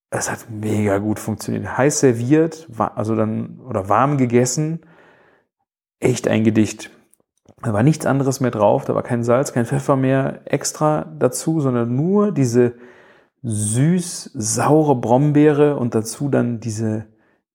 es 0.09 0.29
hat 0.29 0.49
mega 0.49 0.97
gut 0.97 1.19
funktioniert. 1.19 1.77
Heiß 1.77 2.01
serviert, 2.01 2.67
also 2.77 3.15
dann, 3.15 3.59
oder 3.61 3.87
warm 3.87 4.17
gegessen. 4.17 4.81
Echt 5.99 6.27
ein 6.27 6.43
Gedicht. 6.43 6.91
Da 7.61 7.73
war 7.73 7.83
nichts 7.83 8.05
anderes 8.05 8.39
mehr 8.39 8.51
drauf, 8.51 8.85
da 8.85 8.95
war 8.95 9.03
kein 9.03 9.23
Salz, 9.23 9.53
kein 9.53 9.65
Pfeffer 9.65 9.95
mehr 9.95 10.41
extra 10.45 11.05
dazu, 11.17 11.61
sondern 11.61 11.95
nur 11.95 12.31
diese 12.31 12.73
süß-saure 13.43 14.95
Brombeere 14.95 15.77
und 15.77 15.95
dazu 15.95 16.27
dann 16.27 16.59
diese 16.59 17.05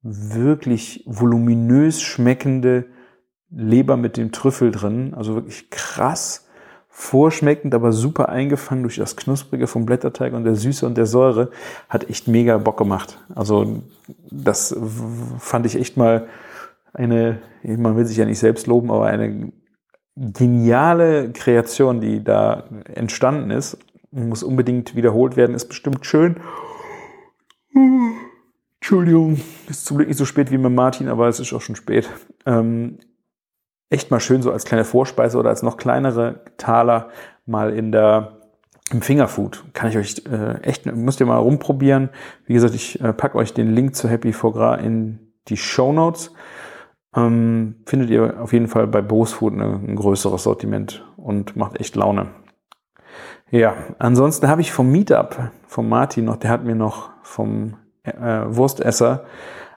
wirklich 0.06 1.02
voluminös 1.06 2.02
schmeckende 2.02 2.86
Leber 3.50 3.96
mit 3.96 4.16
dem 4.16 4.32
Trüffel 4.32 4.70
drin. 4.70 5.14
Also 5.14 5.34
wirklich 5.34 5.70
krass 5.70 6.46
vorschmeckend, 6.88 7.74
aber 7.74 7.92
super 7.92 8.30
eingefangen 8.30 8.82
durch 8.82 8.96
das 8.96 9.16
Knusprige 9.16 9.66
vom 9.66 9.84
Blätterteig 9.84 10.32
und 10.32 10.44
der 10.44 10.54
Süße 10.54 10.86
und 10.86 10.96
der 10.96 11.04
Säure, 11.04 11.50
hat 11.90 12.08
echt 12.08 12.26
mega 12.26 12.56
Bock 12.56 12.78
gemacht. 12.78 13.18
Also 13.34 13.82
das 14.30 14.74
fand 15.38 15.66
ich 15.66 15.78
echt 15.78 15.98
mal 15.98 16.26
eine, 16.94 17.42
man 17.62 17.96
will 17.96 18.06
sich 18.06 18.16
ja 18.16 18.24
nicht 18.24 18.38
selbst 18.38 18.66
loben, 18.66 18.90
aber 18.90 19.04
eine 19.06 19.52
geniale 20.16 21.32
Kreation, 21.32 22.00
die 22.00 22.24
da 22.24 22.64
entstanden 22.94 23.50
ist. 23.50 23.78
Muss 24.10 24.42
unbedingt 24.42 24.96
wiederholt 24.96 25.36
werden, 25.36 25.54
ist 25.54 25.66
bestimmt 25.66 26.06
schön. 26.06 26.36
Entschuldigung, 28.86 29.40
ist 29.68 29.84
zum 29.84 29.96
Glück 29.96 30.06
nicht 30.06 30.16
so 30.16 30.24
spät 30.24 30.52
wie 30.52 30.58
mit 30.58 30.72
Martin, 30.72 31.08
aber 31.08 31.26
es 31.26 31.40
ist 31.40 31.52
auch 31.52 31.60
schon 31.60 31.74
spät. 31.74 32.08
Ähm, 32.46 33.00
echt 33.90 34.12
mal 34.12 34.20
schön 34.20 34.42
so 34.42 34.52
als 34.52 34.64
kleine 34.64 34.84
Vorspeise 34.84 35.38
oder 35.38 35.50
als 35.50 35.64
noch 35.64 35.76
kleinere 35.76 36.44
Taler 36.56 37.08
mal 37.46 37.72
in 37.72 37.90
der 37.90 38.42
im 38.92 39.02
Fingerfood 39.02 39.64
kann 39.72 39.90
ich 39.90 39.98
euch 39.98 40.22
äh, 40.30 40.60
echt 40.62 40.86
müsst 40.86 41.18
ihr 41.18 41.26
mal 41.26 41.38
rumprobieren. 41.38 42.10
Wie 42.44 42.52
gesagt, 42.54 42.76
ich 42.76 43.00
äh, 43.00 43.12
packe 43.12 43.36
euch 43.36 43.52
den 43.52 43.74
Link 43.74 43.96
zu 43.96 44.08
Happy 44.08 44.32
Foie 44.32 44.52
Gras 44.52 44.80
in 44.80 45.32
die 45.48 45.56
Show 45.56 45.92
Notes. 45.92 46.32
Ähm, 47.16 47.82
findet 47.86 48.10
ihr 48.10 48.40
auf 48.40 48.52
jeden 48.52 48.68
Fall 48.68 48.86
bei 48.86 49.02
Bose 49.02 49.34
Food 49.34 49.54
eine, 49.54 49.80
ein 49.84 49.96
größeres 49.96 50.44
Sortiment 50.44 51.04
und 51.16 51.56
macht 51.56 51.80
echt 51.80 51.96
Laune. 51.96 52.28
Ja, 53.50 53.74
ansonsten 53.98 54.46
habe 54.46 54.60
ich 54.60 54.70
vom 54.70 54.92
Meetup 54.92 55.50
vom 55.66 55.88
Martin 55.88 56.26
noch, 56.26 56.36
der 56.36 56.50
hat 56.50 56.62
mir 56.62 56.76
noch 56.76 57.10
vom 57.24 57.78
äh, 58.06 58.54
Wurstesser 58.54 59.24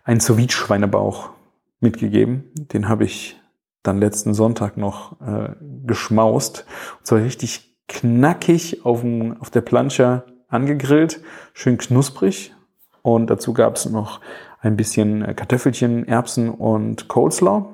einen 0.03 0.19
sous 0.19 0.51
Schweinebauch 0.51 1.31
mitgegeben. 1.79 2.51
Den 2.55 2.89
habe 2.89 3.03
ich 3.03 3.39
dann 3.83 3.99
letzten 3.99 4.33
Sonntag 4.33 4.77
noch 4.77 5.19
äh, 5.21 5.55
geschmaust. 5.85 6.65
Und 6.99 7.07
zwar 7.07 7.19
richtig 7.19 7.77
knackig 7.87 8.85
auf, 8.85 9.01
dem, 9.01 9.37
auf 9.39 9.49
der 9.49 9.61
Plancha 9.61 10.23
angegrillt, 10.47 11.21
schön 11.53 11.77
knusprig. 11.77 12.53
Und 13.01 13.29
dazu 13.29 13.53
gab 13.53 13.75
es 13.75 13.85
noch 13.85 14.19
ein 14.61 14.75
bisschen 14.75 15.23
äh, 15.23 15.33
Kartoffelchen, 15.33 16.07
Erbsen 16.07 16.49
und 16.49 17.07
Coleslaw. 17.07 17.65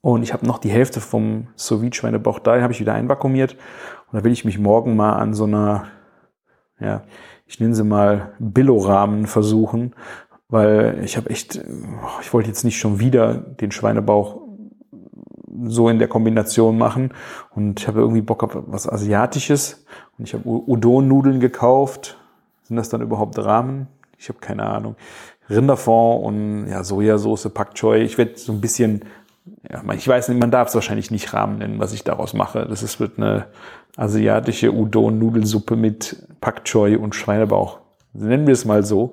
Und 0.00 0.22
ich 0.22 0.32
habe 0.32 0.46
noch 0.46 0.58
die 0.58 0.70
Hälfte 0.70 1.00
vom 1.00 1.48
sous 1.56 1.82
schweinebauch 1.94 2.38
da, 2.38 2.60
habe 2.60 2.72
ich 2.72 2.80
wieder 2.80 2.94
einvakuumiert. 2.94 3.54
Und 4.06 4.18
da 4.18 4.24
will 4.24 4.32
ich 4.32 4.44
mich 4.44 4.58
morgen 4.58 4.96
mal 4.96 5.14
an 5.14 5.34
so 5.34 5.44
einer, 5.44 5.86
ja, 6.78 7.02
ich 7.46 7.60
nenne 7.60 7.74
sie 7.74 7.84
mal 7.84 8.32
Billo-Rahmen 8.38 9.26
versuchen, 9.26 9.94
weil 10.48 11.00
ich 11.04 11.16
habe 11.16 11.30
echt, 11.30 11.60
ich 12.20 12.32
wollte 12.32 12.48
jetzt 12.48 12.64
nicht 12.64 12.78
schon 12.78 13.00
wieder 13.00 13.34
den 13.34 13.72
Schweinebauch 13.72 14.46
so 15.64 15.88
in 15.88 15.98
der 15.98 16.08
Kombination 16.08 16.78
machen. 16.78 17.12
Und 17.54 17.80
ich 17.80 17.88
habe 17.88 18.00
irgendwie 18.00 18.20
Bock 18.20 18.42
auf 18.42 18.56
was 18.66 18.88
Asiatisches. 18.88 19.84
Und 20.18 20.26
ich 20.28 20.34
habe 20.34 20.48
Udon-Nudeln 20.48 21.40
gekauft. 21.40 22.18
Sind 22.64 22.76
das 22.76 22.88
dann 22.88 23.00
überhaupt 23.00 23.38
Rahmen? 23.38 23.88
Ich 24.18 24.28
habe 24.28 24.38
keine 24.38 24.64
Ahnung. 24.64 24.96
Rinderfond 25.48 26.24
und 26.24 26.68
ja, 26.68 26.82
Sojasauce, 26.82 27.48
Pak 27.52 27.74
Choi. 27.74 28.02
Ich 28.02 28.18
werde 28.18 28.36
so 28.36 28.52
ein 28.52 28.60
bisschen, 28.60 29.04
ja, 29.70 29.82
ich 29.94 30.06
weiß 30.06 30.28
nicht, 30.28 30.40
man 30.40 30.50
darf 30.50 30.68
es 30.68 30.74
wahrscheinlich 30.74 31.10
nicht 31.10 31.32
Rahmen 31.32 31.58
nennen, 31.58 31.78
was 31.78 31.92
ich 31.92 32.04
daraus 32.04 32.34
mache. 32.34 32.66
Das 32.66 32.82
ist, 32.82 33.00
wird 33.00 33.18
eine 33.18 33.46
asiatische 33.96 34.72
Udon-Nudelsuppe 34.72 35.76
mit 35.76 36.26
Pak 36.40 36.64
Choi 36.64 36.96
und 36.96 37.14
Schweinebauch. 37.14 37.80
Nennen 38.12 38.46
wir 38.46 38.52
es 38.52 38.64
mal 38.64 38.84
so. 38.84 39.12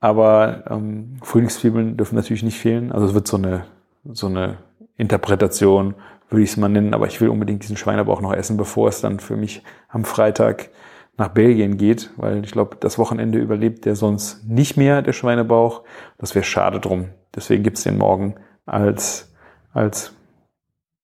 Aber 0.00 0.64
ähm, 0.68 1.18
Frühlingszwiebeln 1.22 1.96
dürfen 1.96 2.16
natürlich 2.16 2.42
nicht 2.42 2.58
fehlen. 2.58 2.90
Also 2.92 3.06
es 3.06 3.14
wird 3.14 3.28
so 3.28 3.36
eine, 3.36 3.66
so 4.04 4.26
eine 4.26 4.58
Interpretation, 4.96 5.94
würde 6.28 6.42
ich 6.42 6.50
es 6.50 6.56
mal 6.56 6.68
nennen, 6.68 6.94
aber 6.94 7.06
ich 7.06 7.20
will 7.20 7.28
unbedingt 7.28 7.62
diesen 7.62 7.76
Schweinebauch 7.76 8.20
noch 8.20 8.32
essen, 8.32 8.56
bevor 8.56 8.88
es 8.88 9.00
dann 9.00 9.20
für 9.20 9.36
mich 9.36 9.62
am 9.88 10.04
Freitag 10.04 10.70
nach 11.16 11.28
Belgien 11.28 11.76
geht, 11.76 12.10
weil 12.16 12.44
ich 12.44 12.52
glaube, 12.52 12.76
das 12.80 12.98
Wochenende 12.98 13.38
überlebt 13.38 13.84
der 13.84 13.96
sonst 13.96 14.48
nicht 14.48 14.76
mehr, 14.76 15.02
der 15.02 15.12
Schweinebauch. 15.12 15.82
Das 16.18 16.34
wäre 16.34 16.44
schade 16.44 16.80
drum. 16.80 17.10
Deswegen 17.34 17.62
gibt's 17.62 17.82
den 17.82 17.98
morgen 17.98 18.36
als, 18.66 19.31
als 19.72 20.12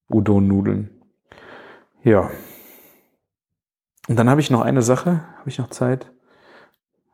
Udon-Nudeln. 0.08 0.90
Ja. 2.02 2.30
Und 4.08 4.16
dann 4.16 4.30
habe 4.30 4.40
ich 4.40 4.50
noch 4.50 4.62
eine 4.62 4.82
Sache. 4.82 5.24
Habe 5.38 5.48
ich 5.48 5.58
noch 5.58 5.70
Zeit? 5.70 6.10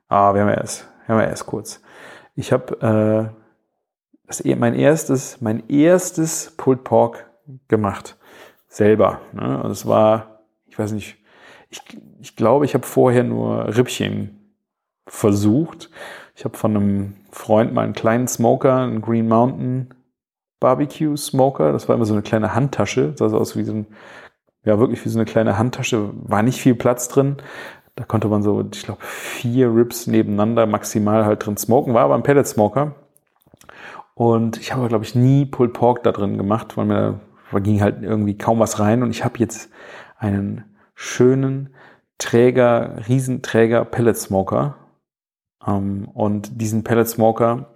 Ah, 0.08 0.34
wir 0.34 0.42
haben 0.42 0.48
ja 0.48 0.54
erst, 0.54 0.88
wir 1.06 1.14
haben 1.14 1.22
ja 1.22 1.28
erst 1.28 1.46
kurz. 1.46 1.82
Ich 2.36 2.52
habe 2.52 3.32
äh, 3.32 4.26
das, 4.26 4.44
mein 4.44 4.74
erstes, 4.74 5.40
mein 5.40 5.68
erstes 5.68 6.54
Pulled 6.56 6.84
Pork 6.84 7.30
gemacht. 7.68 8.16
Selber. 8.68 9.20
Ne? 9.32 9.42
Also 9.62 9.70
es 9.70 9.86
war, 9.86 10.40
ich 10.66 10.78
weiß 10.78 10.92
nicht, 10.92 11.16
ich, 11.70 11.82
ich 12.20 12.36
glaube, 12.36 12.64
ich 12.64 12.74
habe 12.74 12.86
vorher 12.86 13.24
nur 13.24 13.76
Rippchen 13.76 14.54
versucht. 15.06 15.90
Ich 16.36 16.44
habe 16.44 16.56
von 16.56 16.76
einem 16.76 17.16
Freund 17.30 17.72
mal 17.72 17.84
einen 17.84 17.92
kleinen 17.92 18.28
Smoker, 18.28 18.78
einen 18.78 19.00
Green 19.00 19.28
Mountain 19.28 19.94
Barbecue 20.60 21.16
Smoker. 21.16 21.72
Das 21.72 21.88
war 21.88 21.96
immer 21.96 22.04
so 22.04 22.14
eine 22.14 22.22
kleine 22.22 22.54
Handtasche. 22.54 23.12
Das 23.16 23.30
sah 23.30 23.36
aus 23.36 23.56
wie 23.56 23.64
so 23.64 23.72
ein, 23.72 23.86
ja, 24.64 24.78
wirklich 24.78 25.04
wie 25.04 25.08
so 25.08 25.18
eine 25.18 25.26
kleine 25.26 25.58
Handtasche. 25.58 26.10
War 26.14 26.42
nicht 26.42 26.60
viel 26.60 26.74
Platz 26.74 27.08
drin. 27.08 27.36
Da 27.96 28.04
konnte 28.04 28.28
man 28.28 28.42
so, 28.42 28.64
ich 28.72 28.82
glaube, 28.82 29.02
vier 29.02 29.72
Ribs 29.72 30.06
nebeneinander 30.06 30.66
maximal 30.66 31.24
halt 31.24 31.46
drin 31.46 31.56
smoken, 31.56 31.94
war 31.94 32.04
aber 32.04 32.16
ein 32.16 32.24
Pellet 32.24 32.46
Smoker. 32.46 32.96
Und 34.14 34.58
ich 34.58 34.72
habe, 34.72 34.88
glaube 34.88 35.04
ich, 35.04 35.14
nie 35.14 35.44
Pulled 35.46 35.72
Pork 35.72 36.02
da 36.02 36.12
drin 36.12 36.36
gemacht, 36.36 36.76
weil 36.76 36.86
mir 36.86 37.20
da 37.52 37.60
ging 37.60 37.80
halt 37.80 38.02
irgendwie 38.02 38.36
kaum 38.36 38.58
was 38.58 38.80
rein. 38.80 39.02
Und 39.02 39.10
ich 39.10 39.24
habe 39.24 39.38
jetzt 39.38 39.70
einen 40.16 40.64
schönen 40.94 41.74
Träger, 42.18 43.06
Riesenträger 43.08 43.84
Pellet 43.84 44.16
Smoker. 44.16 44.76
Ähm, 45.64 46.08
und 46.12 46.60
diesen 46.60 46.82
Pellet 46.82 47.08
Smoker, 47.08 47.74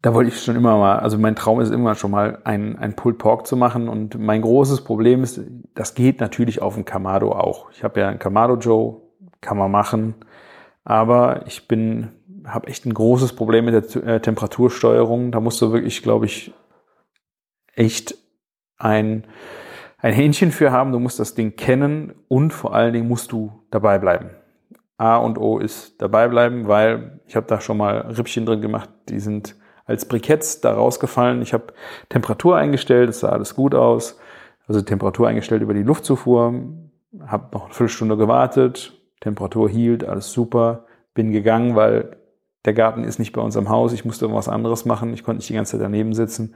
da 0.00 0.14
wollte 0.14 0.30
ich 0.30 0.40
schon 0.40 0.54
immer 0.54 0.78
mal, 0.78 1.00
also 1.00 1.18
mein 1.18 1.34
Traum 1.34 1.60
ist 1.60 1.70
immer 1.70 1.94
schon 1.96 2.12
mal 2.12 2.38
ein, 2.44 2.78
ein 2.78 2.94
Pulled 2.94 3.18
Pork 3.18 3.46
zu 3.46 3.56
machen. 3.56 3.88
Und 3.88 4.18
mein 4.18 4.42
großes 4.42 4.84
Problem 4.84 5.24
ist, 5.24 5.40
das 5.74 5.94
geht 5.94 6.20
natürlich 6.20 6.62
auf 6.62 6.74
dem 6.74 6.84
Kamado 6.84 7.32
auch. 7.32 7.70
Ich 7.72 7.82
habe 7.82 8.00
ja 8.00 8.08
einen 8.08 8.20
Kamado 8.20 8.56
Joe, 8.56 9.00
kann 9.40 9.58
man 9.58 9.70
machen. 9.70 10.14
Aber 10.84 11.46
ich 11.46 11.66
bin 11.66 12.10
habe 12.46 12.68
echt 12.68 12.86
ein 12.86 12.94
großes 12.94 13.34
Problem 13.34 13.66
mit 13.66 13.94
der 13.94 14.06
äh, 14.06 14.20
Temperatursteuerung. 14.20 15.32
Da 15.32 15.40
musst 15.40 15.60
du 15.60 15.72
wirklich, 15.72 16.02
glaube 16.02 16.26
ich, 16.26 16.54
echt 17.74 18.16
ein, 18.78 19.26
ein 19.98 20.14
Hähnchen 20.14 20.50
für 20.50 20.72
haben. 20.72 20.92
Du 20.92 20.98
musst 20.98 21.20
das 21.20 21.34
Ding 21.34 21.56
kennen 21.56 22.14
und 22.28 22.52
vor 22.52 22.74
allen 22.74 22.92
Dingen 22.92 23.08
musst 23.08 23.32
du 23.32 23.64
dabei 23.70 23.98
bleiben. 23.98 24.30
A 24.96 25.16
und 25.16 25.38
O 25.38 25.58
ist 25.58 26.00
dabei 26.00 26.28
bleiben, 26.28 26.66
weil 26.68 27.20
ich 27.26 27.36
habe 27.36 27.46
da 27.46 27.60
schon 27.60 27.76
mal 27.76 27.98
Rippchen 27.98 28.46
drin 28.46 28.60
gemacht, 28.60 28.90
die 29.08 29.20
sind 29.20 29.56
als 29.88 30.04
Briketts 30.04 30.60
da 30.60 30.74
rausgefallen. 30.74 31.42
Ich 31.42 31.52
habe 31.52 31.72
Temperatur 32.10 32.56
eingestellt, 32.56 33.08
es 33.08 33.20
sah 33.20 33.30
alles 33.30 33.56
gut 33.56 33.74
aus. 33.74 34.20
Also 34.68 34.82
Temperatur 34.82 35.26
eingestellt 35.26 35.62
über 35.62 35.74
die 35.74 35.82
Luftzufuhr, 35.82 36.54
habe 37.26 37.48
noch 37.52 37.64
eine 37.64 37.74
Viertelstunde 37.74 38.18
gewartet, 38.18 38.92
Temperatur 39.20 39.68
hielt, 39.68 40.04
alles 40.04 40.30
super, 40.30 40.84
bin 41.14 41.32
gegangen, 41.32 41.74
weil 41.74 42.18
der 42.66 42.74
Garten 42.74 43.02
ist 43.02 43.18
nicht 43.18 43.32
bei 43.32 43.40
uns 43.40 43.56
am 43.56 43.70
Haus, 43.70 43.94
ich 43.94 44.04
musste 44.04 44.26
irgendwas 44.26 44.48
anderes 44.48 44.84
machen, 44.84 45.14
ich 45.14 45.24
konnte 45.24 45.38
nicht 45.38 45.48
die 45.48 45.54
ganze 45.54 45.72
Zeit 45.72 45.80
daneben 45.80 46.12
sitzen. 46.12 46.54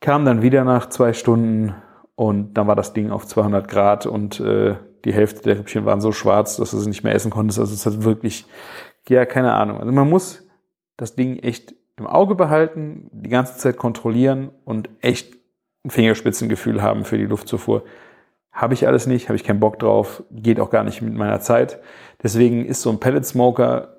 Kam 0.00 0.24
dann 0.24 0.42
wieder 0.42 0.64
nach 0.64 0.88
zwei 0.88 1.12
Stunden 1.12 1.76
und 2.16 2.54
dann 2.54 2.66
war 2.66 2.74
das 2.74 2.92
Ding 2.92 3.12
auf 3.12 3.24
200 3.24 3.68
Grad 3.68 4.06
und 4.06 4.40
äh, 4.40 4.74
die 5.04 5.12
Hälfte 5.12 5.42
der 5.42 5.58
Rippchen 5.60 5.84
waren 5.84 6.00
so 6.00 6.10
schwarz, 6.10 6.56
dass 6.56 6.72
du 6.72 6.78
sie 6.78 6.88
nicht 6.88 7.04
mehr 7.04 7.14
essen 7.14 7.30
konntest. 7.30 7.60
Also 7.60 7.72
es 7.72 7.86
hat 7.86 8.02
wirklich, 8.02 8.46
ja, 9.08 9.24
keine 9.26 9.52
Ahnung. 9.52 9.78
Also 9.78 9.92
man 9.92 10.10
muss 10.10 10.44
das 10.96 11.14
Ding 11.14 11.38
echt 11.38 11.74
im 11.96 12.06
Auge 12.06 12.34
behalten, 12.34 13.08
die 13.12 13.30
ganze 13.30 13.56
Zeit 13.56 13.76
kontrollieren 13.76 14.50
und 14.64 14.90
echt 15.00 15.34
ein 15.84 15.90
Fingerspitzengefühl 15.90 16.82
haben 16.82 17.04
für 17.04 17.18
die 17.18 17.26
Luftzufuhr. 17.26 17.84
Habe 18.52 18.74
ich 18.74 18.86
alles 18.86 19.06
nicht, 19.06 19.28
habe 19.28 19.36
ich 19.36 19.44
keinen 19.44 19.60
Bock 19.60 19.78
drauf, 19.78 20.22
geht 20.30 20.60
auch 20.60 20.70
gar 20.70 20.84
nicht 20.84 21.02
mit 21.02 21.14
meiner 21.14 21.40
Zeit. 21.40 21.80
Deswegen 22.22 22.64
ist 22.64 22.82
so 22.82 22.90
ein 22.90 23.00
Pellet 23.00 23.26
Smoker 23.26 23.94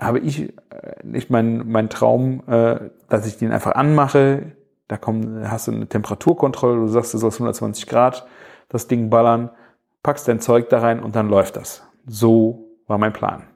habe 0.00 0.18
ich 0.18 0.40
äh, 0.42 0.52
nicht 1.04 1.30
mein, 1.30 1.68
mein 1.68 1.90
Traum, 1.90 2.42
äh, 2.46 2.90
dass 3.08 3.26
ich 3.26 3.36
den 3.36 3.52
einfach 3.52 3.72
anmache. 3.72 4.52
Da 4.88 4.96
kommt, 4.96 5.46
hast 5.48 5.68
du 5.68 5.72
eine 5.72 5.86
Temperaturkontrolle, 5.86 6.80
du 6.80 6.88
sagst, 6.88 7.14
du 7.14 7.18
sollst 7.18 7.38
120 7.38 7.86
Grad 7.86 8.26
das 8.68 8.86
Ding 8.86 9.10
ballern, 9.10 9.50
packst 10.02 10.26
dein 10.26 10.40
Zeug 10.40 10.68
da 10.68 10.80
rein 10.80 11.00
und 11.00 11.16
dann 11.16 11.28
läuft 11.28 11.56
das. 11.56 11.82
So 12.06 12.70
war 12.86 12.98
mein 12.98 13.12
Plan. 13.12 13.49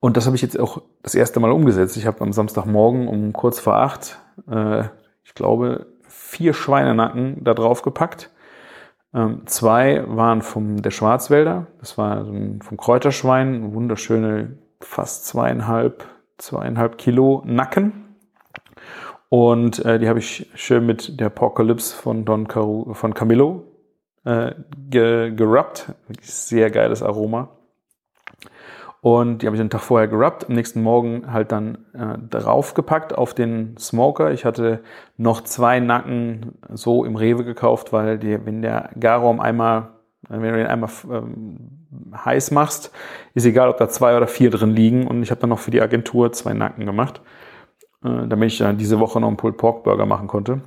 Und 0.00 0.16
das 0.16 0.26
habe 0.26 0.34
ich 0.34 0.42
jetzt 0.42 0.58
auch 0.58 0.82
das 1.02 1.14
erste 1.14 1.40
Mal 1.40 1.52
umgesetzt. 1.52 1.96
Ich 1.96 2.06
habe 2.06 2.20
am 2.22 2.32
Samstagmorgen 2.32 3.06
um 3.06 3.32
kurz 3.32 3.60
vor 3.60 3.76
acht, 3.76 4.18
äh, 4.50 4.84
ich 5.22 5.34
glaube, 5.34 5.86
vier 6.08 6.54
Schweinenacken 6.54 7.44
da 7.44 7.54
drauf 7.54 7.82
gepackt 7.82 8.30
ähm, 9.12 9.42
zwei 9.46 10.04
waren 10.06 10.42
vom 10.42 10.82
der 10.82 10.90
Schwarzwälder, 10.92 11.66
das 11.80 11.98
war 11.98 12.24
vom 12.24 12.76
Kräuterschwein, 12.76 13.74
wunderschöne 13.74 14.58
fast 14.80 15.26
zweieinhalb, 15.26 16.04
zweieinhalb 16.38 16.96
Kilo 16.96 17.42
Nacken. 17.44 18.16
Und 19.28 19.84
äh, 19.84 19.98
die 19.98 20.08
habe 20.08 20.18
ich 20.18 20.50
schön 20.54 20.86
mit 20.86 21.20
der 21.20 21.28
Apocalypse 21.28 21.94
von 21.94 22.24
Don 22.24 22.48
Caru, 22.48 22.94
von 22.94 23.14
Camillo 23.14 23.64
äh, 24.24 24.52
ge, 24.88 25.32
gerubbt. 25.32 25.92
Sehr 26.20 26.70
geiles 26.70 27.02
Aroma. 27.02 27.48
Und 29.02 29.40
die 29.40 29.46
habe 29.46 29.56
ich 29.56 29.60
einen 29.60 29.70
Tag 29.70 29.80
vorher 29.80 30.08
gerubbt, 30.08 30.46
am 30.48 30.54
nächsten 30.54 30.82
Morgen 30.82 31.32
halt 31.32 31.52
dann 31.52 31.86
äh, 31.94 32.18
draufgepackt 32.18 33.16
auf 33.16 33.32
den 33.32 33.76
Smoker. 33.78 34.30
Ich 34.30 34.44
hatte 34.44 34.80
noch 35.16 35.40
zwei 35.40 35.80
Nacken 35.80 36.58
so 36.68 37.04
im 37.06 37.16
Rewe 37.16 37.44
gekauft, 37.44 37.94
weil 37.94 38.18
die, 38.18 38.44
wenn 38.44 38.60
der 38.60 38.90
Garraum 39.00 39.40
einmal, 39.40 39.92
wenn 40.28 40.42
du 40.42 40.58
den 40.58 40.66
einmal 40.66 40.90
ähm, 41.10 41.86
heiß 42.12 42.50
machst, 42.50 42.92
ist 43.32 43.46
egal, 43.46 43.70
ob 43.70 43.78
da 43.78 43.88
zwei 43.88 44.14
oder 44.16 44.26
vier 44.26 44.50
drin 44.50 44.70
liegen. 44.70 45.06
Und 45.06 45.22
ich 45.22 45.30
habe 45.30 45.40
dann 45.40 45.50
noch 45.50 45.60
für 45.60 45.70
die 45.70 45.80
Agentur 45.80 46.30
zwei 46.32 46.52
Nacken 46.52 46.84
gemacht, 46.84 47.22
äh, 48.04 48.28
damit 48.28 48.52
ich 48.52 48.58
dann 48.58 48.76
diese 48.76 49.00
Woche 49.00 49.18
noch 49.18 49.28
einen 49.28 49.38
Pulled 49.38 49.56
Pork 49.56 49.82
Burger 49.82 50.04
machen 50.04 50.28
konnte. 50.28 50.60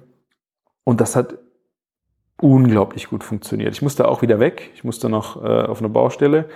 Und 0.84 1.02
das 1.02 1.16
hat 1.16 1.36
unglaublich 2.42 3.10
gut 3.10 3.24
funktioniert. 3.24 3.74
Ich 3.74 3.84
musste 3.84 4.08
auch 4.08 4.24
wieder 4.24 4.40
weg. 4.40 4.72
Ich 4.74 4.84
musste 4.84 5.08
noch 5.08 5.42
äh, 5.44 5.66
auf 5.66 5.80
eine 5.80 5.90
Baustelle 5.90 6.50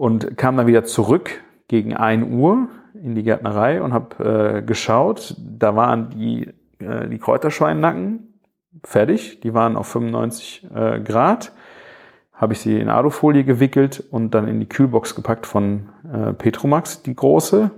und 0.00 0.38
kam 0.38 0.56
dann 0.56 0.66
wieder 0.66 0.84
zurück 0.84 1.42
gegen 1.68 1.94
1 1.94 2.32
Uhr 2.32 2.68
in 2.94 3.14
die 3.14 3.22
Gärtnerei 3.22 3.82
und 3.82 3.92
habe 3.92 4.56
äh, 4.56 4.62
geschaut. 4.62 5.36
Da 5.38 5.76
waren 5.76 6.08
die, 6.08 6.48
äh, 6.78 7.06
die 7.06 7.18
Kräuterschweinnacken 7.18 8.40
fertig. 8.82 9.40
Die 9.40 9.52
waren 9.52 9.76
auf 9.76 9.88
95 9.88 10.66
äh, 10.74 11.00
Grad. 11.00 11.52
Habe 12.32 12.54
ich 12.54 12.60
sie 12.60 12.80
in 12.80 12.88
Alufolie 12.88 13.44
gewickelt 13.44 14.02
und 14.10 14.30
dann 14.30 14.48
in 14.48 14.58
die 14.58 14.70
Kühlbox 14.70 15.14
gepackt 15.14 15.44
von 15.44 15.90
äh, 16.10 16.32
Petromax, 16.32 17.02
die 17.02 17.14
große, 17.14 17.70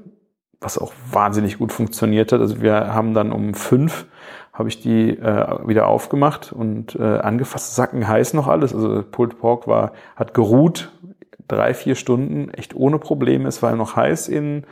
was 0.61 0.79
auch 0.79 0.93
wahnsinnig 1.11 1.59
gut 1.59 1.73
funktioniert 1.73 2.31
hat. 2.31 2.39
Also 2.39 2.63
wir 2.63 2.95
haben 2.95 3.15
dann 3.15 3.33
um 3.33 3.55
fünf 3.55 4.07
habe 4.53 4.69
ich 4.69 4.81
die 4.81 5.11
äh, 5.11 5.67
wieder 5.67 5.89
aufgemacht 5.89 6.53
und 6.53 6.95
äh, 6.95 7.03
angefasst, 7.03 7.75
sacken 7.75 8.07
heiß 8.07 8.35
noch 8.35 8.49
alles. 8.49 8.75
Also 8.75 9.03
Pulled 9.03 9.39
Pork 9.39 9.67
war, 9.67 9.93
hat 10.15 10.35
geruht, 10.35 10.93
drei, 11.49 11.75
vier 11.75 11.95
Stunden 11.95 12.51
echt 12.51 12.75
ohne 12.75 12.99
Probleme. 12.99 13.49
Es 13.49 13.63
war 13.63 13.75
noch 13.77 13.97
heiß 13.97 14.29
in, 14.29 14.65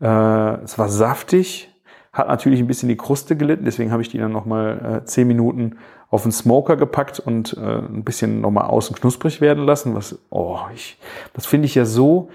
äh, 0.00 0.62
es 0.62 0.78
war 0.78 0.88
saftig, 0.88 1.72
hat 2.12 2.28
natürlich 2.28 2.60
ein 2.60 2.66
bisschen 2.66 2.88
die 2.88 2.96
Kruste 2.96 3.36
gelitten, 3.36 3.64
deswegen 3.64 3.92
habe 3.92 4.02
ich 4.02 4.08
die 4.08 4.18
dann 4.18 4.32
nochmal 4.32 5.02
äh, 5.02 5.04
zehn 5.04 5.28
Minuten 5.28 5.76
auf 6.08 6.22
den 6.22 6.32
Smoker 6.32 6.76
gepackt 6.76 7.20
und 7.20 7.56
äh, 7.56 7.78
ein 7.78 8.04
bisschen 8.04 8.40
nochmal 8.40 8.66
außen 8.66 8.96
knusprig 8.96 9.40
werden 9.40 9.64
lassen. 9.64 9.94
Was, 9.94 10.18
oh, 10.30 10.60
ich, 10.74 10.98
das 11.34 11.46
finde 11.46 11.66
ich 11.66 11.74
ja 11.74 11.84
so, 11.84 12.30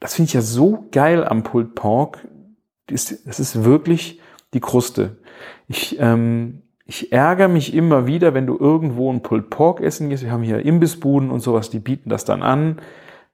das 0.00 0.14
finde 0.14 0.28
ich 0.28 0.34
ja 0.34 0.40
so 0.42 0.88
geil 0.90 1.24
am 1.24 1.42
Pulled 1.42 1.74
Pork. 1.74 2.26
Das, 2.86 3.22
das 3.24 3.40
ist 3.40 3.64
wirklich 3.64 4.20
die 4.54 4.60
Kruste. 4.60 5.18
Ich, 5.68 5.98
ähm, 6.00 6.62
ich 6.90 7.12
ärgere 7.12 7.48
mich 7.48 7.74
immer 7.74 8.06
wieder, 8.06 8.32
wenn 8.32 8.46
du 8.46 8.56
irgendwo 8.58 9.12
ein 9.12 9.22
Pulled 9.22 9.50
Pork 9.50 9.82
essen 9.82 10.08
gehst. 10.08 10.24
Wir 10.24 10.32
haben 10.32 10.42
hier 10.42 10.64
Imbissbuden 10.64 11.30
und 11.30 11.40
sowas, 11.40 11.68
die 11.68 11.80
bieten 11.80 12.08
das 12.08 12.24
dann 12.24 12.42
an. 12.42 12.80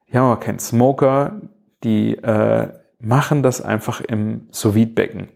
Die 0.08 0.18
haben 0.18 0.26
aber 0.26 0.40
keinen 0.40 0.58
Smoker, 0.58 1.40
die 1.84 2.16
äh, 2.16 2.68
machen 2.98 3.44
das 3.44 3.60
einfach 3.60 4.00
im 4.00 4.48
sous 4.50 4.74
becken 4.74 5.28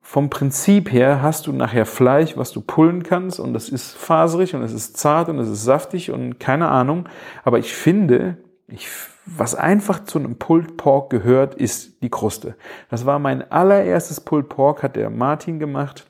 Vom 0.00 0.30
Prinzip 0.30 0.92
her 0.92 1.22
hast 1.22 1.46
du 1.46 1.52
nachher 1.52 1.86
Fleisch, 1.86 2.36
was 2.36 2.50
du 2.50 2.60
pullen 2.60 3.04
kannst 3.04 3.38
und 3.38 3.54
das 3.54 3.68
ist 3.68 3.92
faserig 3.92 4.56
und 4.56 4.62
es 4.62 4.72
ist 4.72 4.96
zart 4.96 5.28
und 5.28 5.38
es 5.38 5.48
ist 5.48 5.62
saftig 5.62 6.10
und 6.10 6.40
keine 6.40 6.70
Ahnung. 6.70 7.08
Aber 7.44 7.60
ich 7.60 7.72
finde, 7.72 8.38
ich, 8.66 8.88
was 9.26 9.54
einfach 9.54 10.02
zu 10.02 10.18
einem 10.18 10.38
Pulled 10.38 10.76
Pork 10.76 11.10
gehört, 11.10 11.54
ist 11.54 12.02
die 12.02 12.10
Kruste. 12.10 12.56
Das 12.90 13.06
war 13.06 13.20
mein 13.20 13.48
allererstes 13.48 14.20
Pulled 14.20 14.48
Pork, 14.48 14.82
hat 14.82 14.96
der 14.96 15.08
Martin 15.08 15.60
gemacht 15.60 16.08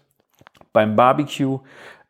beim 0.73 0.97
Barbecue. 0.97 1.61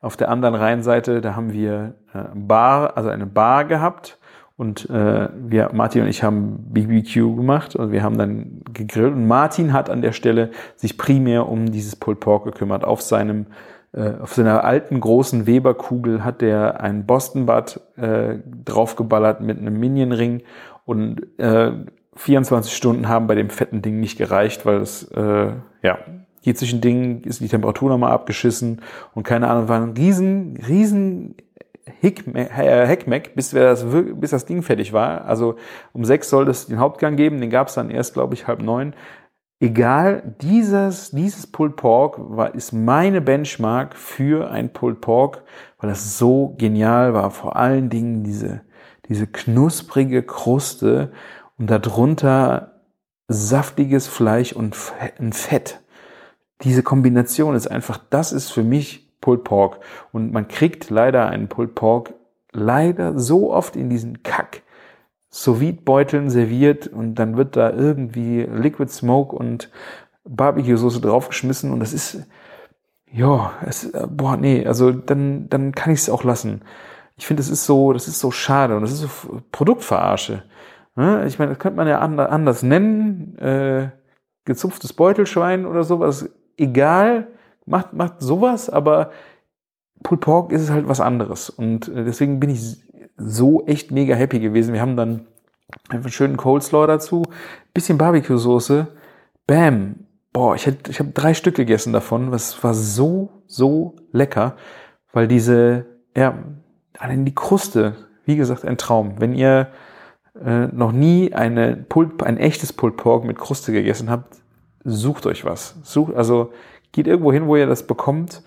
Auf 0.01 0.17
der 0.17 0.31
anderen 0.31 0.55
Rheinseite, 0.55 1.21
da 1.21 1.37
haben 1.37 1.53
wir 1.53 1.95
äh, 2.13 2.25
Bar, 2.35 2.97
also 2.97 3.09
eine 3.09 3.27
Bar 3.27 3.65
gehabt 3.65 4.19
und 4.57 4.89
äh, 4.91 5.29
wir, 5.35 5.71
Martin 5.73 6.03
und 6.03 6.09
ich 6.09 6.23
haben 6.23 6.73
BBQ 6.73 7.37
gemacht 7.37 7.75
und 7.75 7.91
wir 7.91 8.03
haben 8.03 8.19
dann 8.19 8.63
gegrillt. 8.73 9.15
Und 9.15 9.27
Martin 9.27 9.73
hat 9.73 9.91
an 9.91 10.03
der 10.03 10.13
Stelle 10.13 10.51
sich 10.77 10.99
primär 10.99 11.49
um 11.49 11.73
dieses 11.73 11.97
Pulled 11.97 12.21
Pork 12.21 12.45
gekümmert. 12.45 12.85
Auf 12.85 13.01
seinem 13.03 13.47
äh, 13.93 14.13
auf 14.21 14.35
seiner 14.35 14.65
alten 14.65 15.01
großen 15.01 15.47
Weberkugel 15.47 16.25
hat 16.25 16.41
der 16.41 16.81
ein 16.81 17.07
Boston 17.07 17.47
Butt 17.47 17.81
äh, 17.97 18.39
draufgeballert 18.65 19.41
mit 19.41 19.59
einem 19.59 19.79
Minion-Ring 19.79 20.43
und 20.85 21.39
äh, 21.39 21.73
24 22.17 22.75
Stunden 22.75 23.09
haben 23.09 23.27
bei 23.27 23.35
dem 23.35 23.51
fetten 23.51 23.83
Ding 23.83 24.01
nicht 24.01 24.19
gereicht, 24.19 24.65
weil 24.67 24.77
es 24.77 25.11
äh, 25.13 25.53
ja 25.83 25.99
geht 26.43 26.59
zwischen 26.59 26.81
Dingen 26.81 27.23
ist 27.23 27.41
die 27.41 27.49
Temperatur 27.49 27.89
nochmal 27.89 28.13
abgeschissen 28.13 28.83
und 29.15 29.23
keine 29.23 29.49
Ahnung 29.49 29.69
war 29.69 29.81
ein 29.81 29.93
riesen 29.97 30.57
riesen 30.69 31.37
Heckmeck, 32.01 33.29
äh, 33.29 33.31
bis, 33.35 33.55
wir 33.55 33.63
das, 33.63 33.85
bis 33.85 34.31
das 34.31 34.47
Ding 34.47 34.63
fertig 34.63 34.93
war. 34.93 35.25
Also 35.25 35.57
um 35.93 36.05
sechs 36.05 36.29
soll 36.31 36.49
es 36.49 36.67
den 36.67 36.79
Hauptgang 36.79 37.17
geben, 37.17 37.41
den 37.41 37.51
gab 37.51 37.69
es 37.69 37.75
dann 37.75 37.91
erst, 37.91 38.15
glaube 38.15 38.35
ich, 38.35 38.47
halb 38.47 38.63
neun. 38.63 38.95
egal, 39.61 40.35
dieses, 40.43 41.13
dieses 41.13 41.47
Pulled 41.47 41.77
Pork 41.77 42.17
war, 42.19 42.55
ist 42.55 42.73
meine 42.73 43.21
Benchmark 43.21 43.97
für 43.97 44.51
ein 44.51 44.73
Pulled 44.73 45.01
Pork, 45.01 45.43
weil 45.79 45.91
das 45.91 46.19
so 46.19 46.55
genial 46.59 47.15
war. 47.15 47.31
Vor 47.31 47.57
allen 47.57 47.89
Dingen 47.89 48.25
diese, 48.25 48.63
diese 49.09 49.27
knusprige 49.27 50.23
Kruste 50.23 51.13
und 51.59 51.71
darunter 51.71 52.81
saftiges 53.29 54.09
Fleisch 54.09 54.53
und 54.53 54.77
ein 55.19 55.33
Fett. 55.33 55.82
Diese 56.63 56.83
Kombination 56.83 57.55
ist 57.55 57.67
einfach, 57.67 57.99
das 58.11 58.33
ist 58.33 58.51
für 58.51 58.63
mich 58.63 59.11
Pulled 59.21 59.45
Pork. 59.45 59.81
Und 60.13 60.33
man 60.33 60.49
kriegt 60.49 60.91
leider 60.91 61.29
einen 61.29 61.49
Pulled 61.49 61.75
Pork 61.75 62.15
leider 62.53 63.19
so 63.19 63.53
oft 63.53 63.77
in 63.77 63.89
diesen 63.89 64.23
Kack 64.23 64.63
Sous-Vide-Beuteln 65.31 66.29
serviert 66.29 66.87
und 66.89 67.15
dann 67.15 67.39
wird 67.39 67.57
da 67.57 67.71
irgendwie 67.71 68.43
Liquid 68.43 68.93
Smoke 68.93 69.35
und 69.35 69.71
Barbecue-Soße 70.25 71.01
draufgeschmissen 71.01 71.73
und 71.73 71.81
das 71.81 71.95
ist, 71.95 72.27
ja, 73.11 73.53
es, 73.65 73.91
boah, 74.11 74.37
nee, 74.37 74.67
also 74.67 74.93
dann, 74.93 75.49
dann 75.49 75.73
kann 75.73 75.93
ich 75.93 76.01
es 76.01 76.11
auch 76.11 76.23
lassen. 76.23 76.61
Ich 77.17 77.27
finde, 77.27 77.43
das 77.43 77.49
ist 77.51 77.65
so, 77.65 77.95
das 77.95 78.09
ist 78.09 78.19
so 78.19 78.31
schade 78.31 78.77
und 78.77 78.83
das 78.83 78.93
ist 78.93 79.01
so 79.01 79.41
Produktverarsche. 79.53 80.43
Ne? 80.97 81.25
Ich 81.27 81.39
meine, 81.39 81.53
das 81.53 81.59
könnte 81.59 81.79
man 81.79 81.89
ja 81.89 82.01
anders 82.01 82.63
nennen, 82.63 83.39
äh, 83.39 83.89
gezupftes 84.45 84.93
Beutelschwein 84.93 85.65
oder 85.65 85.83
sowas, 85.83 86.29
egal, 86.57 87.29
macht, 87.67 87.93
macht 87.93 88.21
sowas, 88.21 88.71
aber 88.71 89.11
Pulled 90.03 90.21
Pork 90.21 90.53
ist 90.53 90.71
halt 90.71 90.89
was 90.89 91.01
anderes 91.01 91.51
und 91.51 91.89
äh, 91.89 92.05
deswegen 92.05 92.41
bin 92.41 92.51
ich 92.51 92.83
so 93.17 93.65
echt 93.67 93.91
mega 93.91 94.15
happy 94.15 94.41
gewesen. 94.41 94.75
Wir 94.75 94.81
haben 94.81 94.97
dann 94.97 95.27
einen 95.89 96.09
schönen 96.09 96.37
Coleslaw 96.37 96.87
dazu, 96.87 97.25
bisschen 97.73 97.99
Barbecue-Soße, 97.99 98.89
bam. 99.47 100.07
Boah, 100.33 100.55
ich, 100.55 100.67
ich 100.89 100.99
habe 100.99 101.11
drei 101.11 101.35
Stück 101.35 101.57
gegessen 101.57 101.93
davon. 101.93 102.31
Das 102.31 102.63
war 102.65 102.73
so, 102.73 103.43
so 103.47 103.97
lecker, 104.13 104.57
weil 105.13 105.29
diese, 105.29 105.85
ja, 106.17 106.39
allein 106.99 107.25
die 107.25 107.35
Kruste, 107.35 107.97
wie 108.25 108.37
gesagt, 108.37 108.65
ein 108.65 108.79
Traum. 108.79 109.21
Wenn 109.21 109.35
ihr 109.35 109.69
äh, 110.43 110.69
noch 110.69 110.93
nie 110.93 111.35
eine 111.35 111.77
Pulp, 111.77 112.23
ein 112.23 112.39
echtes 112.39 112.73
Pulled 112.73 112.97
Pork 112.97 113.25
mit 113.25 113.39
Kruste 113.39 113.73
gegessen 113.73 114.09
habt, 114.09 114.42
sucht 114.85 115.27
euch 115.27 115.45
was. 115.45 115.77
Sucht, 115.83 116.15
also 116.15 116.53
geht 116.93 117.07
irgendwo 117.07 117.33
hin, 117.33 117.47
wo 117.47 117.57
ihr 117.57 117.67
das 117.67 117.87
bekommt 117.87 118.43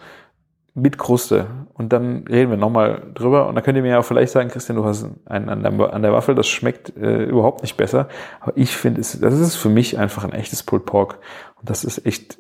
mit 0.76 0.98
Kruste. 0.98 1.48
Und 1.74 1.94
dann 1.94 2.26
reden 2.28 2.52
wir 2.52 2.58
nochmal 2.58 3.02
drüber. 3.14 3.48
Und 3.48 3.56
dann 3.56 3.64
könnt 3.64 3.78
ihr 3.78 3.82
mir 3.82 3.92
ja 3.92 4.02
vielleicht 4.02 4.34
sagen, 4.34 4.50
Christian, 4.50 4.76
du 4.76 4.86
hast 4.86 5.08
einen 5.26 5.50
an 5.50 5.64
der, 5.64 5.94
an 5.94 6.02
der 6.02 6.12
Waffel, 6.12 6.36
das 6.36 6.48
schmeckt 6.48 6.96
äh, 6.98 7.24
überhaupt 7.24 7.62
nicht 7.62 7.78
besser. 7.78 8.10
Aber 8.42 8.52
ich 8.56 8.76
finde, 8.76 9.00
das 9.00 9.16
ist 9.16 9.56
für 9.56 9.70
mich 9.70 9.98
einfach 9.98 10.26
ein 10.26 10.34
echtes 10.34 10.64
Pulled 10.64 10.86
Pork. 10.86 11.20
Und 11.60 11.70
das 11.70 11.86
ist 11.86 12.06
echt, 12.06 12.40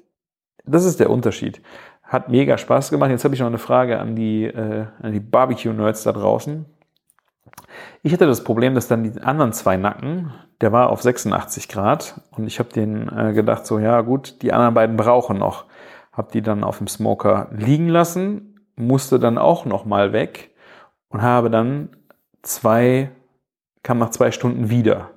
das 0.66 0.84
ist 0.84 1.00
der 1.00 1.10
Unterschied. 1.10 1.62
Hat 2.04 2.30
mega 2.30 2.58
Spaß 2.58 2.92
gemacht. 2.92 3.10
Jetzt 3.10 3.24
habe 3.24 3.34
ich 3.34 3.40
noch 3.40 3.48
eine 3.48 3.58
Frage 3.58 4.00
an 4.00 4.16
die, 4.16 4.44
äh, 4.44 4.86
an 5.02 5.14
die 5.14 5.22
Barbecue-Nerds 5.22 6.04
da 6.04 6.12
draußen. 6.12 6.66
Ich 8.04 8.14
hatte 8.14 8.28
das 8.28 8.44
Problem, 8.44 8.76
dass 8.76 8.88
dann 8.88 9.04
die 9.04 9.22
anderen 9.22 9.54
zwei 9.54 9.78
Nacken, 9.78 10.32
der 10.62 10.72
war 10.72 10.90
auf 10.90 11.02
86 11.02 11.68
Grad 11.68 12.22
und 12.32 12.48
ich 12.48 12.60
habe 12.60 12.70
den 12.70 13.10
äh, 13.10 13.34
gedacht, 13.34 13.66
so 13.66 13.80
ja 13.80 14.02
gut, 14.02 14.42
die 14.42 14.54
anderen 14.54 14.74
beiden 14.74 14.98
brauchen 14.98 15.38
noch 15.38 15.66
habe 16.16 16.32
die 16.32 16.42
dann 16.42 16.64
auf 16.64 16.78
dem 16.78 16.88
Smoker 16.88 17.50
liegen 17.52 17.90
lassen, 17.90 18.60
musste 18.76 19.20
dann 19.20 19.38
auch 19.38 19.66
noch 19.66 19.86
mal 19.86 20.14
weg 20.14 20.52
und 21.10 21.22
habe 21.22 21.50
dann 21.50 21.90
zwei, 22.42 23.12
kam 23.84 24.00
nach 24.00 24.10
zwei 24.10 24.32
Stunden 24.32 24.70
wieder. 24.70 25.12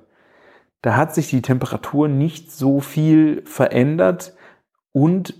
Da 0.81 0.95
hat 0.95 1.13
sich 1.13 1.29
die 1.29 1.41
Temperatur 1.41 2.07
nicht 2.07 2.51
so 2.51 2.79
viel 2.79 3.43
verändert 3.45 4.33
und 4.91 5.33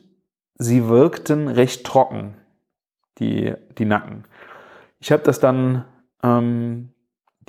sie 0.55 0.87
wirkten 0.87 1.47
recht 1.47 1.85
trocken, 1.85 2.35
die, 3.19 3.53
die 3.77 3.85
Nacken. 3.85 4.25
Ich 4.99 5.11
habe 5.11 5.23
das 5.23 5.39
dann, 5.39 5.85
ähm, 6.23 6.89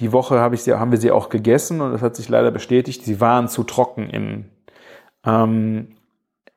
die 0.00 0.12
Woche 0.12 0.40
hab 0.40 0.52
ich 0.52 0.62
sie, 0.62 0.78
haben 0.78 0.90
wir 0.90 0.98
sie 0.98 1.10
auch 1.10 1.28
gegessen 1.28 1.80
und 1.80 1.92
das 1.92 2.02
hat 2.02 2.16
sich 2.16 2.28
leider 2.28 2.50
bestätigt, 2.50 3.04
sie 3.04 3.20
waren 3.20 3.48
zu 3.48 3.64
trocken 3.64 4.08
in, 4.08 4.50
ähm, 5.24 5.96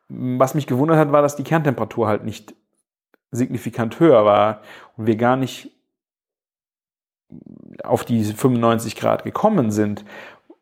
was 0.07 0.55
mich 0.55 0.67
gewundert 0.67 0.97
hat, 0.97 1.11
war, 1.11 1.21
dass 1.21 1.35
die 1.35 1.43
Kerntemperatur 1.43 2.07
halt 2.07 2.23
nicht 2.23 2.55
signifikant 3.31 3.99
höher 3.99 4.25
war 4.25 4.61
und 4.95 5.07
wir 5.07 5.15
gar 5.15 5.35
nicht 5.35 5.71
auf 7.83 8.05
die 8.05 8.23
95 8.23 8.95
Grad 8.95 9.23
gekommen 9.23 9.71
sind. 9.71 10.05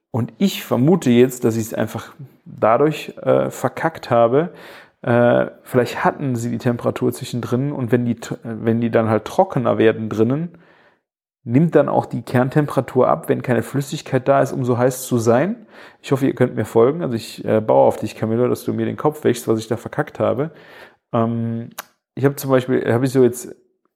Und 0.10 0.34
ich 0.38 0.64
vermute 0.64 1.10
jetzt, 1.10 1.44
dass 1.44 1.56
ich 1.56 1.64
es 1.64 1.74
einfach 1.74 2.14
dadurch 2.46 3.14
äh, 3.22 3.50
verkackt 3.50 4.10
habe. 4.10 4.54
Äh, 5.02 5.48
vielleicht 5.64 6.04
hatten 6.04 6.36
sie 6.36 6.50
die 6.50 6.58
Temperatur 6.58 7.12
zwischendrin 7.12 7.72
und 7.72 7.92
wenn 7.92 8.06
die, 8.06 8.18
wenn 8.44 8.82
die 8.82 8.92
dann 8.92 9.10
halt 9.10 9.26
trockener 9.26 9.78
werden 9.78 10.10
drinnen, 10.10 10.50
nimmt 11.43 11.75
dann 11.75 11.89
auch 11.89 12.06
die 12.06 12.21
Kerntemperatur 12.21 13.08
ab, 13.08 13.27
wenn 13.27 13.41
keine 13.41 13.63
Flüssigkeit 13.63 14.27
da 14.27 14.41
ist, 14.41 14.51
um 14.51 14.63
so 14.63 14.77
heiß 14.77 15.08
zu 15.08 15.17
sein. 15.17 15.65
Ich 16.01 16.12
hoffe, 16.12 16.27
ihr 16.27 16.36
könnt 16.36 16.56
mir 16.56 16.65
folgen. 16.65 17.01
Also 17.01 17.15
ich 17.15 17.43
äh, 17.45 17.62
baue 17.62 17.88
auf 17.88 17.97
dich, 17.97 18.15
Camilla, 18.15 18.47
dass 18.47 18.63
du 18.63 18.73
mir 18.73 18.86
den 18.86 18.97
Kopf 18.97 19.23
wächst, 19.23 19.47
was 19.47 19.60
ich 19.60 19.67
da 19.67 19.77
verkackt 19.77 20.19
habe. 20.19 20.51
Ähm, 21.12 21.71
ich 22.13 22.25
habe 22.25 22.36
zum 22.36 22.51
Beispiel, 22.51 22.91
habe 22.93 23.06
ich 23.06 23.12
so 23.12 23.23
jetzt, 23.23 23.56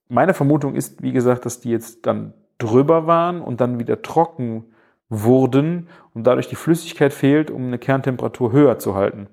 meine 0.10 0.34
Vermutung 0.34 0.76
ist, 0.76 1.04
wie 1.04 1.12
gesagt, 1.12 1.46
dass 1.46 1.60
die 1.60 1.70
jetzt 1.70 2.08
dann 2.08 2.34
drüber 2.58 3.06
waren 3.06 3.42
und 3.42 3.62
dann 3.62 3.80
wieder 3.80 4.02
trocken 4.02 4.66
wurden 5.10 5.90
und 6.14 6.26
dadurch 6.26 6.48
die 6.48 6.56
Flüssigkeit 6.56 7.14
fehlt, 7.14 7.52
um 7.52 7.68
eine 7.68 7.78
Kerntemperatur 7.78 8.52
höher 8.52 8.80
zu 8.80 8.96
halten. 8.96 9.28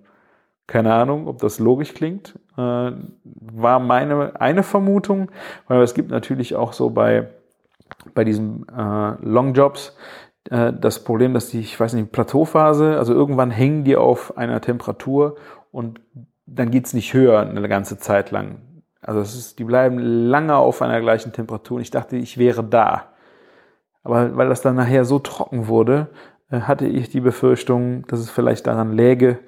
Keine 0.67 0.93
Ahnung, 0.93 1.29
ob 1.29 1.39
das 1.39 1.59
logisch 1.59 1.95
klingt. 1.95 2.39
Äh, 2.57 2.93
war 3.25 3.79
meine 3.79 4.39
eine 4.41 4.63
Vermutung, 4.63 5.31
weil 5.67 5.81
es 5.83 5.95
gibt 5.95 6.11
natürlich 6.11 6.57
auch 6.57 6.73
so 6.73 6.91
bei 6.91 7.29
bei 8.15 8.25
diesen 8.25 8.67
äh, 8.69 9.15
Longjobs 9.23 9.97
äh, 10.51 10.73
das 10.73 11.05
Problem, 11.05 11.35
dass 11.35 11.49
die, 11.49 11.61
ich 11.61 11.79
weiß 11.79 11.95
nicht, 11.95 12.13
Plateauphase, 12.13 12.99
also 12.99 13.13
irgendwann 13.15 13.51
hängen 13.51 13.85
die 13.85 13.97
auf 13.97 14.37
einer 14.37 14.61
Temperatur 14.61 15.37
und 15.71 16.01
dann 16.47 16.71
geht's 16.71 16.95
nicht 16.95 17.15
höher 17.15 17.41
eine 17.41 17.69
ganze 17.69 17.99
Zeit 17.99 18.31
lang. 18.31 18.61
Also 19.01 19.21
es 19.21 19.35
ist, 19.35 19.59
die 19.59 19.65
bleiben 19.65 19.99
lange 19.99 20.57
auf 20.57 20.83
einer 20.83 21.01
gleichen 21.01 21.33
Temperatur 21.33 21.77
und 21.77 21.83
ich 21.83 21.91
dachte, 21.91 22.17
ich 22.17 22.39
wäre 22.39 22.63
da. 22.63 23.13
Aber 24.05 24.37
weil 24.37 24.49
das 24.49 24.63
dann 24.63 24.77
nachher 24.77 25.05
so 25.05 25.19
trocken 25.19 25.69
wurde, 25.69 26.09
äh, 26.51 26.61
hatte 26.61 26.87
ich 26.87 27.09
die 27.09 27.21
Befürchtung, 27.21 28.07
dass 28.09 28.21
es 28.21 28.31
vielleicht 28.31 28.67
daran 28.67 28.93
läge, 28.93 29.39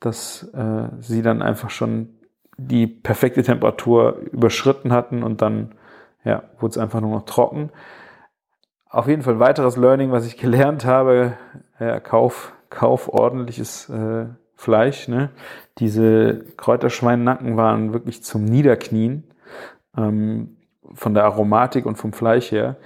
dass 0.00 0.44
äh, 0.54 0.88
sie 1.00 1.22
dann 1.22 1.42
einfach 1.42 1.70
schon 1.70 2.10
die 2.56 2.86
perfekte 2.86 3.42
Temperatur 3.42 4.18
überschritten 4.30 4.92
hatten 4.92 5.22
und 5.22 5.42
dann 5.42 5.74
ja, 6.24 6.42
wurde 6.58 6.72
es 6.72 6.78
einfach 6.78 7.00
nur 7.00 7.10
noch 7.10 7.24
trocken. 7.24 7.70
Auf 8.88 9.08
jeden 9.08 9.22
Fall 9.22 9.40
weiteres 9.40 9.76
Learning, 9.76 10.12
was 10.12 10.26
ich 10.26 10.36
gelernt 10.36 10.84
habe, 10.84 11.34
ja, 11.80 11.98
kauf, 12.00 12.52
kauf 12.70 13.08
ordentliches 13.08 13.88
äh, 13.88 14.26
Fleisch. 14.54 15.08
Ne? 15.08 15.30
Diese 15.78 16.44
Kräuterschweinnacken 16.56 17.56
waren 17.56 17.92
wirklich 17.92 18.22
zum 18.22 18.44
Niederknien 18.44 19.24
ähm, 19.96 20.56
von 20.94 21.14
der 21.14 21.24
Aromatik 21.24 21.86
und 21.86 21.96
vom 21.96 22.12
Fleisch 22.12 22.52
her. 22.52 22.76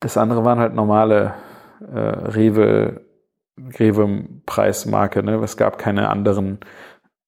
Das 0.00 0.16
andere 0.16 0.44
waren 0.44 0.58
halt 0.58 0.74
normale 0.74 1.34
äh, 1.80 1.98
Rewe, 1.98 3.00
Rewe-Preismarke. 3.56 5.22
Ne? 5.22 5.36
Es 5.36 5.56
gab 5.56 5.78
keine 5.78 6.10
anderen, 6.10 6.58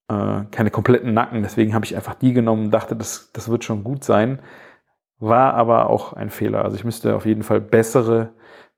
äh, 0.08 0.42
keine 0.50 0.70
kompletten 0.70 1.14
Nacken. 1.14 1.42
Deswegen 1.42 1.74
habe 1.74 1.84
ich 1.84 1.96
einfach 1.96 2.14
die 2.14 2.32
genommen 2.32 2.66
und 2.66 2.70
dachte, 2.70 2.96
das, 2.96 3.30
das 3.32 3.48
wird 3.48 3.64
schon 3.64 3.84
gut 3.84 4.04
sein. 4.04 4.40
War 5.18 5.54
aber 5.54 5.90
auch 5.90 6.12
ein 6.12 6.30
Fehler. 6.30 6.64
Also 6.64 6.76
ich 6.76 6.84
müsste 6.84 7.14
auf 7.16 7.26
jeden 7.26 7.42
Fall 7.42 7.60
bessere, 7.60 8.30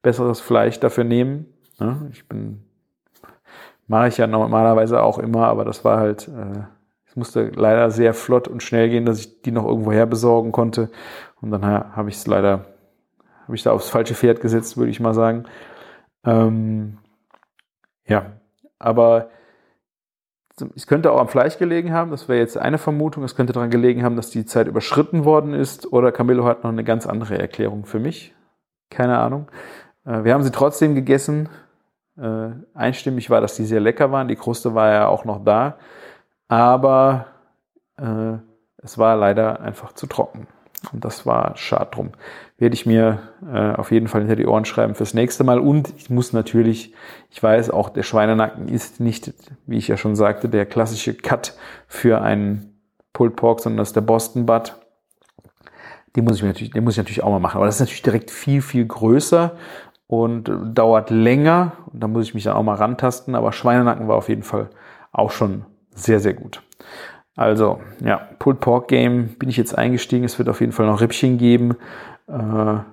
besseres 0.02 0.40
Fleisch 0.40 0.78
dafür 0.80 1.04
nehmen. 1.04 1.46
Ich 2.10 2.28
bin, 2.28 2.64
mache 3.86 4.08
ich 4.08 4.16
ja 4.16 4.26
normalerweise 4.26 5.02
auch 5.02 5.18
immer, 5.18 5.46
aber 5.46 5.64
das 5.64 5.84
war 5.84 5.98
halt, 5.98 6.28
äh, 6.28 6.62
es 7.06 7.16
musste 7.16 7.48
leider 7.48 7.90
sehr 7.90 8.14
flott 8.14 8.48
und 8.48 8.62
schnell 8.62 8.88
gehen, 8.88 9.04
dass 9.04 9.20
ich 9.20 9.42
die 9.42 9.50
noch 9.50 9.66
irgendwo 9.66 9.92
her 9.92 10.06
besorgen 10.06 10.52
konnte. 10.52 10.90
Und 11.40 11.50
dann 11.50 11.64
habe 11.64 12.08
ich 12.08 12.16
es 12.16 12.26
leider, 12.26 12.66
habe 13.44 13.54
ich 13.54 13.62
da 13.62 13.72
aufs 13.72 13.90
falsche 13.90 14.14
Pferd 14.14 14.40
gesetzt, 14.40 14.76
würde 14.76 14.90
ich 14.90 15.00
mal 15.00 15.14
sagen. 15.14 15.44
Ähm, 16.24 16.98
ja, 18.06 18.32
aber 18.78 19.30
es 20.74 20.86
könnte 20.86 21.12
auch 21.12 21.20
am 21.20 21.28
Fleisch 21.28 21.58
gelegen 21.58 21.92
haben, 21.92 22.10
das 22.10 22.28
wäre 22.28 22.38
jetzt 22.38 22.56
eine 22.56 22.78
Vermutung. 22.78 23.24
Es 23.24 23.36
könnte 23.36 23.52
daran 23.52 23.70
gelegen 23.70 24.02
haben, 24.02 24.16
dass 24.16 24.30
die 24.30 24.46
Zeit 24.46 24.66
überschritten 24.66 25.24
worden 25.24 25.52
ist. 25.52 25.92
Oder 25.92 26.12
Camillo 26.12 26.44
hat 26.44 26.64
noch 26.64 26.70
eine 26.70 26.84
ganz 26.84 27.06
andere 27.06 27.38
Erklärung 27.38 27.84
für 27.84 27.98
mich. 27.98 28.34
Keine 28.90 29.18
Ahnung. 29.18 29.48
Äh, 30.04 30.24
wir 30.24 30.32
haben 30.32 30.42
sie 30.42 30.50
trotzdem 30.50 30.94
gegessen. 30.94 31.48
Äh, 32.16 32.50
einstimmig 32.72 33.28
war, 33.28 33.40
dass 33.40 33.56
die 33.56 33.66
sehr 33.66 33.80
lecker 33.80 34.10
waren. 34.12 34.28
Die 34.28 34.36
Kruste 34.36 34.74
war 34.74 34.90
ja 34.90 35.08
auch 35.08 35.24
noch 35.24 35.44
da. 35.44 35.76
Aber 36.48 37.26
äh, 37.98 38.38
es 38.78 38.96
war 38.96 39.16
leider 39.16 39.60
einfach 39.60 39.92
zu 39.92 40.06
trocken. 40.06 40.46
Und 40.92 41.04
das 41.04 41.26
war 41.26 41.56
schade 41.56 41.90
drum. 41.90 42.10
Werde 42.58 42.74
ich 42.74 42.86
mir 42.86 43.20
äh, 43.52 43.72
auf 43.74 43.90
jeden 43.90 44.08
Fall 44.08 44.22
hinter 44.22 44.36
die 44.36 44.46
Ohren 44.46 44.64
schreiben 44.64 44.94
fürs 44.94 45.14
nächste 45.14 45.44
Mal. 45.44 45.58
Und 45.58 45.92
ich 45.96 46.10
muss 46.10 46.32
natürlich, 46.32 46.94
ich 47.30 47.42
weiß 47.42 47.70
auch, 47.70 47.90
der 47.90 48.02
Schweinenacken 48.02 48.68
ist 48.68 49.00
nicht, 49.00 49.32
wie 49.66 49.76
ich 49.76 49.88
ja 49.88 49.96
schon 49.96 50.16
sagte, 50.16 50.48
der 50.48 50.66
klassische 50.66 51.14
Cut 51.14 51.54
für 51.86 52.22
einen 52.22 52.80
Pulled 53.12 53.36
Pork, 53.36 53.60
sondern 53.60 53.78
das 53.78 53.88
ist 53.88 53.96
der 53.96 54.02
Boston 54.02 54.46
Butt. 54.46 54.76
Den 56.14 56.24
muss 56.24 56.36
ich 56.36 56.42
mir 56.42 56.48
natürlich, 56.48 56.72
den 56.72 56.84
muss 56.84 56.94
ich 56.94 56.98
natürlich 56.98 57.22
auch 57.22 57.30
mal 57.30 57.40
machen. 57.40 57.56
Aber 57.56 57.66
das 57.66 57.76
ist 57.76 57.80
natürlich 57.80 58.02
direkt 58.02 58.30
viel, 58.30 58.62
viel 58.62 58.86
größer 58.86 59.56
und 60.06 60.50
dauert 60.74 61.10
länger. 61.10 61.72
Und 61.92 62.02
da 62.02 62.08
muss 62.08 62.26
ich 62.26 62.34
mich 62.34 62.44
dann 62.44 62.56
auch 62.56 62.62
mal 62.62 62.74
rantasten. 62.74 63.34
Aber 63.34 63.52
Schweinenacken 63.52 64.08
war 64.08 64.16
auf 64.16 64.28
jeden 64.28 64.42
Fall 64.42 64.70
auch 65.12 65.30
schon 65.30 65.64
sehr, 65.90 66.20
sehr 66.20 66.34
gut. 66.34 66.62
Also, 67.36 67.80
ja, 68.00 68.16
Pulled 68.38 68.60
Pork 68.60 68.88
Game 68.88 69.36
bin 69.38 69.50
ich 69.50 69.58
jetzt 69.58 69.76
eingestiegen. 69.76 70.24
Es 70.24 70.38
wird 70.38 70.48
auf 70.48 70.60
jeden 70.60 70.72
Fall 70.72 70.86
noch 70.86 71.02
Rippchen 71.02 71.36
geben. 71.36 71.76
Äh, 72.26 72.32
ja, 72.32 72.84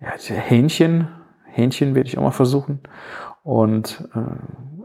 Hähnchen. 0.00 1.08
Hähnchen 1.46 1.94
werde 1.94 2.08
ich 2.08 2.18
auch 2.18 2.22
mal 2.22 2.32
versuchen. 2.32 2.80
Und 3.44 4.08
äh, 4.14 4.18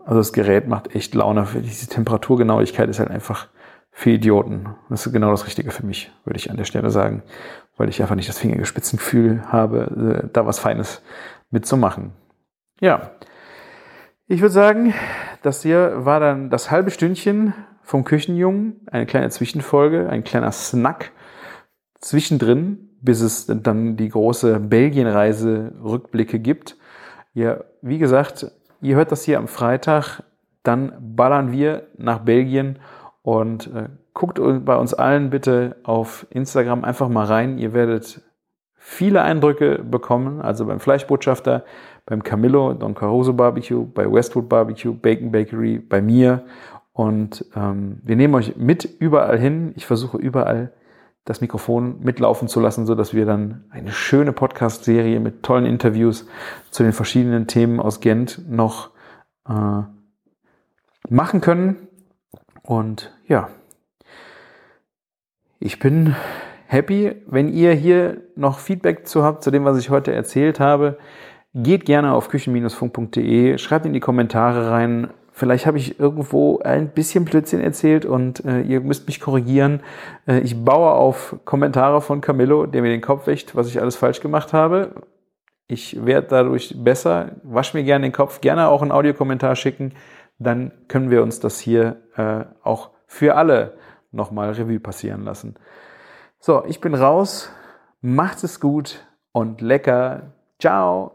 also 0.05 0.19
das 0.19 0.33
Gerät 0.33 0.67
macht 0.67 0.95
echt 0.95 1.15
Laune. 1.15 1.47
Diese 1.55 1.87
Temperaturgenauigkeit 1.87 2.89
ist 2.89 2.99
halt 2.99 3.09
einfach 3.09 3.47
für 3.91 4.11
Idioten. 4.11 4.75
Das 4.89 5.05
ist 5.05 5.11
genau 5.11 5.31
das 5.31 5.47
Richtige 5.47 5.71
für 5.71 5.85
mich, 5.85 6.11
würde 6.23 6.37
ich 6.37 6.51
an 6.51 6.57
der 6.57 6.65
Stelle 6.65 6.91
sagen. 6.91 7.23
Weil 7.75 7.89
ich 7.89 8.01
einfach 8.01 8.15
nicht 8.15 8.29
das 8.29 8.37
Fingergespitzengefühl 8.37 9.43
habe, 9.47 10.23
äh, 10.25 10.29
da 10.31 10.45
was 10.45 10.59
Feines 10.59 11.01
mitzumachen. 11.49 12.11
Ja. 12.79 13.11
Ich 14.27 14.41
würde 14.41 14.53
sagen, 14.53 14.93
das 15.41 15.63
hier 15.63 16.05
war 16.05 16.19
dann 16.19 16.49
das 16.51 16.69
halbe 16.69 16.91
Stündchen 16.91 17.53
vom 17.87 18.03
Küchenjungen, 18.03 18.81
eine 18.91 19.05
kleine 19.05 19.29
Zwischenfolge, 19.29 20.09
ein 20.09 20.25
kleiner 20.25 20.51
Snack 20.51 21.13
zwischendrin, 22.01 22.89
bis 23.01 23.21
es 23.21 23.47
dann 23.47 23.95
die 23.95 24.09
große 24.09 24.59
Belgienreise 24.59 25.71
Rückblicke 25.81 26.39
gibt. 26.39 26.75
Ja, 27.33 27.63
wie 27.81 27.97
gesagt, 27.97 28.51
ihr 28.81 28.97
hört 28.97 29.13
das 29.13 29.23
hier 29.23 29.37
am 29.37 29.47
Freitag, 29.47 30.21
dann 30.63 30.91
ballern 30.99 31.53
wir 31.53 31.87
nach 31.97 32.19
Belgien 32.19 32.79
und 33.21 33.67
äh, 33.67 33.87
guckt 34.13 34.37
bei 34.65 34.75
uns 34.75 34.93
allen 34.93 35.29
bitte 35.29 35.77
auf 35.83 36.27
Instagram 36.29 36.83
einfach 36.83 37.07
mal 37.07 37.25
rein. 37.25 37.57
Ihr 37.57 37.71
werdet 37.71 38.21
viele 38.75 39.21
Eindrücke 39.21 39.81
bekommen, 39.81 40.41
also 40.41 40.65
beim 40.65 40.81
Fleischbotschafter, 40.81 41.63
beim 42.05 42.21
Camillo, 42.21 42.73
Don 42.73 42.95
Caruso 42.95 43.31
Barbecue, 43.31 43.85
bei 43.85 44.11
Westwood 44.11 44.49
Barbecue, 44.49 44.93
Bacon 44.93 45.31
Bakery, 45.31 45.79
bei 45.79 46.01
mir 46.01 46.43
und 46.97 47.45
ähm, 47.55 47.99
wir 48.01 48.15
nehmen 48.15 48.33
euch 48.33 48.55
mit 48.55 48.83
überall 48.83 49.37
hin. 49.37 49.71
Ich 49.75 49.85
versuche 49.85 50.17
überall 50.17 50.73
das 51.25 51.41
Mikrofon 51.41 51.99
mitlaufen 51.99 52.47
zu 52.47 52.59
lassen, 52.59 52.87
so 52.87 52.95
dass 52.95 53.13
wir 53.13 53.27
dann 53.27 53.65
eine 53.69 53.91
schöne 53.91 54.33
Podcast-Serie 54.33 55.19
mit 55.19 55.43
tollen 55.43 55.67
Interviews 55.67 56.25
zu 56.71 56.81
den 56.81 56.93
verschiedenen 56.93 57.45
Themen 57.45 57.79
aus 57.79 57.99
Gent 57.99 58.49
noch 58.49 58.89
äh, 59.47 59.83
machen 61.07 61.39
können. 61.39 61.87
Und 62.63 63.13
ja, 63.27 63.49
ich 65.59 65.77
bin 65.77 66.15
happy, 66.65 67.15
wenn 67.27 67.47
ihr 67.47 67.73
hier 67.73 68.21
noch 68.35 68.57
Feedback 68.57 69.07
zu 69.07 69.23
habt 69.23 69.43
zu 69.43 69.51
dem, 69.51 69.65
was 69.65 69.77
ich 69.77 69.91
heute 69.91 70.13
erzählt 70.13 70.59
habe. 70.59 70.97
Geht 71.53 71.85
gerne 71.85 72.13
auf 72.13 72.29
küchen-funk.de, 72.29 73.59
schreibt 73.59 73.85
in 73.85 73.93
die 73.93 73.99
Kommentare 73.99 74.71
rein, 74.71 75.11
Vielleicht 75.37 75.67
habe 75.67 75.77
ich 75.77 75.99
irgendwo 75.99 76.57
ein 76.61 76.89
bisschen 76.89 77.23
Blödsinn 77.23 77.61
erzählt 77.61 78.07
und 78.07 78.43
äh, 78.43 78.61
ihr 78.61 78.81
müsst 78.81 79.05
mich 79.05 79.19
korrigieren. 79.19 79.83
Äh, 80.27 80.39
ich 80.39 80.65
baue 80.65 80.89
auf 80.89 81.35
Kommentare 81.45 82.01
von 82.01 82.21
Camillo, 82.21 82.65
der 82.65 82.81
mir 82.81 82.89
den 82.89 83.01
Kopf 83.01 83.27
wäscht, 83.27 83.55
was 83.55 83.67
ich 83.67 83.79
alles 83.79 83.95
falsch 83.95 84.19
gemacht 84.19 84.51
habe. 84.51 84.95
Ich 85.67 86.03
werde 86.03 86.25
dadurch 86.27 86.73
besser. 86.83 87.33
Wasch 87.43 87.75
mir 87.75 87.83
gerne 87.83 88.07
den 88.07 88.13
Kopf, 88.13 88.41
gerne 88.41 88.67
auch 88.67 88.81
einen 88.81 88.91
Audiokommentar 88.91 89.55
schicken. 89.55 89.93
Dann 90.39 90.71
können 90.87 91.11
wir 91.11 91.21
uns 91.21 91.39
das 91.39 91.59
hier 91.59 91.97
äh, 92.15 92.45
auch 92.63 92.89
für 93.05 93.35
alle 93.35 93.77
nochmal 94.11 94.53
Revue 94.53 94.79
passieren 94.79 95.23
lassen. 95.23 95.53
So, 96.39 96.65
ich 96.65 96.81
bin 96.81 96.95
raus. 96.95 97.51
Macht 98.01 98.43
es 98.43 98.59
gut 98.59 99.05
und 99.33 99.61
lecker. 99.61 100.33
Ciao. 100.57 101.11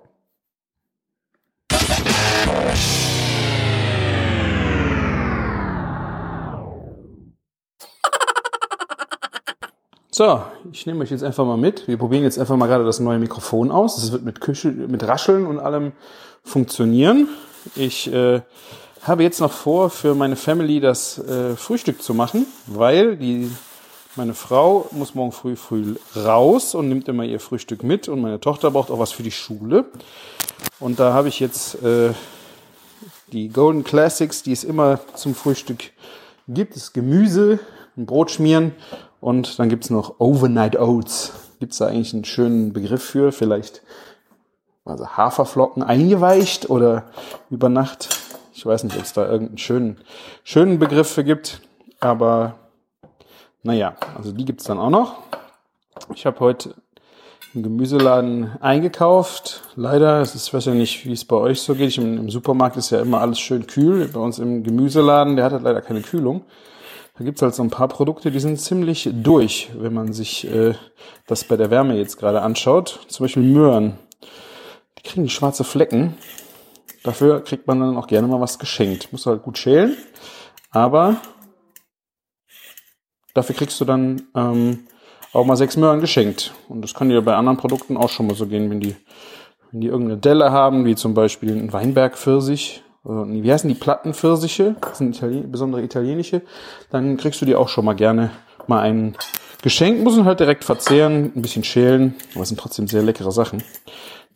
So, 10.25 10.41
ich 10.71 10.87
nehme 10.87 11.03
euch 11.03 11.11
jetzt 11.11 11.25
einfach 11.25 11.45
mal 11.45 11.57
mit. 11.57 11.89
Wir 11.89 11.97
probieren 11.97 12.23
jetzt 12.23 12.39
einfach 12.39 12.55
mal 12.55 12.69
gerade 12.69 12.85
das 12.85 13.01
neue 13.01 13.19
Mikrofon 13.19 13.73
aus. 13.73 13.97
Das 13.97 14.13
wird 14.13 14.23
mit 14.23 14.41
Küche, 14.41 14.69
mit 14.69 15.03
Rascheln 15.03 15.47
und 15.47 15.59
allem 15.59 15.91
funktionieren. 16.45 17.27
Ich 17.75 18.07
äh, 18.13 18.41
habe 19.03 19.25
jetzt 19.25 19.41
noch 19.41 19.51
vor, 19.51 19.91
für 19.91 20.15
meine 20.15 20.37
Family 20.37 20.79
das 20.79 21.19
äh, 21.19 21.57
Frühstück 21.57 22.01
zu 22.01 22.15
machen, 22.15 22.47
weil 22.69 23.17
die 23.17 23.51
meine 24.15 24.35
Frau 24.35 24.87
muss 24.93 25.17
morgen 25.17 25.33
früh 25.33 25.57
früh 25.57 25.97
raus 26.15 26.77
und 26.77 26.89
nimmt 26.89 27.09
immer 27.09 27.25
ihr 27.25 27.41
Frühstück 27.41 27.83
mit 27.83 28.09
und 28.09 28.21
meine 28.21 28.39
Tochter 28.39 28.71
braucht 28.71 28.93
auch 28.93 29.01
was 29.01 29.11
für 29.11 29.25
die 29.25 29.33
Schule. 29.33 29.87
Und 30.79 31.01
da 31.01 31.15
habe 31.15 31.27
ich 31.27 31.41
jetzt 31.41 31.83
äh, 31.83 32.13
die 33.33 33.49
Golden 33.49 33.83
Classics, 33.83 34.45
die 34.45 34.53
es 34.53 34.63
immer 34.63 35.01
zum 35.17 35.35
Frühstück 35.35 35.83
gibt. 36.47 36.77
Das 36.77 36.93
Gemüse, 36.93 37.59
ein 37.97 38.07
Brot 38.07 38.31
schmieren 38.31 38.77
und 39.23 39.61
dann 39.61 39.69
gibt's 39.69 39.89
noch 39.89 40.19
Overnight 40.19 40.77
Oats. 40.77 41.33
Gibt's 41.61 41.79
da 41.79 41.87
eigentlich 41.87 42.13
einen 42.13 42.25
schönen 42.25 42.73
Begriff 42.73 43.05
für? 43.05 43.31
Vielleicht 43.31 43.81
also 44.85 45.07
Haferflocken 45.17 45.85
eingeweicht 45.85 46.69
oder 46.69 47.05
über 47.49 47.69
Nacht. 47.69 48.09
Ich 48.53 48.67
weiß 48.67 48.83
nicht, 48.83 48.97
ob 48.97 49.05
es 49.05 49.13
da 49.13 49.25
irgendeinen 49.25 49.59
schönen, 49.59 49.97
schönen 50.43 50.81
Begriff 50.81 51.09
für 51.09 51.23
gibt. 51.23 51.61
Aber 52.01 52.57
naja, 53.63 53.95
also 54.17 54.33
die 54.33 54.45
gibt's 54.45 54.65
dann 54.65 54.81
auch 54.81 54.91
noch. 54.91 55.21
Ich 56.13 56.27
habe 56.27 56.41
heute 56.41 56.75
im 57.55 57.63
Gemüseladen 57.63 58.61
eingekauft. 58.61 59.63
Leider, 59.77 60.21
es 60.21 60.35
ist, 60.35 60.53
weiß 60.53 60.65
ja 60.65 60.75
nicht, 60.75 61.07
wie 61.07 61.13
es 61.13 61.25
bei 61.25 61.37
euch 61.37 61.61
so 61.61 61.77
geht. 61.77 61.91
Ich, 61.91 61.99
im, 61.99 62.19
Im 62.19 62.29
Supermarkt 62.29 62.77
ist 62.77 62.91
ja 62.91 63.01
immer 63.01 63.21
alles 63.21 63.39
schön 63.39 63.69
kühl. 63.69 64.09
Bei 64.09 64.19
uns 64.19 64.41
im 64.41 64.65
Gemüseladen, 64.65 65.37
der 65.37 65.45
hat 65.45 65.53
halt 65.53 65.63
leider 65.63 65.81
keine 65.81 66.03
Kühlung. 66.03 66.43
Da 67.23 67.27
gibt's 67.27 67.43
halt 67.43 67.55
so 67.55 67.63
ein 67.63 67.71
paar 67.71 67.87
Produkte, 67.87 68.33
die 68.33 68.41
sind 68.41 68.61
ziemlich 68.61 69.09
durch, 69.13 69.71
wenn 69.79 69.95
man 69.95 70.13
sich 70.13 70.45
äh, 70.53 70.75
das 71.29 71.45
bei 71.45 71.57
der 71.57 71.71
Wärme 71.71 71.97
jetzt 71.97 72.19
gerade 72.19 72.43
anschaut. 72.43 72.99
Zum 73.07 73.23
Beispiel 73.23 73.45
Möhren. 73.45 73.97
Die 74.99 75.03
kriegen 75.05 75.29
schwarze 75.29 75.63
Flecken. 75.63 76.17
Dafür 77.05 77.45
kriegt 77.45 77.69
man 77.69 77.79
dann 77.79 77.97
auch 77.97 78.09
gerne 78.09 78.27
mal 78.27 78.41
was 78.41 78.59
geschenkt. 78.59 79.13
Muss 79.13 79.27
halt 79.27 79.45
gut 79.45 79.57
schälen. 79.57 79.97
Aber 80.73 81.19
dafür 83.35 83.55
kriegst 83.55 83.81
du 83.81 83.85
dann 83.85 84.23
ähm, 84.35 84.89
auch 85.33 85.47
mal 85.47 85.57
sechs 85.57 85.77
Möhren 85.77 86.01
geschenkt. 86.01 86.53
Und 86.69 86.83
das 86.83 86.93
kann 86.93 87.09
dir 87.09 87.23
bei 87.23 87.37
anderen 87.37 87.57
Produkten 87.57 87.97
auch 87.97 88.09
schon 88.09 88.27
mal 88.27 88.35
so 88.35 88.49
gehen, 88.49 88.69
wenn 88.69 88.81
die, 88.81 88.97
wenn 89.71 89.81
die 89.81 89.87
irgendeine 89.87 90.19
Delle 90.19 90.51
haben, 90.51 90.87
wie 90.87 90.97
zum 90.97 91.15
Beispiel 91.15 91.53
ein 91.53 91.73
Weinbergpfirsich 91.73 92.83
wie 93.05 93.53
heißen 93.53 93.69
die 93.69 93.75
Plattenpfirsiche? 93.75 94.77
Das 94.81 94.99
sind 94.99 95.17
Italien, 95.17 95.51
besondere 95.51 95.83
italienische. 95.83 96.43
Dann 96.91 97.17
kriegst 97.17 97.41
du 97.41 97.47
dir 97.47 97.59
auch 97.59 97.69
schon 97.69 97.85
mal 97.85 97.95
gerne 97.95 98.31
mal 98.67 98.81
ein 98.81 99.17
Geschenk. 99.63 100.03
Muss 100.03 100.17
man 100.17 100.25
halt 100.25 100.41
direkt 100.41 100.65
verzehren, 100.65 101.33
ein 101.35 101.43
bisschen 101.43 101.65
schälen, 101.65 102.15
aber 102.35 102.43
es 102.43 102.49
sind 102.49 102.61
trotzdem 102.61 102.87
sehr 102.87 103.03
leckere 103.03 103.33
Sachen. 103.33 103.63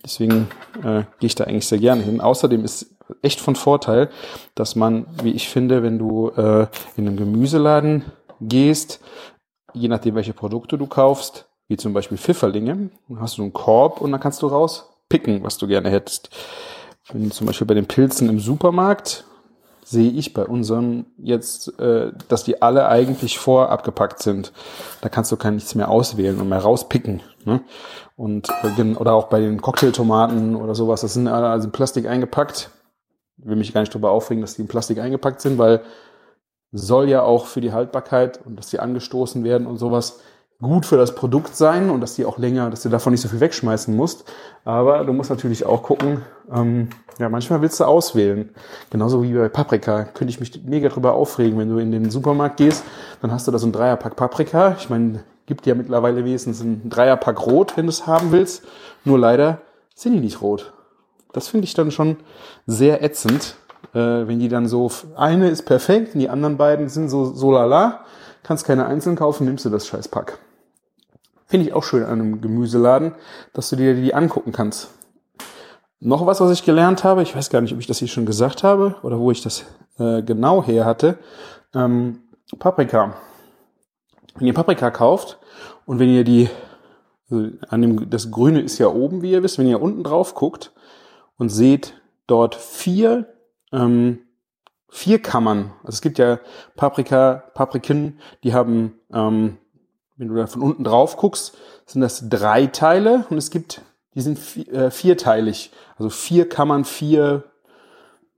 Deswegen 0.04 0.48
äh, 0.82 1.02
gehe 1.18 1.28
ich 1.28 1.34
da 1.34 1.44
eigentlich 1.44 1.66
sehr 1.66 1.78
gerne 1.78 2.02
hin. 2.02 2.20
Außerdem 2.20 2.64
ist 2.64 2.96
echt 3.22 3.40
von 3.40 3.56
Vorteil, 3.56 4.10
dass 4.54 4.76
man, 4.76 5.06
wie 5.22 5.32
ich 5.32 5.48
finde, 5.48 5.82
wenn 5.82 5.98
du 5.98 6.30
äh, 6.30 6.66
in 6.96 7.06
einen 7.06 7.16
Gemüseladen 7.16 8.04
gehst, 8.40 9.00
je 9.72 9.88
nachdem 9.88 10.14
welche 10.14 10.32
Produkte 10.32 10.78
du 10.78 10.86
kaufst, 10.86 11.46
wie 11.68 11.76
zum 11.76 11.92
Beispiel 11.92 12.18
Pfifferlinge, 12.18 12.90
dann 13.08 13.20
hast 13.20 13.38
du 13.38 13.42
einen 13.42 13.52
Korb 13.52 14.00
und 14.00 14.12
dann 14.12 14.20
kannst 14.20 14.42
du 14.42 14.46
rauspicken, 14.46 15.42
was 15.42 15.58
du 15.58 15.66
gerne 15.66 15.90
hättest. 15.90 16.30
Wenn 17.12 17.30
zum 17.30 17.46
Beispiel 17.46 17.66
bei 17.66 17.74
den 17.74 17.86
Pilzen 17.86 18.28
im 18.28 18.40
Supermarkt 18.40 19.24
sehe 19.84 20.10
ich 20.10 20.34
bei 20.34 20.44
unseren 20.44 21.06
jetzt, 21.16 21.78
äh, 21.78 22.10
dass 22.28 22.42
die 22.42 22.60
alle 22.60 22.88
eigentlich 22.88 23.38
vorabgepackt 23.38 24.20
sind. 24.20 24.52
Da 25.00 25.08
kannst 25.08 25.30
du 25.30 25.36
kein 25.36 25.54
nichts 25.54 25.76
mehr 25.76 25.88
auswählen 25.88 26.40
und 26.40 26.48
mehr 26.48 26.58
rauspicken. 26.58 27.22
Ne? 27.44 27.60
Und 28.16 28.48
äh, 28.64 28.94
oder 28.96 29.14
auch 29.14 29.28
bei 29.28 29.38
den 29.38 29.62
Cocktailtomaten 29.62 30.56
oder 30.56 30.74
sowas, 30.74 31.02
das 31.02 31.14
sind 31.14 31.28
alle 31.28 31.46
also 31.46 31.66
in 31.66 31.72
Plastik 31.72 32.08
eingepackt. 32.08 32.70
Ich 33.38 33.46
will 33.46 33.54
mich 33.54 33.72
gar 33.72 33.82
nicht 33.82 33.94
darüber 33.94 34.10
aufregen, 34.10 34.40
dass 34.40 34.56
die 34.56 34.62
in 34.62 34.68
Plastik 34.68 34.98
eingepackt 34.98 35.40
sind, 35.40 35.56
weil 35.56 35.82
soll 36.72 37.08
ja 37.08 37.22
auch 37.22 37.46
für 37.46 37.60
die 37.60 37.72
Haltbarkeit 37.72 38.44
und 38.44 38.56
dass 38.56 38.70
die 38.70 38.80
angestoßen 38.80 39.44
werden 39.44 39.68
und 39.68 39.76
sowas 39.76 40.20
gut 40.60 40.86
für 40.86 40.96
das 40.96 41.14
Produkt 41.14 41.54
sein 41.54 41.90
und 41.90 42.00
dass 42.00 42.14
die 42.14 42.24
auch 42.24 42.38
länger, 42.38 42.70
dass 42.70 42.82
du 42.82 42.88
davon 42.88 43.12
nicht 43.12 43.20
so 43.20 43.28
viel 43.28 43.40
wegschmeißen 43.40 43.94
musst. 43.94 44.30
Aber 44.64 45.04
du 45.04 45.12
musst 45.12 45.30
natürlich 45.30 45.66
auch 45.66 45.82
gucken, 45.82 46.22
ähm, 46.52 46.88
ja, 47.18 47.28
manchmal 47.28 47.62
willst 47.62 47.80
du 47.80 47.84
auswählen. 47.84 48.50
Genauso 48.90 49.22
wie 49.22 49.32
bei 49.32 49.48
Paprika. 49.48 50.04
Könnte 50.04 50.30
ich 50.30 50.40
mich 50.40 50.64
mega 50.64 50.88
drüber 50.88 51.14
aufregen, 51.14 51.58
wenn 51.58 51.68
du 51.68 51.78
in 51.78 51.92
den 51.92 52.10
Supermarkt 52.10 52.56
gehst, 52.56 52.84
dann 53.22 53.32
hast 53.32 53.46
du 53.46 53.52
da 53.52 53.58
so 53.58 53.66
ein 53.66 53.72
Dreierpack 53.72 54.16
Paprika. 54.16 54.76
Ich 54.78 54.88
meine, 54.88 55.20
Gibt 55.46 55.64
ja 55.66 55.76
mittlerweile 55.76 56.24
wenigstens 56.24 56.60
ein 56.60 56.90
Dreierpack 56.90 57.46
rot, 57.46 57.76
wenn 57.76 57.86
du 57.86 57.90
es 57.90 58.06
haben 58.06 58.32
willst. 58.32 58.64
Nur 59.04 59.18
leider 59.18 59.60
sind 59.94 60.12
die 60.14 60.20
nicht 60.20 60.42
rot. 60.42 60.72
Das 61.32 61.48
finde 61.48 61.66
ich 61.66 61.74
dann 61.74 61.92
schon 61.92 62.16
sehr 62.66 63.02
ätzend, 63.02 63.54
äh, 63.94 63.98
wenn 63.98 64.40
die 64.40 64.48
dann 64.48 64.66
so, 64.66 64.90
eine 65.14 65.48
ist 65.48 65.62
perfekt 65.62 66.14
und 66.14 66.20
die 66.20 66.28
anderen 66.28 66.56
beiden 66.56 66.88
sind 66.88 67.08
so, 67.08 67.26
so 67.26 67.52
lala. 67.52 68.04
Kannst 68.42 68.64
keine 68.64 68.86
einzeln 68.86 69.14
kaufen, 69.14 69.44
nimmst 69.44 69.64
du 69.64 69.70
das 69.70 69.86
Scheißpack. 69.86 70.38
Finde 71.46 71.66
ich 71.66 71.72
auch 71.72 71.84
schön 71.84 72.02
an 72.02 72.20
einem 72.20 72.40
Gemüseladen, 72.40 73.14
dass 73.52 73.70
du 73.70 73.76
dir 73.76 73.94
die 73.94 74.14
angucken 74.14 74.52
kannst. 74.52 74.90
Noch 76.00 76.26
was, 76.26 76.40
was 76.40 76.50
ich 76.50 76.64
gelernt 76.64 77.04
habe, 77.04 77.22
ich 77.22 77.34
weiß 77.34 77.50
gar 77.50 77.60
nicht, 77.60 77.72
ob 77.72 77.78
ich 77.78 77.86
das 77.86 77.98
hier 77.98 78.08
schon 78.08 78.26
gesagt 78.26 78.62
habe 78.62 78.96
oder 79.02 79.18
wo 79.18 79.30
ich 79.30 79.42
das 79.42 79.64
äh, 79.98 80.22
genau 80.22 80.62
her 80.62 80.84
hatte. 80.84 81.18
Ähm, 81.74 82.20
Paprika. 82.58 83.14
Wenn 84.36 84.46
ihr 84.46 84.54
Paprika 84.54 84.90
kauft 84.90 85.38
und 85.86 85.98
wenn 85.98 86.10
ihr 86.10 86.24
die, 86.24 86.50
also 87.30 87.48
an 87.68 87.80
dem, 87.80 88.10
das 88.10 88.30
Grüne 88.30 88.60
ist 88.60 88.78
ja 88.78 88.88
oben, 88.88 89.22
wie 89.22 89.32
ihr 89.32 89.42
wisst, 89.42 89.58
wenn 89.58 89.66
ihr 89.66 89.80
unten 89.80 90.04
drauf 90.04 90.34
guckt 90.34 90.72
und 91.38 91.48
seht 91.48 91.94
dort 92.26 92.54
vier, 92.54 93.32
ähm, 93.72 94.18
vier 94.88 95.20
Kammern. 95.20 95.72
Also 95.82 95.96
es 95.96 96.02
gibt 96.02 96.18
ja 96.18 96.40
Paprika, 96.76 97.44
Papriken, 97.54 98.20
die 98.44 98.52
haben, 98.52 98.98
ähm, 99.12 99.58
wenn 100.16 100.28
du 100.28 100.34
da 100.34 100.46
von 100.46 100.62
unten 100.62 100.84
drauf 100.84 101.16
guckst, 101.16 101.56
sind 101.86 102.00
das 102.00 102.28
drei 102.28 102.66
Teile 102.66 103.26
und 103.30 103.36
es 103.38 103.50
gibt, 103.50 103.82
die 104.14 104.20
sind 104.20 104.38
vier, 104.38 104.72
äh, 104.72 104.90
vierteilig. 104.90 105.72
Also 105.96 106.10
vier 106.10 106.48
Kammern, 106.48 106.84
vier, 106.84 107.44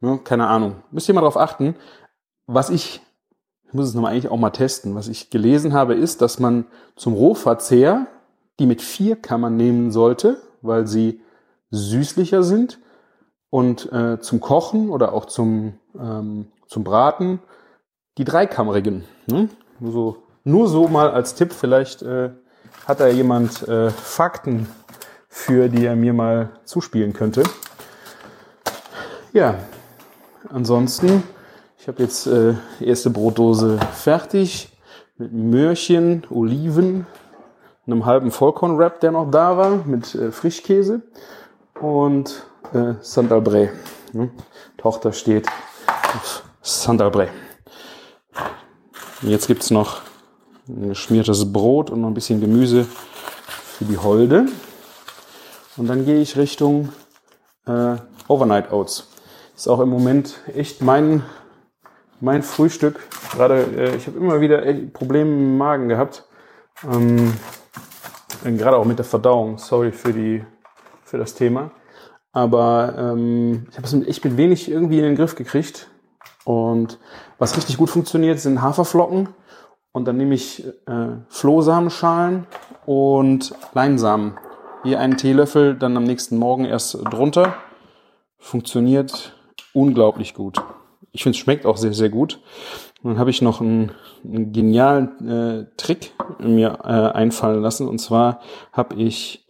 ne, 0.01 0.19
keine 0.23 0.49
Ahnung. 0.49 0.77
Müsst 0.91 1.09
ihr 1.09 1.15
mal 1.15 1.21
drauf 1.21 1.37
achten. 1.37 1.77
Was 2.47 2.71
ich 2.71 3.01
ich 3.69 3.75
muss 3.75 3.89
es 3.89 3.95
nochmal 3.95 4.13
eigentlich 4.13 4.31
auch 4.31 4.39
mal 4.39 4.51
testen. 4.51 4.95
Was 4.95 5.09
ich 5.09 5.29
gelesen 5.29 5.75
habe, 5.75 5.95
ist, 5.95 6.23
dass 6.23 6.39
man 6.39 6.65
zum 6.97 7.13
Rohverzehr 7.13 8.07
die 8.59 8.67
mit 8.67 8.83
vier 8.83 9.15
Kammern 9.15 9.57
nehmen 9.57 9.93
sollte, 9.93 10.41
weil 10.63 10.87
sie 10.87 11.21
süßlicher 11.71 12.43
sind 12.43 12.81
und 13.51 13.93
äh, 13.93 14.21
zum 14.21 14.41
Kochen 14.41 14.91
oder 14.91 15.13
auch 15.13 15.27
zum, 15.27 15.75
ähm, 15.99 16.47
zum 16.67 16.83
Braten 16.83 17.41
die 18.17 18.25
dreikammerigen. 18.25 19.05
Ne? 19.27 19.49
So, 19.81 20.17
nur 20.49 20.69
so 20.69 20.89
mal 20.89 21.11
als 21.11 21.35
Tipp, 21.35 21.53
vielleicht 21.53 22.03
äh, 22.03 22.31
hat 22.87 23.01
da 23.01 23.09
jemand 23.09 23.67
äh, 23.69 23.91
Fakten 23.91 24.69
für, 25.29 25.69
die 25.69 25.87
er 25.87 25.95
mir 25.95 26.13
mal 26.13 26.51
zuspielen 26.65 27.13
könnte. 27.13 27.43
Ja, 29.33 29.57
ansonsten 30.49 31.23
ich 31.81 31.87
habe 31.87 32.03
jetzt 32.03 32.27
äh, 32.27 32.55
erste 32.81 33.09
Brotdose 33.09 33.79
fertig 33.95 34.77
mit 35.17 35.33
Möhrchen, 35.33 36.23
Oliven, 36.29 37.07
einem 37.87 38.05
halben 38.05 38.31
Vollkornwrap, 38.31 39.01
der 39.01 39.13
noch 39.13 39.31
da 39.31 39.57
war, 39.57 39.85
mit 39.87 40.15
äh, 40.15 40.31
Frischkäse 40.31 41.03
und 41.81 42.43
äh, 42.75 42.95
Saint-Albret. 43.01 43.71
Ne? 44.13 44.31
Tochter 44.77 45.13
steht 45.13 45.47
auf 45.87 46.43
Saint-Albret. 46.61 47.31
Jetzt 49.23 49.47
gibt's 49.47 49.71
noch 49.71 50.03
ein 50.03 50.08
geschmiertes 50.69 51.53
Brot 51.53 51.91
und 51.91 52.01
noch 52.01 52.09
ein 52.09 52.15
bisschen 52.15 52.41
Gemüse 52.41 52.85
für 52.85 53.85
die 53.85 53.99
Holde. 53.99 54.47
Und 55.77 55.87
dann 55.87 56.05
gehe 56.05 56.21
ich 56.21 56.37
Richtung 56.37 56.91
äh, 57.67 57.97
Overnight 58.29 58.73
Oats. 58.73 59.09
Ist 59.57 59.69
auch 59.69 59.81
im 59.81 59.89
Moment 59.89 60.41
echt 60.55 60.83
mein 60.83 61.23
mein 62.21 62.43
Frühstück. 62.43 63.01
Gerade, 63.33 63.63
äh, 63.77 63.97
ich 63.97 64.07
habe 64.07 64.19
immer 64.19 64.41
wieder 64.41 64.63
Probleme 64.93 65.31
im 65.31 65.59
Magen 65.59 65.89
gehabt. 65.89 66.25
Ähm, 66.85 67.33
gerade 68.45 68.77
auch 68.77 68.85
mit 68.85 68.99
der 68.99 69.05
Verdauung. 69.05 69.59
Sorry 69.59 69.93
für 69.93 70.13
die 70.13 70.45
für 71.05 71.19
das 71.19 71.35
Thema. 71.35 71.71
Aber 72.33 72.95
ähm, 72.99 73.67
ich 73.71 73.77
habe 73.77 73.87
es 73.87 74.07
echt 74.07 74.25
mit 74.25 74.37
wenig 74.37 74.71
irgendwie 74.71 74.99
in 74.99 75.05
den 75.05 75.17
Griff 75.17 75.35
gekriegt. 75.35 75.91
Und 76.45 76.99
was 77.39 77.57
richtig 77.57 77.79
gut 77.79 77.91
funktioniert, 77.91 78.39
sind 78.41 78.63
Haferflocken. 78.63 79.29
Und 79.99 80.07
dann 80.07 80.17
nehme 80.17 80.35
ich 80.35 80.65
äh, 80.87 81.17
Flohsamenschalen 81.29 82.47
und 82.87 83.55
Leinsamen. 83.75 84.39
Hier 84.85 85.01
einen 85.01 85.17
Teelöffel, 85.17 85.75
dann 85.75 85.97
am 85.97 86.05
nächsten 86.05 86.39
Morgen 86.39 86.65
erst 86.65 86.95
drunter. 87.11 87.55
Funktioniert 88.39 89.35
unglaublich 89.75 90.33
gut 90.35 90.63
ich 91.13 91.23
finde, 91.23 91.37
es 91.37 91.41
schmeckt 91.41 91.67
auch 91.67 91.77
sehr, 91.77 91.93
sehr 91.93 92.11
gut. 92.11 92.41
Und 93.03 93.11
dann 93.11 93.19
habe 93.19 93.31
ich 93.31 93.43
noch 93.43 93.61
einen, 93.61 93.93
einen 94.25 94.53
genialen 94.53 95.29
äh, 95.29 95.67
Trick 95.77 96.13
mir 96.39 96.79
äh, 96.85 97.17
einfallen 97.17 97.63
lassen. 97.63 97.89
Und 97.89 97.99
zwar 97.99 98.41
habe 98.73 98.97
ich 98.97 99.47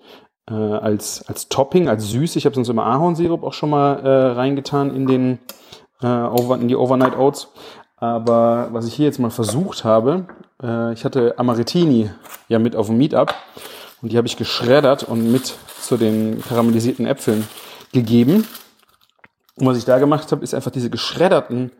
äh, 0.48 0.54
als, 0.54 1.26
als 1.28 1.48
Topping, 1.48 1.88
als 1.88 2.08
süß, 2.08 2.36
ich 2.36 2.46
habe 2.46 2.54
sonst 2.54 2.68
immer 2.68 2.86
Ahornsirup 2.86 3.42
auch 3.42 3.52
schon 3.52 3.70
mal 3.70 3.94
äh, 4.00 4.32
reingetan 4.32 4.94
in 4.94 5.06
den 5.06 5.38
äh, 6.02 6.54
in 6.54 6.68
die 6.68 6.76
Overnight 6.76 7.16
Oats. 7.18 7.52
Aber 8.00 8.68
was 8.72 8.86
ich 8.86 8.94
hier 8.94 9.06
jetzt 9.06 9.18
mal 9.18 9.30
versucht 9.30 9.84
habe, 9.84 10.26
äh, 10.62 10.92
ich 10.92 11.04
hatte 11.04 11.38
Amaretini 11.38 12.10
ja 12.48 12.58
mit 12.58 12.76
auf 12.76 12.86
dem 12.86 12.98
Meetup 12.98 13.34
und 14.02 14.12
die 14.12 14.16
habe 14.16 14.28
ich 14.28 14.36
geschreddert 14.36 15.02
und 15.02 15.32
mit 15.32 15.54
zu 15.80 15.96
den 15.96 16.42
karamellisierten 16.42 17.06
Äpfeln 17.06 17.46
gegeben. 17.92 18.46
Und 19.56 19.66
was 19.66 19.78
ich 19.78 19.84
da 19.84 19.98
gemacht 19.98 20.30
habe, 20.30 20.44
ist 20.44 20.54
einfach 20.54 20.70
diese 20.70 20.90
geschredderten 20.90 21.72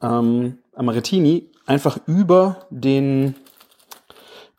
ähm, 0.00 0.58
Amaretini 0.74 1.50
einfach 1.66 1.98
über 2.06 2.66
den 2.70 3.34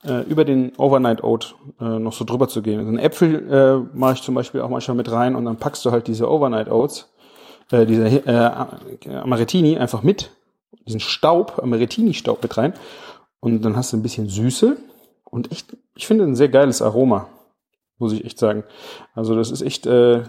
äh, 0.05 0.21
über 0.23 0.45
den 0.45 0.75
Overnight 0.77 1.23
Oat 1.23 1.55
äh, 1.79 1.85
noch 1.85 2.13
so 2.13 2.25
drüber 2.25 2.47
zu 2.47 2.61
gehen. 2.61 2.79
Also 2.79 2.89
einen 2.89 2.99
Äpfel 2.99 3.51
äh, 3.51 3.97
mache 3.97 4.13
ich 4.13 4.21
zum 4.21 4.35
Beispiel 4.35 4.61
auch 4.61 4.69
manchmal 4.69 4.97
mit 4.97 5.11
rein 5.11 5.35
und 5.35 5.45
dann 5.45 5.57
packst 5.57 5.83
du 5.85 5.91
halt 5.91 6.07
diese 6.07 6.29
Overnight 6.29 6.69
Oats, 6.69 7.11
äh, 7.71 7.85
diese 7.85 8.05
äh, 8.05 9.15
Amaretini 9.15 9.77
einfach 9.77 10.03
mit, 10.03 10.29
diesen 10.85 10.99
Staub, 10.99 11.59
Amaretini-Staub 11.61 12.41
mit 12.41 12.57
rein 12.57 12.73
und 13.39 13.61
dann 13.63 13.75
hast 13.75 13.93
du 13.93 13.97
ein 13.97 14.03
bisschen 14.03 14.29
Süße 14.29 14.77
und 15.25 15.51
echt, 15.51 15.75
ich 15.95 16.07
finde 16.07 16.25
ein 16.25 16.35
sehr 16.35 16.49
geiles 16.49 16.81
Aroma, 16.81 17.27
muss 17.97 18.13
ich 18.13 18.25
echt 18.25 18.39
sagen. 18.39 18.63
Also 19.15 19.35
das 19.35 19.51
ist 19.51 19.61
echt, 19.61 19.85
äh, 19.85 20.23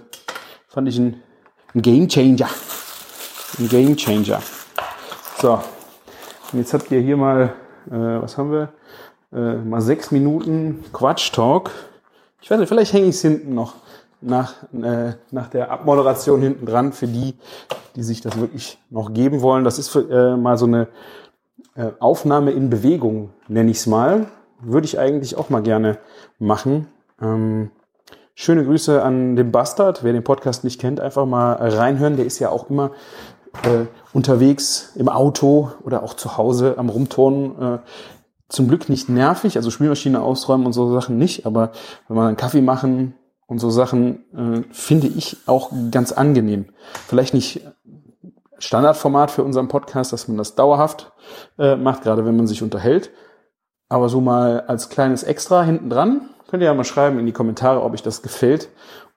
fand 0.68 0.88
ich 0.88 0.98
ein 0.98 1.22
ein 1.74 1.82
Game 1.82 2.08
Changer. 2.08 2.48
Ein 3.58 3.68
Game 3.68 3.96
Changer. 3.96 4.40
So, 5.40 5.54
und 6.52 6.58
jetzt 6.60 6.72
habt 6.72 6.88
ihr 6.92 7.00
hier 7.00 7.16
mal, 7.16 7.52
äh, 7.88 8.22
was 8.22 8.38
haben 8.38 8.52
wir? 8.52 8.72
Äh, 9.32 9.56
mal 9.56 9.80
sechs 9.80 10.12
Minuten 10.12 10.84
Quatsch-Talk. 10.92 11.72
Ich 12.40 12.50
weiß 12.50 12.60
nicht, 12.60 12.68
vielleicht 12.68 12.92
hänge 12.92 13.06
ich 13.06 13.16
es 13.16 13.22
hinten 13.22 13.54
noch 13.54 13.74
nach, 14.24 14.62
äh, 14.72 15.14
nach 15.30 15.48
der 15.48 15.70
Abmoderation 15.70 16.40
hinten 16.40 16.66
dran 16.66 16.92
für 16.92 17.06
die, 17.06 17.36
die 17.96 18.02
sich 18.02 18.20
das 18.20 18.38
wirklich 18.38 18.78
noch 18.90 19.12
geben 19.12 19.42
wollen. 19.42 19.64
Das 19.64 19.78
ist 19.78 19.88
für, 19.88 20.10
äh, 20.10 20.36
mal 20.36 20.56
so 20.56 20.66
eine 20.66 20.88
äh, 21.76 21.90
Aufnahme 22.00 22.52
in 22.52 22.70
Bewegung, 22.70 23.30
nenne 23.48 23.70
ich 23.70 23.78
es 23.78 23.86
mal. 23.86 24.26
Würde 24.60 24.86
ich 24.86 24.98
eigentlich 24.98 25.36
auch 25.36 25.50
mal 25.50 25.62
gerne 25.62 25.98
machen. 26.38 26.88
Ähm, 27.20 27.70
Schöne 28.36 28.64
Grüße 28.64 29.00
an 29.00 29.36
den 29.36 29.52
Bastard. 29.52 30.02
Wer 30.02 30.12
den 30.12 30.24
Podcast 30.24 30.64
nicht 30.64 30.80
kennt, 30.80 30.98
einfach 30.98 31.24
mal 31.24 31.52
reinhören. 31.52 32.16
Der 32.16 32.26
ist 32.26 32.40
ja 32.40 32.48
auch 32.48 32.68
immer 32.68 32.90
äh, 33.62 33.86
unterwegs 34.12 34.90
im 34.96 35.08
Auto 35.08 35.70
oder 35.84 36.02
auch 36.02 36.14
zu 36.14 36.36
Hause 36.36 36.74
am 36.76 36.88
Rumturnen. 36.88 37.62
Äh, 37.62 37.78
zum 38.48 38.68
Glück 38.68 38.88
nicht 38.88 39.08
nervig, 39.08 39.56
also 39.56 39.70
Spülmaschine 39.70 40.20
ausräumen 40.20 40.66
und 40.66 40.72
so 40.72 40.92
Sachen 40.92 41.16
nicht, 41.16 41.46
aber 41.46 41.72
wenn 42.08 42.16
man 42.16 42.28
einen 42.28 42.36
Kaffee 42.36 42.60
machen 42.60 43.14
und 43.46 43.58
so 43.58 43.70
Sachen, 43.70 44.24
äh, 44.34 44.62
finde 44.72 45.08
ich 45.08 45.36
auch 45.46 45.70
ganz 45.90 46.12
angenehm. 46.12 46.66
Vielleicht 47.06 47.34
nicht 47.34 47.60
Standardformat 48.58 49.30
für 49.30 49.44
unseren 49.44 49.68
Podcast, 49.68 50.12
dass 50.12 50.28
man 50.28 50.36
das 50.38 50.54
dauerhaft 50.54 51.12
äh, 51.58 51.76
macht, 51.76 52.02
gerade 52.02 52.24
wenn 52.24 52.36
man 52.36 52.46
sich 52.46 52.62
unterhält. 52.62 53.10
Aber 53.88 54.08
so 54.08 54.20
mal 54.20 54.60
als 54.62 54.88
kleines 54.88 55.22
Extra 55.22 55.62
hinten 55.62 55.90
dran, 55.90 56.30
Könnt 56.54 56.62
ihr 56.62 56.66
ja 56.66 56.74
mal 56.74 56.84
schreiben 56.84 57.18
in 57.18 57.26
die 57.26 57.32
Kommentare, 57.32 57.82
ob 57.82 57.94
euch 57.94 58.02
das 58.02 58.22
gefällt 58.22 58.68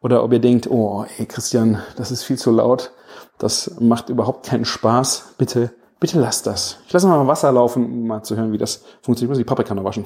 oder 0.01 0.23
ob 0.23 0.33
ihr 0.33 0.39
denkt, 0.39 0.71
oh, 0.71 1.05
ey 1.19 1.27
Christian, 1.27 1.83
das 1.95 2.09
ist 2.09 2.23
viel 2.23 2.37
zu 2.37 2.49
laut, 2.49 2.93
das 3.37 3.75
macht 3.79 4.09
überhaupt 4.09 4.45
keinen 4.45 4.65
Spaß. 4.65 5.35
Bitte, 5.37 5.71
bitte 5.99 6.19
lasst 6.19 6.47
das. 6.47 6.79
Ich 6.87 6.93
lasse 6.93 7.07
mal 7.07 7.27
Wasser 7.27 7.51
laufen, 7.51 7.85
um 7.85 8.07
mal 8.07 8.23
zu 8.23 8.35
hören, 8.35 8.53
wie 8.53 8.57
das 8.57 8.83
funktioniert. 9.03 9.21
Ich 9.21 9.29
muss 9.29 9.37
die 9.37 9.43
Paprika 9.43 9.75
noch 9.75 9.83
waschen. 9.83 10.05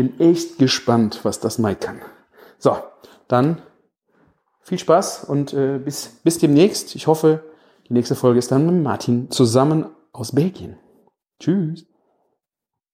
Bin 0.00 0.18
echt 0.18 0.56
gespannt, 0.56 1.20
was 1.24 1.40
das 1.40 1.58
Mike 1.58 1.80
kann. 1.80 2.00
So, 2.58 2.74
dann 3.28 3.60
viel 4.62 4.78
Spaß 4.78 5.24
und 5.24 5.52
äh, 5.52 5.78
bis, 5.78 6.20
bis 6.24 6.38
demnächst. 6.38 6.94
Ich 6.96 7.06
hoffe, 7.06 7.44
die 7.86 7.92
nächste 7.92 8.14
Folge 8.14 8.38
ist 8.38 8.50
dann 8.50 8.64
mit 8.64 8.82
Martin 8.82 9.30
zusammen 9.30 9.90
aus 10.14 10.34
Belgien. 10.34 10.78
Tschüss. 11.38 11.84